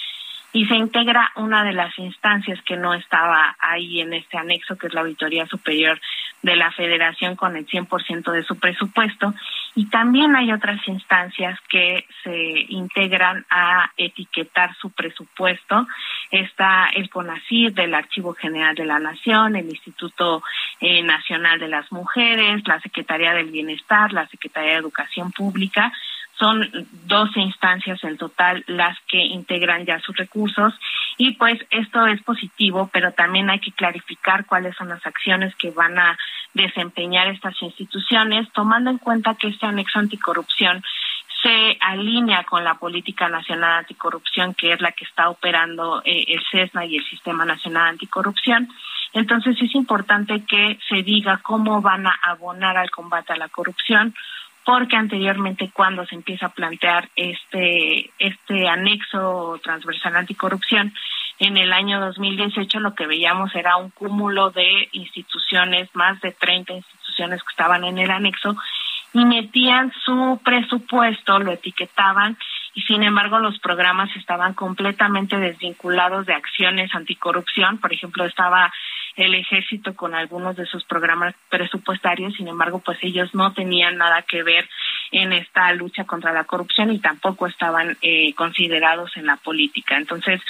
y 0.53 0.67
se 0.67 0.77
integra 0.77 1.31
una 1.37 1.63
de 1.63 1.73
las 1.73 1.97
instancias 1.99 2.61
que 2.63 2.77
no 2.77 2.95
estaba 2.95 3.55
ahí 3.59 4.01
en 4.01 4.15
este 4.15 4.39
anexo, 4.39 4.77
que 4.77 4.87
es 4.87 4.95
la 4.95 5.03
Auditoría 5.03 5.47
Superior 5.47 6.01
de 6.43 6.57
la 6.57 6.71
Federación 6.73 7.37
con 7.37 7.57
el 7.57 7.67
100% 7.67 8.33
de 8.33 8.45
su 8.45 8.59
presupuesto. 8.59 9.35
Y 9.75 9.87
también 9.91 10.35
hay 10.37 10.53
otras 10.53 10.81
instancias 10.89 11.59
que 11.69 12.07
se 12.25 12.67
integran 12.69 13.45
a 13.51 13.91
etiquetar 13.97 14.75
su 14.77 14.91
presupuesto. 14.91 15.87
Está 16.31 16.89
el 16.95 17.11
CONACYT 17.11 17.75
del 17.75 17.95
Archivo 17.95 18.33
General 18.35 18.75
de 18.75 18.87
la 18.87 18.99
Nación, 18.99 19.57
el 19.57 19.69
Instituto 19.69 20.43
eh, 20.81 21.03
Nacional 21.03 21.59
de 21.59 21.69
las 21.69 21.91
Mujeres, 21.93 22.67
la 22.67 22.81
Secretaría 22.81 23.35
del 23.35 23.51
Bienestar, 23.51 24.13
la 24.13 24.27
Secretaría 24.29 24.73
de 24.73 24.79
Educación 24.79 25.31
Pública 25.33 25.93
son 26.39 26.69
12 27.07 27.41
instancias 27.41 28.03
en 28.05 28.17
total 28.17 28.65
las 28.67 28.97
que 29.09 29.19
integran 29.19 29.85
ya 29.85 29.99
sus 30.01 30.17
recursos 30.17 30.73
y 31.17 31.33
pues 31.33 31.59
esto 31.71 32.07
es 32.07 32.23
positivo, 32.23 32.89
pero 32.93 33.13
también 33.13 33.51
hay 33.51 33.59
que 33.59 33.73
clarificar 33.73 34.47
cuáles 34.47 34.77
son 34.77 34.89
las 34.89 35.05
acciones 35.05 35.55
que 35.57 35.71
van 35.71 35.99
a 35.99 36.17
desempeñar 36.55 37.29
estas 37.29 37.61
instituciones, 37.63 38.51
tomando 38.53 38.91
en 38.91 38.99
cuenta 38.99 39.35
que 39.35 39.49
este 39.49 39.67
anexo 39.67 39.99
anticorrupción 39.99 40.83
se 41.43 41.77
alinea 41.81 42.45
con 42.45 42.65
la 42.65 42.75
política 42.75 43.29
nacional 43.29 43.79
anticorrupción, 43.79 44.55
que 44.55 44.73
es 44.73 44.81
la 44.81 44.93
que 44.93 45.05
está 45.05 45.29
operando 45.29 46.03
eh, 46.05 46.25
el 46.29 46.43
CESNA 46.51 46.85
y 46.87 46.97
el 46.97 47.05
Sistema 47.09 47.45
Nacional 47.45 47.89
Anticorrupción. 47.89 48.69
Entonces 49.13 49.57
es 49.61 49.75
importante 49.75 50.45
que 50.45 50.79
se 50.89 51.03
diga 51.03 51.39
cómo 51.39 51.81
van 51.81 52.07
a 52.07 52.19
abonar 52.23 52.77
al 52.77 52.91
combate 52.91 53.33
a 53.33 53.37
la 53.37 53.49
corrupción, 53.49 54.15
porque 54.69 54.97
anteriormente 54.97 55.71
cuando 55.73 56.05
se 56.05 56.15
empieza 56.15 56.45
a 56.45 56.53
plantear 56.53 57.09
este 57.17 58.11
este 58.19 58.69
anexo 58.69 59.59
transversal 59.65 60.15
anticorrupción 60.15 60.93
en 61.39 61.57
el 61.57 61.73
año 61.73 61.99
2018 62.01 62.79
lo 62.81 62.95
que 62.95 63.07
veíamos 63.07 63.55
era 63.55 63.79
un 63.79 63.89
cúmulo 63.89 64.51
de 64.51 64.91
instituciones, 64.93 65.89
más 65.95 66.21
de 66.21 66.33
30 66.33 66.75
instituciones 66.75 67.43
que 67.45 67.51
estaban 67.51 67.83
en 67.83 67.97
el 67.97 68.11
anexo 68.11 68.57
y 69.15 69.25
metían 69.25 69.91
su 70.05 70.39
presupuesto, 70.45 71.39
lo 71.39 71.53
etiquetaban 71.53 72.37
y 72.79 72.83
sin 72.83 73.03
embargo 73.03 73.41
los 73.41 73.59
programas 73.59 74.09
estaban 74.15 74.55
completamente 74.55 75.37
desvinculados 75.37 76.27
de 76.27 76.33
acciones 76.33 76.95
anticorrupción. 76.95 77.79
Por 77.79 77.93
ejemplo, 77.93 78.25
estaba 78.25 78.73
el 79.17 79.35
ejército 79.35 79.97
con 79.97 80.15
algunos 80.15 80.55
de 80.55 80.65
sus 80.65 80.85
programas 80.85 81.35
presupuestarios, 81.49 82.35
sin 82.35 82.47
embargo, 82.47 82.79
pues 82.79 82.97
ellos 83.03 83.35
no 83.35 83.53
tenían 83.53 83.97
nada 83.97 84.23
que 84.23 84.45
ver 84.45 84.69
en 85.11 85.33
esta 85.33 85.73
lucha 85.73 86.05
contra 86.05 86.33
la 86.33 86.45
corrupción 86.45 86.93
y 86.93 87.01
tampoco 87.01 87.49
estaban 87.49 87.97
eh, 88.01 88.33
considerados 88.35 89.11
en 89.17 89.27
la 89.27 89.39
política. 89.39 89.97
Entonces, 89.97 90.41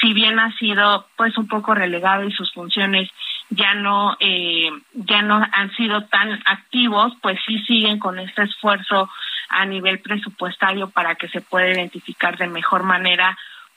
si 0.00 0.12
bien 0.12 0.40
ha 0.40 0.52
sido 0.56 1.06
pues 1.16 1.38
un 1.38 1.46
poco 1.46 1.72
relegado 1.72 2.24
y 2.24 2.32
sus 2.32 2.52
funciones 2.52 3.08
ya 3.48 3.74
no 3.74 4.16
eh, 4.18 4.70
ya 4.92 5.22
no 5.22 5.40
han 5.52 5.70
sido 5.76 6.02
tan 6.06 6.32
activos, 6.46 7.12
pues 7.22 7.38
sí 7.46 7.60
siguen 7.60 8.00
con 8.00 8.18
este 8.18 8.42
esfuerzo 8.42 9.08
a 9.48 9.64
nivel 9.64 10.00
presupuestario 10.00 10.90
para 10.90 11.14
que 11.14 11.28
se 11.28 11.40
pueda 11.40 11.70
identificar 11.70 12.36
de 12.36 12.48
mejor 12.48 12.82
manera 12.82 13.36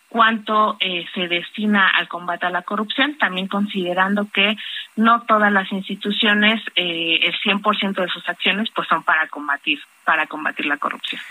cuánto 0.10 0.76
eh, 0.80 1.06
se 1.14 1.28
destina 1.28 1.88
al 1.88 2.08
combate 2.08 2.48
a 2.48 2.50
la 2.50 2.64
corrupción, 2.64 3.18
también 3.18 3.48
considerando 3.48 4.28
que 4.34 4.58
no 4.96 5.22
todas 5.22 5.52
las 5.52 5.72
instituciones, 5.72 6.62
eh, 6.76 7.20
el 7.22 7.34
100% 7.40 8.02
de 8.02 8.10
sus 8.10 8.28
acciones, 8.28 8.70
pues 8.76 8.88
son 8.88 9.04
para 9.04 9.28
combatir, 9.28 9.80
para 10.04 10.28
combatir 10.28 10.66
la 10.66 10.78
corrupción. 10.78 11.22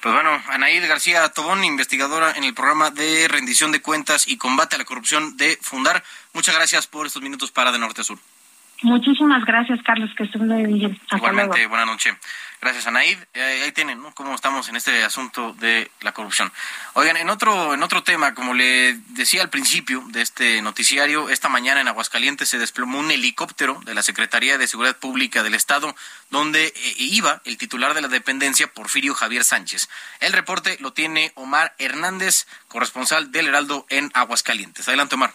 Pues 0.00 0.14
bueno, 0.14 0.30
Anaíd 0.50 0.86
García 0.86 1.28
Tobón, 1.30 1.64
investigadora 1.64 2.32
en 2.36 2.44
el 2.44 2.54
programa 2.54 2.90
de 2.90 3.26
rendición 3.26 3.72
de 3.72 3.82
cuentas 3.82 4.28
y 4.28 4.38
combate 4.38 4.76
a 4.76 4.78
la 4.78 4.84
corrupción 4.84 5.36
de 5.36 5.58
Fundar. 5.60 6.04
Muchas 6.32 6.54
gracias 6.54 6.86
por 6.86 7.06
estos 7.06 7.20
minutos 7.20 7.50
para 7.50 7.72
De 7.72 7.80
Norte 7.80 8.02
a 8.02 8.04
Sur. 8.04 8.18
Muchísimas 8.82 9.44
gracias, 9.44 9.82
Carlos, 9.82 10.08
que 10.16 10.22
estén 10.22 10.46
muy 10.46 10.72
bien. 10.72 11.00
Igualmente, 11.10 11.66
buena 11.66 11.84
noche. 11.84 12.16
Gracias, 12.60 12.88
Anaid. 12.88 13.18
Eh, 13.34 13.62
ahí 13.64 13.72
tienen, 13.72 14.02
¿no? 14.02 14.12
Cómo 14.14 14.34
estamos 14.34 14.68
en 14.68 14.74
este 14.74 15.04
asunto 15.04 15.52
de 15.54 15.90
la 16.00 16.12
corrupción. 16.12 16.52
Oigan, 16.94 17.16
en 17.16 17.30
otro, 17.30 17.72
en 17.72 17.82
otro 17.84 18.02
tema, 18.02 18.34
como 18.34 18.52
le 18.52 18.94
decía 19.10 19.42
al 19.42 19.50
principio 19.50 20.02
de 20.08 20.22
este 20.22 20.60
noticiario, 20.60 21.30
esta 21.30 21.48
mañana 21.48 21.80
en 21.80 21.88
Aguascalientes 21.88 22.48
se 22.48 22.58
desplomó 22.58 22.98
un 22.98 23.12
helicóptero 23.12 23.80
de 23.84 23.94
la 23.94 24.02
Secretaría 24.02 24.58
de 24.58 24.66
Seguridad 24.66 24.96
Pública 24.96 25.44
del 25.44 25.54
Estado, 25.54 25.94
donde 26.30 26.66
eh, 26.66 26.94
iba 26.98 27.40
el 27.44 27.58
titular 27.58 27.94
de 27.94 28.02
la 28.02 28.08
dependencia, 28.08 28.66
Porfirio 28.72 29.14
Javier 29.14 29.44
Sánchez. 29.44 29.88
El 30.18 30.32
reporte 30.32 30.78
lo 30.80 30.92
tiene 30.92 31.30
Omar 31.36 31.76
Hernández, 31.78 32.46
corresponsal 32.66 33.30
del 33.30 33.46
Heraldo 33.46 33.86
en 33.88 34.10
Aguascalientes. 34.14 34.88
Adelante, 34.88 35.14
Omar. 35.14 35.32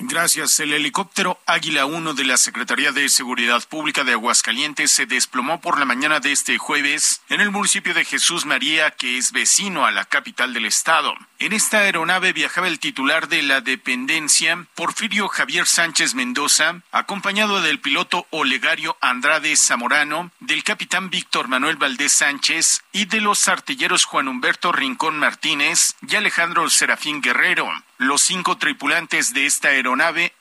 Gracias. 0.00 0.58
El 0.58 0.72
helicóptero 0.72 1.38
Águila 1.46 1.86
1 1.86 2.14
de 2.14 2.24
la 2.24 2.36
Secretaría 2.36 2.90
de 2.90 3.08
Seguridad 3.08 3.62
Pública 3.68 4.02
de 4.02 4.12
Aguascalientes 4.12 4.90
se 4.90 5.06
desplomó 5.06 5.60
por 5.60 5.78
la 5.78 5.84
mañana 5.84 6.18
de 6.18 6.32
este 6.32 6.58
jueves 6.58 7.22
en 7.28 7.40
el 7.40 7.52
municipio 7.52 7.94
de 7.94 8.04
Jesús 8.04 8.44
María, 8.44 8.90
que 8.90 9.18
es 9.18 9.30
vecino 9.30 9.86
a 9.86 9.92
la 9.92 10.04
capital 10.04 10.52
del 10.52 10.66
estado. 10.66 11.14
En 11.38 11.52
esta 11.52 11.78
aeronave 11.78 12.32
viajaba 12.32 12.68
el 12.68 12.80
titular 12.80 13.28
de 13.28 13.42
la 13.42 13.60
dependencia, 13.60 14.66
Porfirio 14.74 15.28
Javier 15.28 15.66
Sánchez 15.66 16.14
Mendoza, 16.14 16.80
acompañado 16.90 17.60
del 17.60 17.80
piloto 17.80 18.26
Olegario 18.30 18.96
Andrade 19.00 19.56
Zamorano, 19.56 20.32
del 20.40 20.64
capitán 20.64 21.10
Víctor 21.10 21.48
Manuel 21.48 21.76
Valdés 21.76 22.12
Sánchez 22.12 22.82
y 22.92 23.04
de 23.04 23.20
los 23.20 23.46
artilleros 23.46 24.06
Juan 24.06 24.28
Humberto 24.28 24.72
Rincón 24.72 25.18
Martínez 25.18 25.94
y 26.06 26.16
Alejandro 26.16 26.68
Serafín 26.68 27.20
Guerrero. 27.20 27.70
Los 27.98 28.22
cinco 28.22 28.58
tripulantes 28.58 29.32
de 29.34 29.46
esta 29.46 29.68
aeronave 29.68 29.83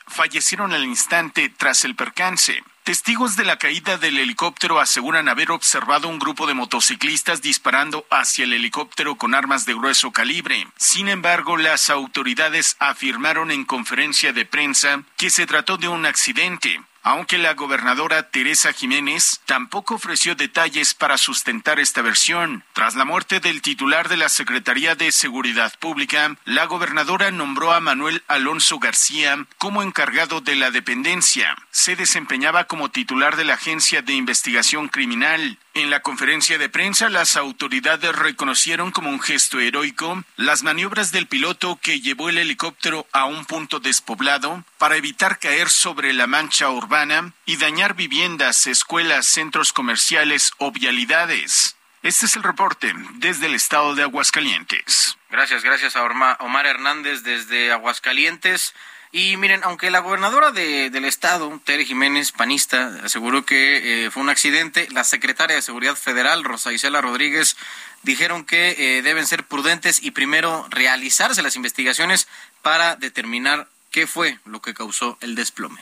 fallecieron 0.08 0.74
al 0.74 0.86
instante 0.86 1.50
tras 1.50 1.84
el 1.84 1.96
percance. 1.96 2.64
Testigos 2.84 3.38
de 3.38 3.46
la 3.46 3.58
caída 3.58 3.98
del 3.98 4.18
helicóptero 4.18 4.80
aseguran 4.80 5.30
haber 5.30 5.52
observado 5.52 6.08
un 6.10 6.20
grupo 6.20 6.48
de 6.48 6.54
motociclistas 6.54 7.42
disparando 7.42 8.06
hacia 8.10 8.44
el 8.44 8.54
helicóptero 8.54 9.16
con 9.16 9.34
armas 9.34 9.66
de 9.66 9.74
grueso 9.74 10.12
calibre. 10.12 10.68
Sin 10.78 11.08
embargo, 11.08 11.56
las 11.58 11.90
autoridades 11.90 12.76
afirmaron 12.80 13.52
en 13.52 13.64
conferencia 13.64 14.34
de 14.34 14.46
prensa 14.46 15.04
que 15.18 15.30
se 15.30 15.46
trató 15.46 15.78
de 15.78 15.88
un 15.88 16.06
accidente 16.06 16.82
aunque 17.04 17.38
la 17.38 17.54
gobernadora 17.54 18.30
Teresa 18.30 18.74
Jiménez 18.74 19.42
tampoco 19.46 19.96
ofreció 19.96 20.36
detalles 20.36 20.94
para 20.94 21.18
sustentar 21.18 21.80
esta 21.80 22.02
versión. 22.02 22.64
Tras 22.74 22.96
la 22.96 23.06
muerte 23.06 23.40
del 23.40 23.62
titular 23.62 24.10
de 24.10 24.18
la 24.18 24.30
Secretaría 24.30 24.96
de 24.96 25.12
Seguridad 25.12 25.74
Pública, 25.80 26.36
la 26.46 26.66
gobernadora 26.66 27.30
nombró 27.32 27.74
a 27.74 27.82
Manuel 27.82 28.24
Alonso 28.28 28.80
García 28.80 29.46
como 29.58 29.84
encargado 29.84 30.42
de 30.42 30.56
la 30.56 30.72
dependencia. 30.72 31.56
Se 31.72 31.96
desempeñaba 31.96 32.66
como 32.66 32.90
titular 32.90 33.36
de 33.36 33.44
la 33.44 33.56
Agencia 33.56 34.02
de 34.02 34.14
Investigación 34.14 34.88
Criminal. 34.88 35.60
En 35.76 35.90
la 35.90 36.02
conferencia 36.02 36.60
de 36.60 36.70
prensa, 36.70 37.10
las 37.10 37.36
autoridades 37.36 38.16
reconocieron 38.16 38.92
como 38.92 39.10
un 39.10 39.20
gesto 39.20 39.60
heroico 39.60 40.24
las 40.36 40.62
maniobras 40.62 41.12
del 41.12 41.26
piloto 41.26 41.80
que 41.82 42.00
llevó 42.00 42.30
el 42.30 42.38
helicóptero 42.38 43.08
a 43.12 43.26
un 43.26 43.46
punto 43.46 43.80
despoblado 43.80 44.64
para 44.78 44.98
evitar 44.98 45.40
caer 45.40 45.70
sobre 45.72 46.14
la 46.14 46.28
mancha 46.28 46.70
urbana 46.70 47.34
y 47.48 47.58
dañar 47.58 47.96
viviendas, 47.96 48.68
escuelas, 48.68 49.26
centros 49.26 49.74
comerciales 49.74 50.52
o 50.60 50.72
vialidades. 50.72 51.76
Este 52.04 52.28
es 52.28 52.36
el 52.36 52.44
reporte 52.44 52.94
desde 53.16 53.48
el 53.48 53.56
estado 53.56 53.96
de 53.96 54.04
Aguascalientes. 54.04 55.18
Gracias, 55.32 55.64
gracias 55.64 55.96
a 55.96 56.04
Omar 56.04 56.68
Hernández 56.68 57.24
desde 57.24 57.72
Aguascalientes. 57.72 58.76
Y 59.16 59.38
miren, 59.38 59.62
aunque 59.64 59.92
la 59.92 60.00
gobernadora 60.00 60.50
de, 60.50 60.90
del 60.90 61.06
estado, 61.06 61.62
Tere 61.64 61.86
Jiménez, 61.86 62.32
panista, 62.32 63.00
aseguró 63.04 63.46
que 63.46 64.06
eh, 64.08 64.12
fue 64.12 64.24
un 64.24 64.30
accidente, 64.30 64.88
la 64.90 65.04
secretaria 65.04 65.56
de 65.56 65.62
Seguridad 65.62 65.96
Federal, 65.96 66.44
Rosa 66.44 66.74
Isela 66.74 67.00
Rodríguez, 67.00 67.56
dijeron 68.02 68.44
que 68.44 68.72
eh, 68.72 69.04
deben 69.04 69.28
ser 69.28 69.44
prudentes 69.46 70.02
y 70.02 70.10
primero 70.10 70.66
realizarse 70.72 71.44
las 71.44 71.56
investigaciones 71.56 72.28
para 72.64 72.96
determinar 72.96 73.68
qué 73.92 74.08
fue 74.08 74.40
lo 74.46 74.64
que 74.64 74.74
causó 74.74 75.20
el 75.22 75.36
desplome. 75.36 75.80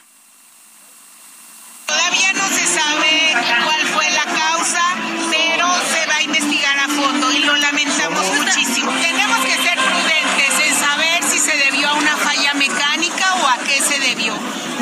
Todavía 1.85 2.33
no 2.33 2.47
se 2.49 2.65
sabe 2.67 3.33
cuál 3.63 3.87
fue 3.87 4.09
la 4.11 4.25
causa, 4.25 4.83
pero 5.31 5.67
se 5.85 6.05
va 6.05 6.15
a 6.17 6.21
investigar 6.21 6.77
a 6.79 6.87
fondo 6.89 7.31
y 7.31 7.39
lo 7.39 7.55
lamentamos 7.55 8.25
muchísimo. 8.35 8.91
Tenemos 8.91 9.45
que 9.45 9.55
ser 9.63 9.70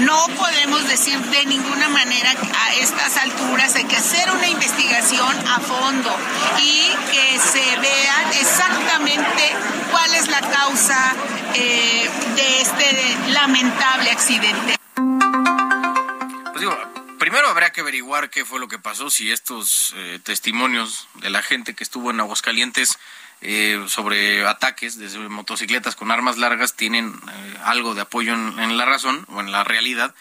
No 0.10 0.26
podemos 0.36 0.88
decir 0.88 1.20
de 1.20 1.46
ninguna 1.46 1.88
manera 1.88 2.32
a 2.32 2.74
estas 2.74 3.16
alturas 3.18 3.76
hay 3.76 3.84
que 3.84 3.96
hacer 3.96 4.32
una 4.32 4.48
investigación 4.48 5.48
a 5.48 5.60
fondo 5.60 6.18
y 6.60 6.90
que 7.12 7.38
se 7.38 7.78
vea 7.78 8.32
exactamente 8.42 9.54
cuál 9.92 10.12
es 10.16 10.28
la 10.30 10.42
causa 10.42 11.16
eh, 11.54 12.10
de 12.36 12.62
este 12.62 13.32
lamentable 13.34 14.10
accidente. 14.10 14.78
Pues 14.96 16.60
digo, 16.60 16.76
primero 17.20 17.48
habrá 17.48 17.72
que 17.72 17.82
averiguar 17.82 18.32
qué 18.32 18.46
fue 18.46 18.60
lo 18.60 18.68
que 18.68 18.80
pasó, 18.80 19.12
si 19.12 19.32
estos 19.32 19.94
eh, 19.96 20.20
testimonios 20.24 21.08
de 21.22 21.30
la 21.30 21.44
gente 21.44 21.76
que 21.76 21.84
estuvo 21.84 22.10
en 22.10 22.20
Aguascalientes 22.20 22.98
eh, 23.42 23.84
sobre 23.88 24.46
ataques 24.46 24.98
desde 24.98 25.20
motocicletas 25.20 25.96
con 25.96 26.12
armas 26.12 26.38
largas 26.38 26.76
tienen 26.76 27.14
eh, 27.14 27.58
algo 27.64 27.96
de 27.96 28.02
apoyo 28.02 28.34
en, 28.34 28.78
la 28.78 28.86
razón 28.86 29.26
o 29.30 29.40
en 29.40 29.52
la 29.52 29.64
realidad. 29.64 30.14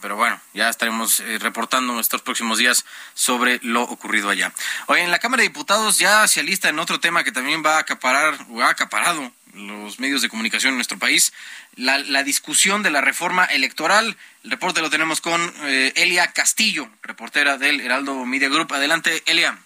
pero 0.00 0.14
bueno, 0.14 0.40
ya 0.54 0.68
estaremos 0.68 1.20
reportando 1.40 1.94
en 1.94 1.98
estos 1.98 2.22
próximos 2.22 2.58
días 2.58 2.84
sobre 3.14 3.58
lo 3.62 3.82
ocurrido 3.82 4.30
allá. 4.30 4.52
Hoy 4.86 5.00
en 5.00 5.10
la 5.10 5.18
Cámara 5.18 5.42
de 5.42 5.48
Diputados 5.48 5.98
ya 5.98 6.28
se 6.28 6.40
alista 6.40 6.68
en 6.68 6.78
otro 6.78 7.00
tema 7.00 7.24
que 7.24 7.32
también 7.32 7.64
va 7.64 7.76
a 7.76 7.80
acaparar 7.80 8.38
o 8.50 8.62
ha 8.62 8.70
acaparado 8.70 9.32
los 9.54 9.98
medios 9.98 10.22
de 10.22 10.28
comunicación 10.28 10.72
en 10.72 10.76
nuestro 10.76 10.98
país, 10.98 11.32
la, 11.76 11.98
la 11.98 12.22
discusión 12.22 12.82
de 12.82 12.90
la 12.90 13.00
reforma 13.00 13.44
electoral. 13.44 14.16
El 14.44 14.50
reporte 14.50 14.80
lo 14.80 14.90
tenemos 14.90 15.20
con 15.20 15.40
eh, 15.62 15.92
Elia 15.96 16.32
Castillo, 16.32 16.88
reportera 17.02 17.58
del 17.58 17.80
Heraldo 17.80 18.24
Media 18.24 18.48
Group. 18.48 18.72
Adelante, 18.72 19.22
Elia. 19.26 19.58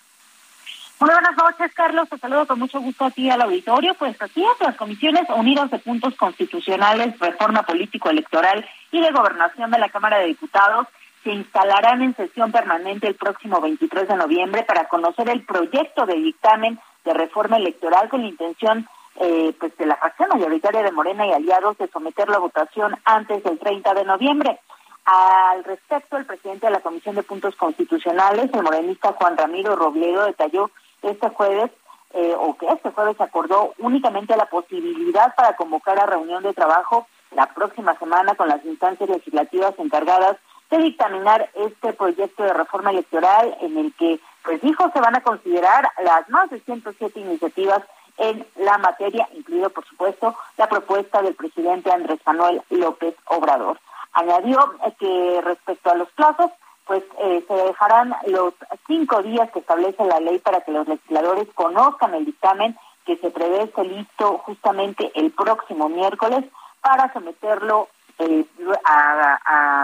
Muy 1.03 1.11
buenas 1.11 1.37
noches, 1.37 1.75
Carlos. 1.75 2.09
Te 2.09 2.17
saludo 2.17 2.47
con 2.47 2.61
mucho 2.61 2.81
gusto 2.81 3.07
a 3.07 3.11
ti 3.11 3.29
al 3.29 3.43
auditorio. 3.43 3.93
Pues 3.95 4.15
así 4.23 4.41
es, 4.41 4.61
las 4.65 4.77
comisiones 4.77 5.29
unidas 5.35 5.69
de 5.73 5.81
puntos 5.81 6.15
constitucionales, 6.15 7.19
reforma 7.19 7.65
político-electoral 7.65 8.65
y 8.93 9.01
de 9.01 9.11
gobernación 9.11 9.73
de 9.73 9.81
la 9.81 9.89
Cámara 9.89 10.21
de 10.21 10.27
Diputados 10.27 10.87
se 11.25 11.33
instalarán 11.33 12.03
en 12.03 12.15
sesión 12.15 12.53
permanente 12.53 13.09
el 13.09 13.17
próximo 13.17 13.61
23 13.61 14.07
de 14.07 14.15
noviembre 14.15 14.63
para 14.63 14.87
conocer 14.87 15.29
el 15.29 15.45
proyecto 15.45 16.07
de 16.07 16.15
dictamen 16.15 16.79
de 17.05 17.15
reforma 17.15 17.57
electoral 17.57 18.09
con 18.09 18.23
la 18.23 18.29
intención 18.29 18.87
eh, 19.17 19.53
pues 19.59 19.77
de 19.79 19.87
la 19.87 19.97
fracción 19.97 20.29
mayoritaria 20.29 20.85
de 20.85 20.93
Morena 20.93 21.27
y 21.27 21.33
aliados 21.33 21.79
de 21.79 21.89
someterlo 21.89 22.37
a 22.37 22.47
votación 22.47 22.95
antes 23.05 23.43
del 23.43 23.59
30 23.59 23.93
de 23.95 24.05
noviembre. 24.05 24.61
Al 25.05 25.65
respecto, 25.65 26.17
el 26.17 26.27
presidente 26.27 26.67
de 26.67 26.73
la 26.73 26.81
Comisión 26.81 27.17
de 27.17 27.25
Puntos 27.25 27.57
Constitucionales, 27.57 28.51
el 28.55 28.63
morenista 28.63 29.15
Juan 29.15 29.37
Ramiro 29.37 29.75
Robledo, 29.75 30.27
detalló 30.27 30.71
este 31.03 31.29
jueves 31.31 31.71
eh, 32.15 32.35
o 32.39 32.57
que 32.57 32.67
este 32.67 32.91
jueves 32.91 33.21
acordó 33.21 33.73
únicamente 33.79 34.37
la 34.37 34.47
posibilidad 34.47 35.35
para 35.35 35.57
convocar 35.57 35.99
a 35.99 36.07
reunión 36.07 36.43
de 36.43 36.53
trabajo 36.53 37.07
la 37.35 37.47
próxima 37.47 37.99
semana 37.99 38.35
con 38.35 38.49
las 38.49 38.65
instancias 38.65 39.09
legislativas 39.09 39.75
encargadas 39.79 40.37
de 40.71 40.79
dictaminar 40.79 41.51
este 41.55 41.93
proyecto 41.93 42.43
de 42.43 42.53
reforma 42.53 42.91
electoral 42.91 43.57
en 43.61 43.79
el 43.79 43.95
que, 43.95 44.21
pues 44.43 44.61
dijo, 44.63 44.91
se 44.93 45.01
van 45.01 45.17
a 45.17 45.23
considerar 45.23 45.89
las 46.03 46.29
más 46.31 46.51
de 46.51 46.61
107 46.61 47.21
iniciativas 47.21 47.83
en 48.19 48.47
la 48.57 48.79
materia, 48.79 49.29
incluido 49.35 49.71
por 49.71 49.87
supuesto 49.87 50.35
la 50.57 50.69
propuesta 50.69 51.23
del 51.23 51.35
presidente 51.35 51.91
Andrés 51.91 52.21
Manuel 52.27 52.63
López 52.71 53.15
Obrador. 53.27 53.81
Añadió 54.13 54.75
que 54.99 55.41
respecto 55.43 55.91
a 55.91 55.95
los 55.95 56.11
plazos, 56.11 56.51
pues 56.87 57.03
eh, 57.21 57.45
se 57.47 57.55
dejarán 57.55 58.15
los 58.27 58.55
cinco 58.87 59.23
días 59.23 59.51
que 59.53 59.61
establece 59.61 60.05
la 60.05 60.21
ley 60.21 60.39
para 60.39 60.61
que 60.63 60.73
los 60.73 60.87
legisladores 60.89 61.49
conozcan 61.55 62.15
el 62.15 62.25
dictamen 62.25 62.77
que 63.07 63.17
se 63.17 63.31
prevé 63.31 63.71
ser 63.75 63.87
listo 63.87 64.39
justamente 64.39 65.11
el 65.15 65.31
próximo 65.33 65.89
miércoles 65.89 66.45
para 66.81 67.13
someterlo 67.13 67.89
eh, 68.19 68.45
a, 68.85 69.39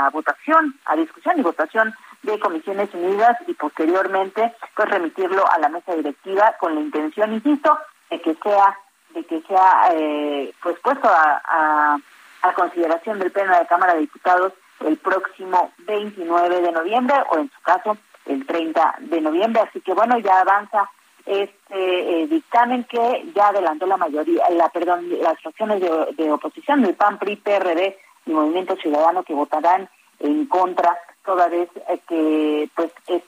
a, 0.06 0.10
votación, 0.10 0.74
a 0.84 0.96
discusión 0.96 1.38
y 1.38 1.42
votación 1.42 1.94
de 2.22 2.38
comisiones 2.38 2.92
unidas 2.94 3.36
y 3.46 3.54
posteriormente 3.54 4.54
pues 4.74 4.88
remitirlo 4.88 5.50
a 5.50 5.58
la 5.58 5.68
mesa 5.68 5.94
directiva 5.94 6.54
con 6.58 6.74
la 6.74 6.80
intención, 6.80 7.32
insisto, 7.32 7.78
de 8.10 8.20
que 8.20 8.34
sea 8.42 8.76
de 9.14 9.24
que 9.24 9.40
sea 9.42 9.88
eh, 9.92 10.52
pues 10.62 10.78
puesto 10.80 11.08
a, 11.08 11.98
a, 12.42 12.52
consideración 12.54 13.18
del 13.18 13.32
pleno 13.32 13.58
de 13.58 13.66
Cámara 13.66 13.94
de 13.94 14.00
Diputados 14.00 14.52
el 14.80 14.96
próximo 14.96 15.72
29 15.78 16.60
de 16.60 16.72
noviembre 16.72 17.16
o 17.30 17.38
en 17.38 17.50
su 17.50 17.60
caso 17.62 17.96
el 18.26 18.46
30 18.46 18.96
de 19.00 19.20
noviembre 19.20 19.62
así 19.62 19.80
que 19.80 19.94
bueno 19.94 20.18
ya 20.18 20.40
avanza 20.40 20.90
este 21.26 22.22
eh, 22.22 22.26
dictamen 22.26 22.84
que 22.84 23.30
ya 23.34 23.48
adelantó 23.48 23.86
la 23.86 23.96
mayoría 23.96 24.48
la 24.50 24.68
perdón 24.68 25.06
las 25.20 25.40
fracciones 25.40 25.80
de, 25.80 26.30
oposición 26.30 26.82
del 26.82 26.94
PAN 26.94 27.18
PRI 27.18 27.36
PRD 27.36 27.98
y 28.26 28.30
Movimiento 28.32 28.76
Ciudadano 28.76 29.22
que 29.22 29.34
votarán 29.34 29.88
en 30.20 30.46
contra 30.46 30.96
toda 31.24 31.48
vez 31.48 31.68
eh, 31.88 32.00
que 32.08 32.70
pues 32.74 32.90
es 33.06 33.22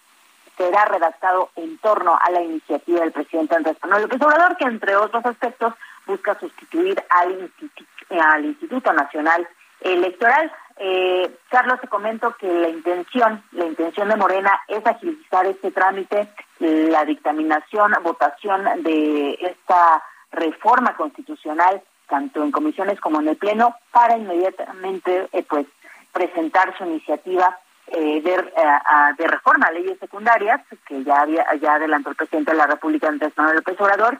será 0.61 0.85
redactado 0.85 1.49
en 1.57 1.79
torno 1.79 2.19
a 2.21 2.31
la 2.31 2.43
iniciativa 2.43 3.01
del 3.01 3.13
presidente 3.13 3.57
Andrés 3.57 3.79
Manuel 3.83 4.03
López 4.03 4.21
Obrador, 4.21 4.59
que 4.59 4.65
entre 4.67 4.95
otros 4.95 5.25
aspectos 5.25 5.73
busca 6.07 6.39
sustituir 6.39 7.03
al 7.09 8.45
Instituto 8.45 8.93
Nacional 8.93 9.49
Electoral. 9.81 10.53
Eh, 10.83 11.31
Carlos, 11.51 11.79
te 11.79 11.89
comento 11.89 12.35
que 12.39 12.51
la 12.51 12.71
intención, 12.71 13.43
la 13.53 13.67
intención 13.67 14.09
de 14.09 14.17
Morena 14.17 14.59
es 14.67 14.85
agilizar 14.87 15.45
este 15.45 15.71
trámite, 15.71 16.29
la 16.59 17.05
dictaminación, 17.05 17.93
votación 18.03 18.65
de 18.83 19.35
esta 19.43 20.03
reforma 20.33 20.97
constitucional, 20.97 21.83
tanto 22.09 22.43
en 22.43 22.51
comisiones 22.51 22.99
como 22.99 23.21
en 23.21 23.29
el 23.29 23.37
Pleno, 23.37 23.77
para 23.93 24.17
inmediatamente 24.17 25.29
eh, 25.33 25.45
pues 25.47 25.67
presentar 26.13 26.77
su 26.79 26.85
iniciativa 26.85 27.59
eh, 27.89 28.23
de, 28.23 28.35
eh, 28.35 29.15
de, 29.19 29.27
reforma 29.27 29.67
a 29.67 29.73
leyes 29.73 29.99
secundarias, 29.99 30.63
que 30.87 31.05
ya 31.05 31.21
había 31.21 31.45
ya 31.61 31.75
adelantó 31.75 32.09
el 32.09 32.17
presidente 32.17 32.53
de 32.53 32.57
la 32.57 32.67
República, 32.67 33.09
Andrés 33.09 33.33
Manuel 33.37 33.57
López 33.57 33.79
Obrador, 33.79 34.19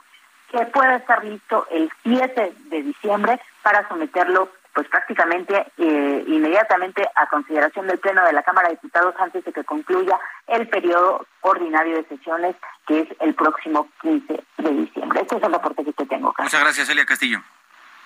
que 0.51 0.67
pueda 0.67 0.97
estar 0.97 1.25
listo 1.25 1.67
el 1.71 1.91
7 2.03 2.53
de 2.67 2.83
diciembre 2.83 3.41
para 3.63 3.89
someterlo 3.89 4.51
pues 4.75 4.89
prácticamente 4.89 5.67
eh, 5.79 6.25
inmediatamente 6.27 7.07
a 7.15 7.27
consideración 7.27 7.87
del 7.87 7.99
Pleno 7.99 8.25
de 8.25 8.33
la 8.33 8.43
Cámara 8.43 8.69
de 8.69 8.75
Diputados 8.75 9.15
antes 9.19 9.45
de 9.45 9.53
que 9.53 9.65
concluya 9.65 10.19
el 10.47 10.69
periodo 10.69 11.27
ordinario 11.41 11.97
de 11.97 12.05
sesiones, 12.05 12.57
que 12.87 13.01
es 13.01 13.09
el 13.21 13.35
próximo 13.35 13.89
15 14.03 14.45
de 14.59 14.71
diciembre. 14.71 15.23
Este 15.23 15.37
es 15.37 15.43
el 15.43 15.53
reporte 15.53 15.85
que 15.85 15.93
te 15.93 16.07
tengo. 16.07 16.33
Carlos. 16.33 16.53
Muchas 16.53 16.61
gracias, 16.61 16.89
Elia 16.89 17.07
Castillo. 17.07 17.43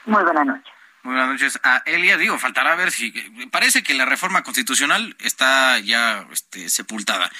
Muy 0.06 0.22
buenas 0.22 0.46
noches. 0.46 0.72
Muy 1.02 1.14
buenas 1.14 1.32
noches. 1.32 1.60
A 1.62 1.82
Elia, 1.84 2.16
digo, 2.16 2.38
faltará 2.38 2.76
ver 2.76 2.90
si... 2.90 3.12
Parece 3.52 3.82
que 3.82 3.92
la 3.94 4.06
reforma 4.06 4.42
constitucional 4.42 5.14
está 5.20 5.78
ya 5.78 6.26
este, 6.32 6.70
sepultada. 6.70 7.30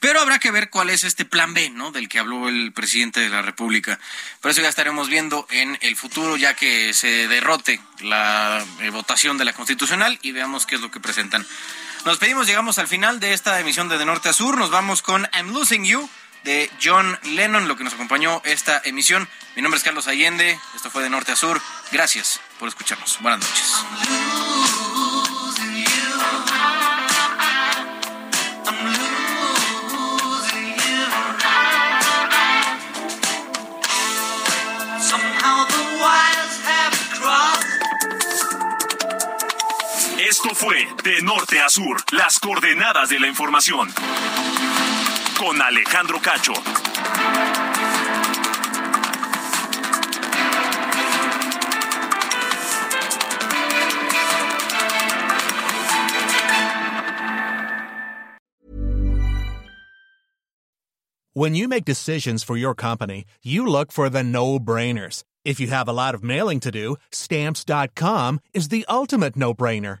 Pero 0.00 0.20
habrá 0.20 0.38
que 0.38 0.50
ver 0.50 0.70
cuál 0.70 0.90
es 0.90 1.04
este 1.04 1.24
plan 1.24 1.54
B, 1.54 1.70
¿no? 1.70 1.90
Del 1.90 2.08
que 2.08 2.18
habló 2.18 2.48
el 2.48 2.72
presidente 2.72 3.20
de 3.20 3.28
la 3.28 3.42
República. 3.42 3.98
Por 4.40 4.50
eso 4.50 4.62
ya 4.62 4.68
estaremos 4.68 5.08
viendo 5.08 5.46
en 5.50 5.78
el 5.80 5.96
futuro, 5.96 6.36
ya 6.36 6.54
que 6.54 6.94
se 6.94 7.28
derrote 7.28 7.80
la 8.00 8.64
eh, 8.80 8.90
votación 8.90 9.38
de 9.38 9.44
la 9.44 9.52
Constitucional 9.52 10.18
y 10.22 10.32
veamos 10.32 10.66
qué 10.66 10.76
es 10.76 10.80
lo 10.80 10.90
que 10.90 11.00
presentan. 11.00 11.46
Nos 12.04 12.18
pedimos, 12.18 12.46
llegamos 12.46 12.78
al 12.78 12.86
final 12.86 13.20
de 13.20 13.32
esta 13.32 13.58
emisión 13.60 13.88
de 13.88 13.98
De 13.98 14.04
Norte 14.04 14.28
a 14.28 14.32
Sur. 14.32 14.56
Nos 14.56 14.70
vamos 14.70 15.02
con 15.02 15.28
I'm 15.34 15.52
Losing 15.52 15.84
You 15.84 16.08
de 16.44 16.70
John 16.82 17.18
Lennon, 17.24 17.68
lo 17.68 17.76
que 17.76 17.84
nos 17.84 17.94
acompañó 17.94 18.40
esta 18.44 18.80
emisión. 18.84 19.28
Mi 19.56 19.62
nombre 19.62 19.78
es 19.78 19.84
Carlos 19.84 20.06
Allende, 20.06 20.58
esto 20.74 20.90
fue 20.90 21.02
De 21.02 21.10
Norte 21.10 21.32
a 21.32 21.36
Sur. 21.36 21.60
Gracias 21.92 22.40
por 22.58 22.68
escucharnos. 22.68 23.18
Buenas 23.20 23.40
noches. 23.40 24.47
Esto 40.28 40.54
fue 40.54 40.86
De 41.02 41.22
Norte 41.22 41.58
a 41.58 41.70
Sur, 41.70 41.96
las 42.12 42.38
coordenadas 42.38 43.08
de 43.08 43.18
la 43.18 43.28
información. 43.28 43.88
Con 45.38 45.62
Alejandro 45.62 46.20
Cacho. 46.20 46.52
When 61.32 61.54
you 61.54 61.68
make 61.68 61.86
decisions 61.86 62.44
for 62.44 62.58
your 62.58 62.74
company, 62.74 63.24
you 63.42 63.66
look 63.66 63.92
for 63.92 64.10
the 64.10 64.22
no-brainers. 64.22 65.22
If 65.46 65.58
you 65.58 65.68
have 65.68 65.88
a 65.88 65.94
lot 65.94 66.14
of 66.14 66.22
mailing 66.22 66.60
to 66.60 66.70
do, 66.70 66.96
stamps.com 67.12 68.40
is 68.52 68.68
the 68.68 68.84
ultimate 68.90 69.34
no-brainer. 69.34 70.00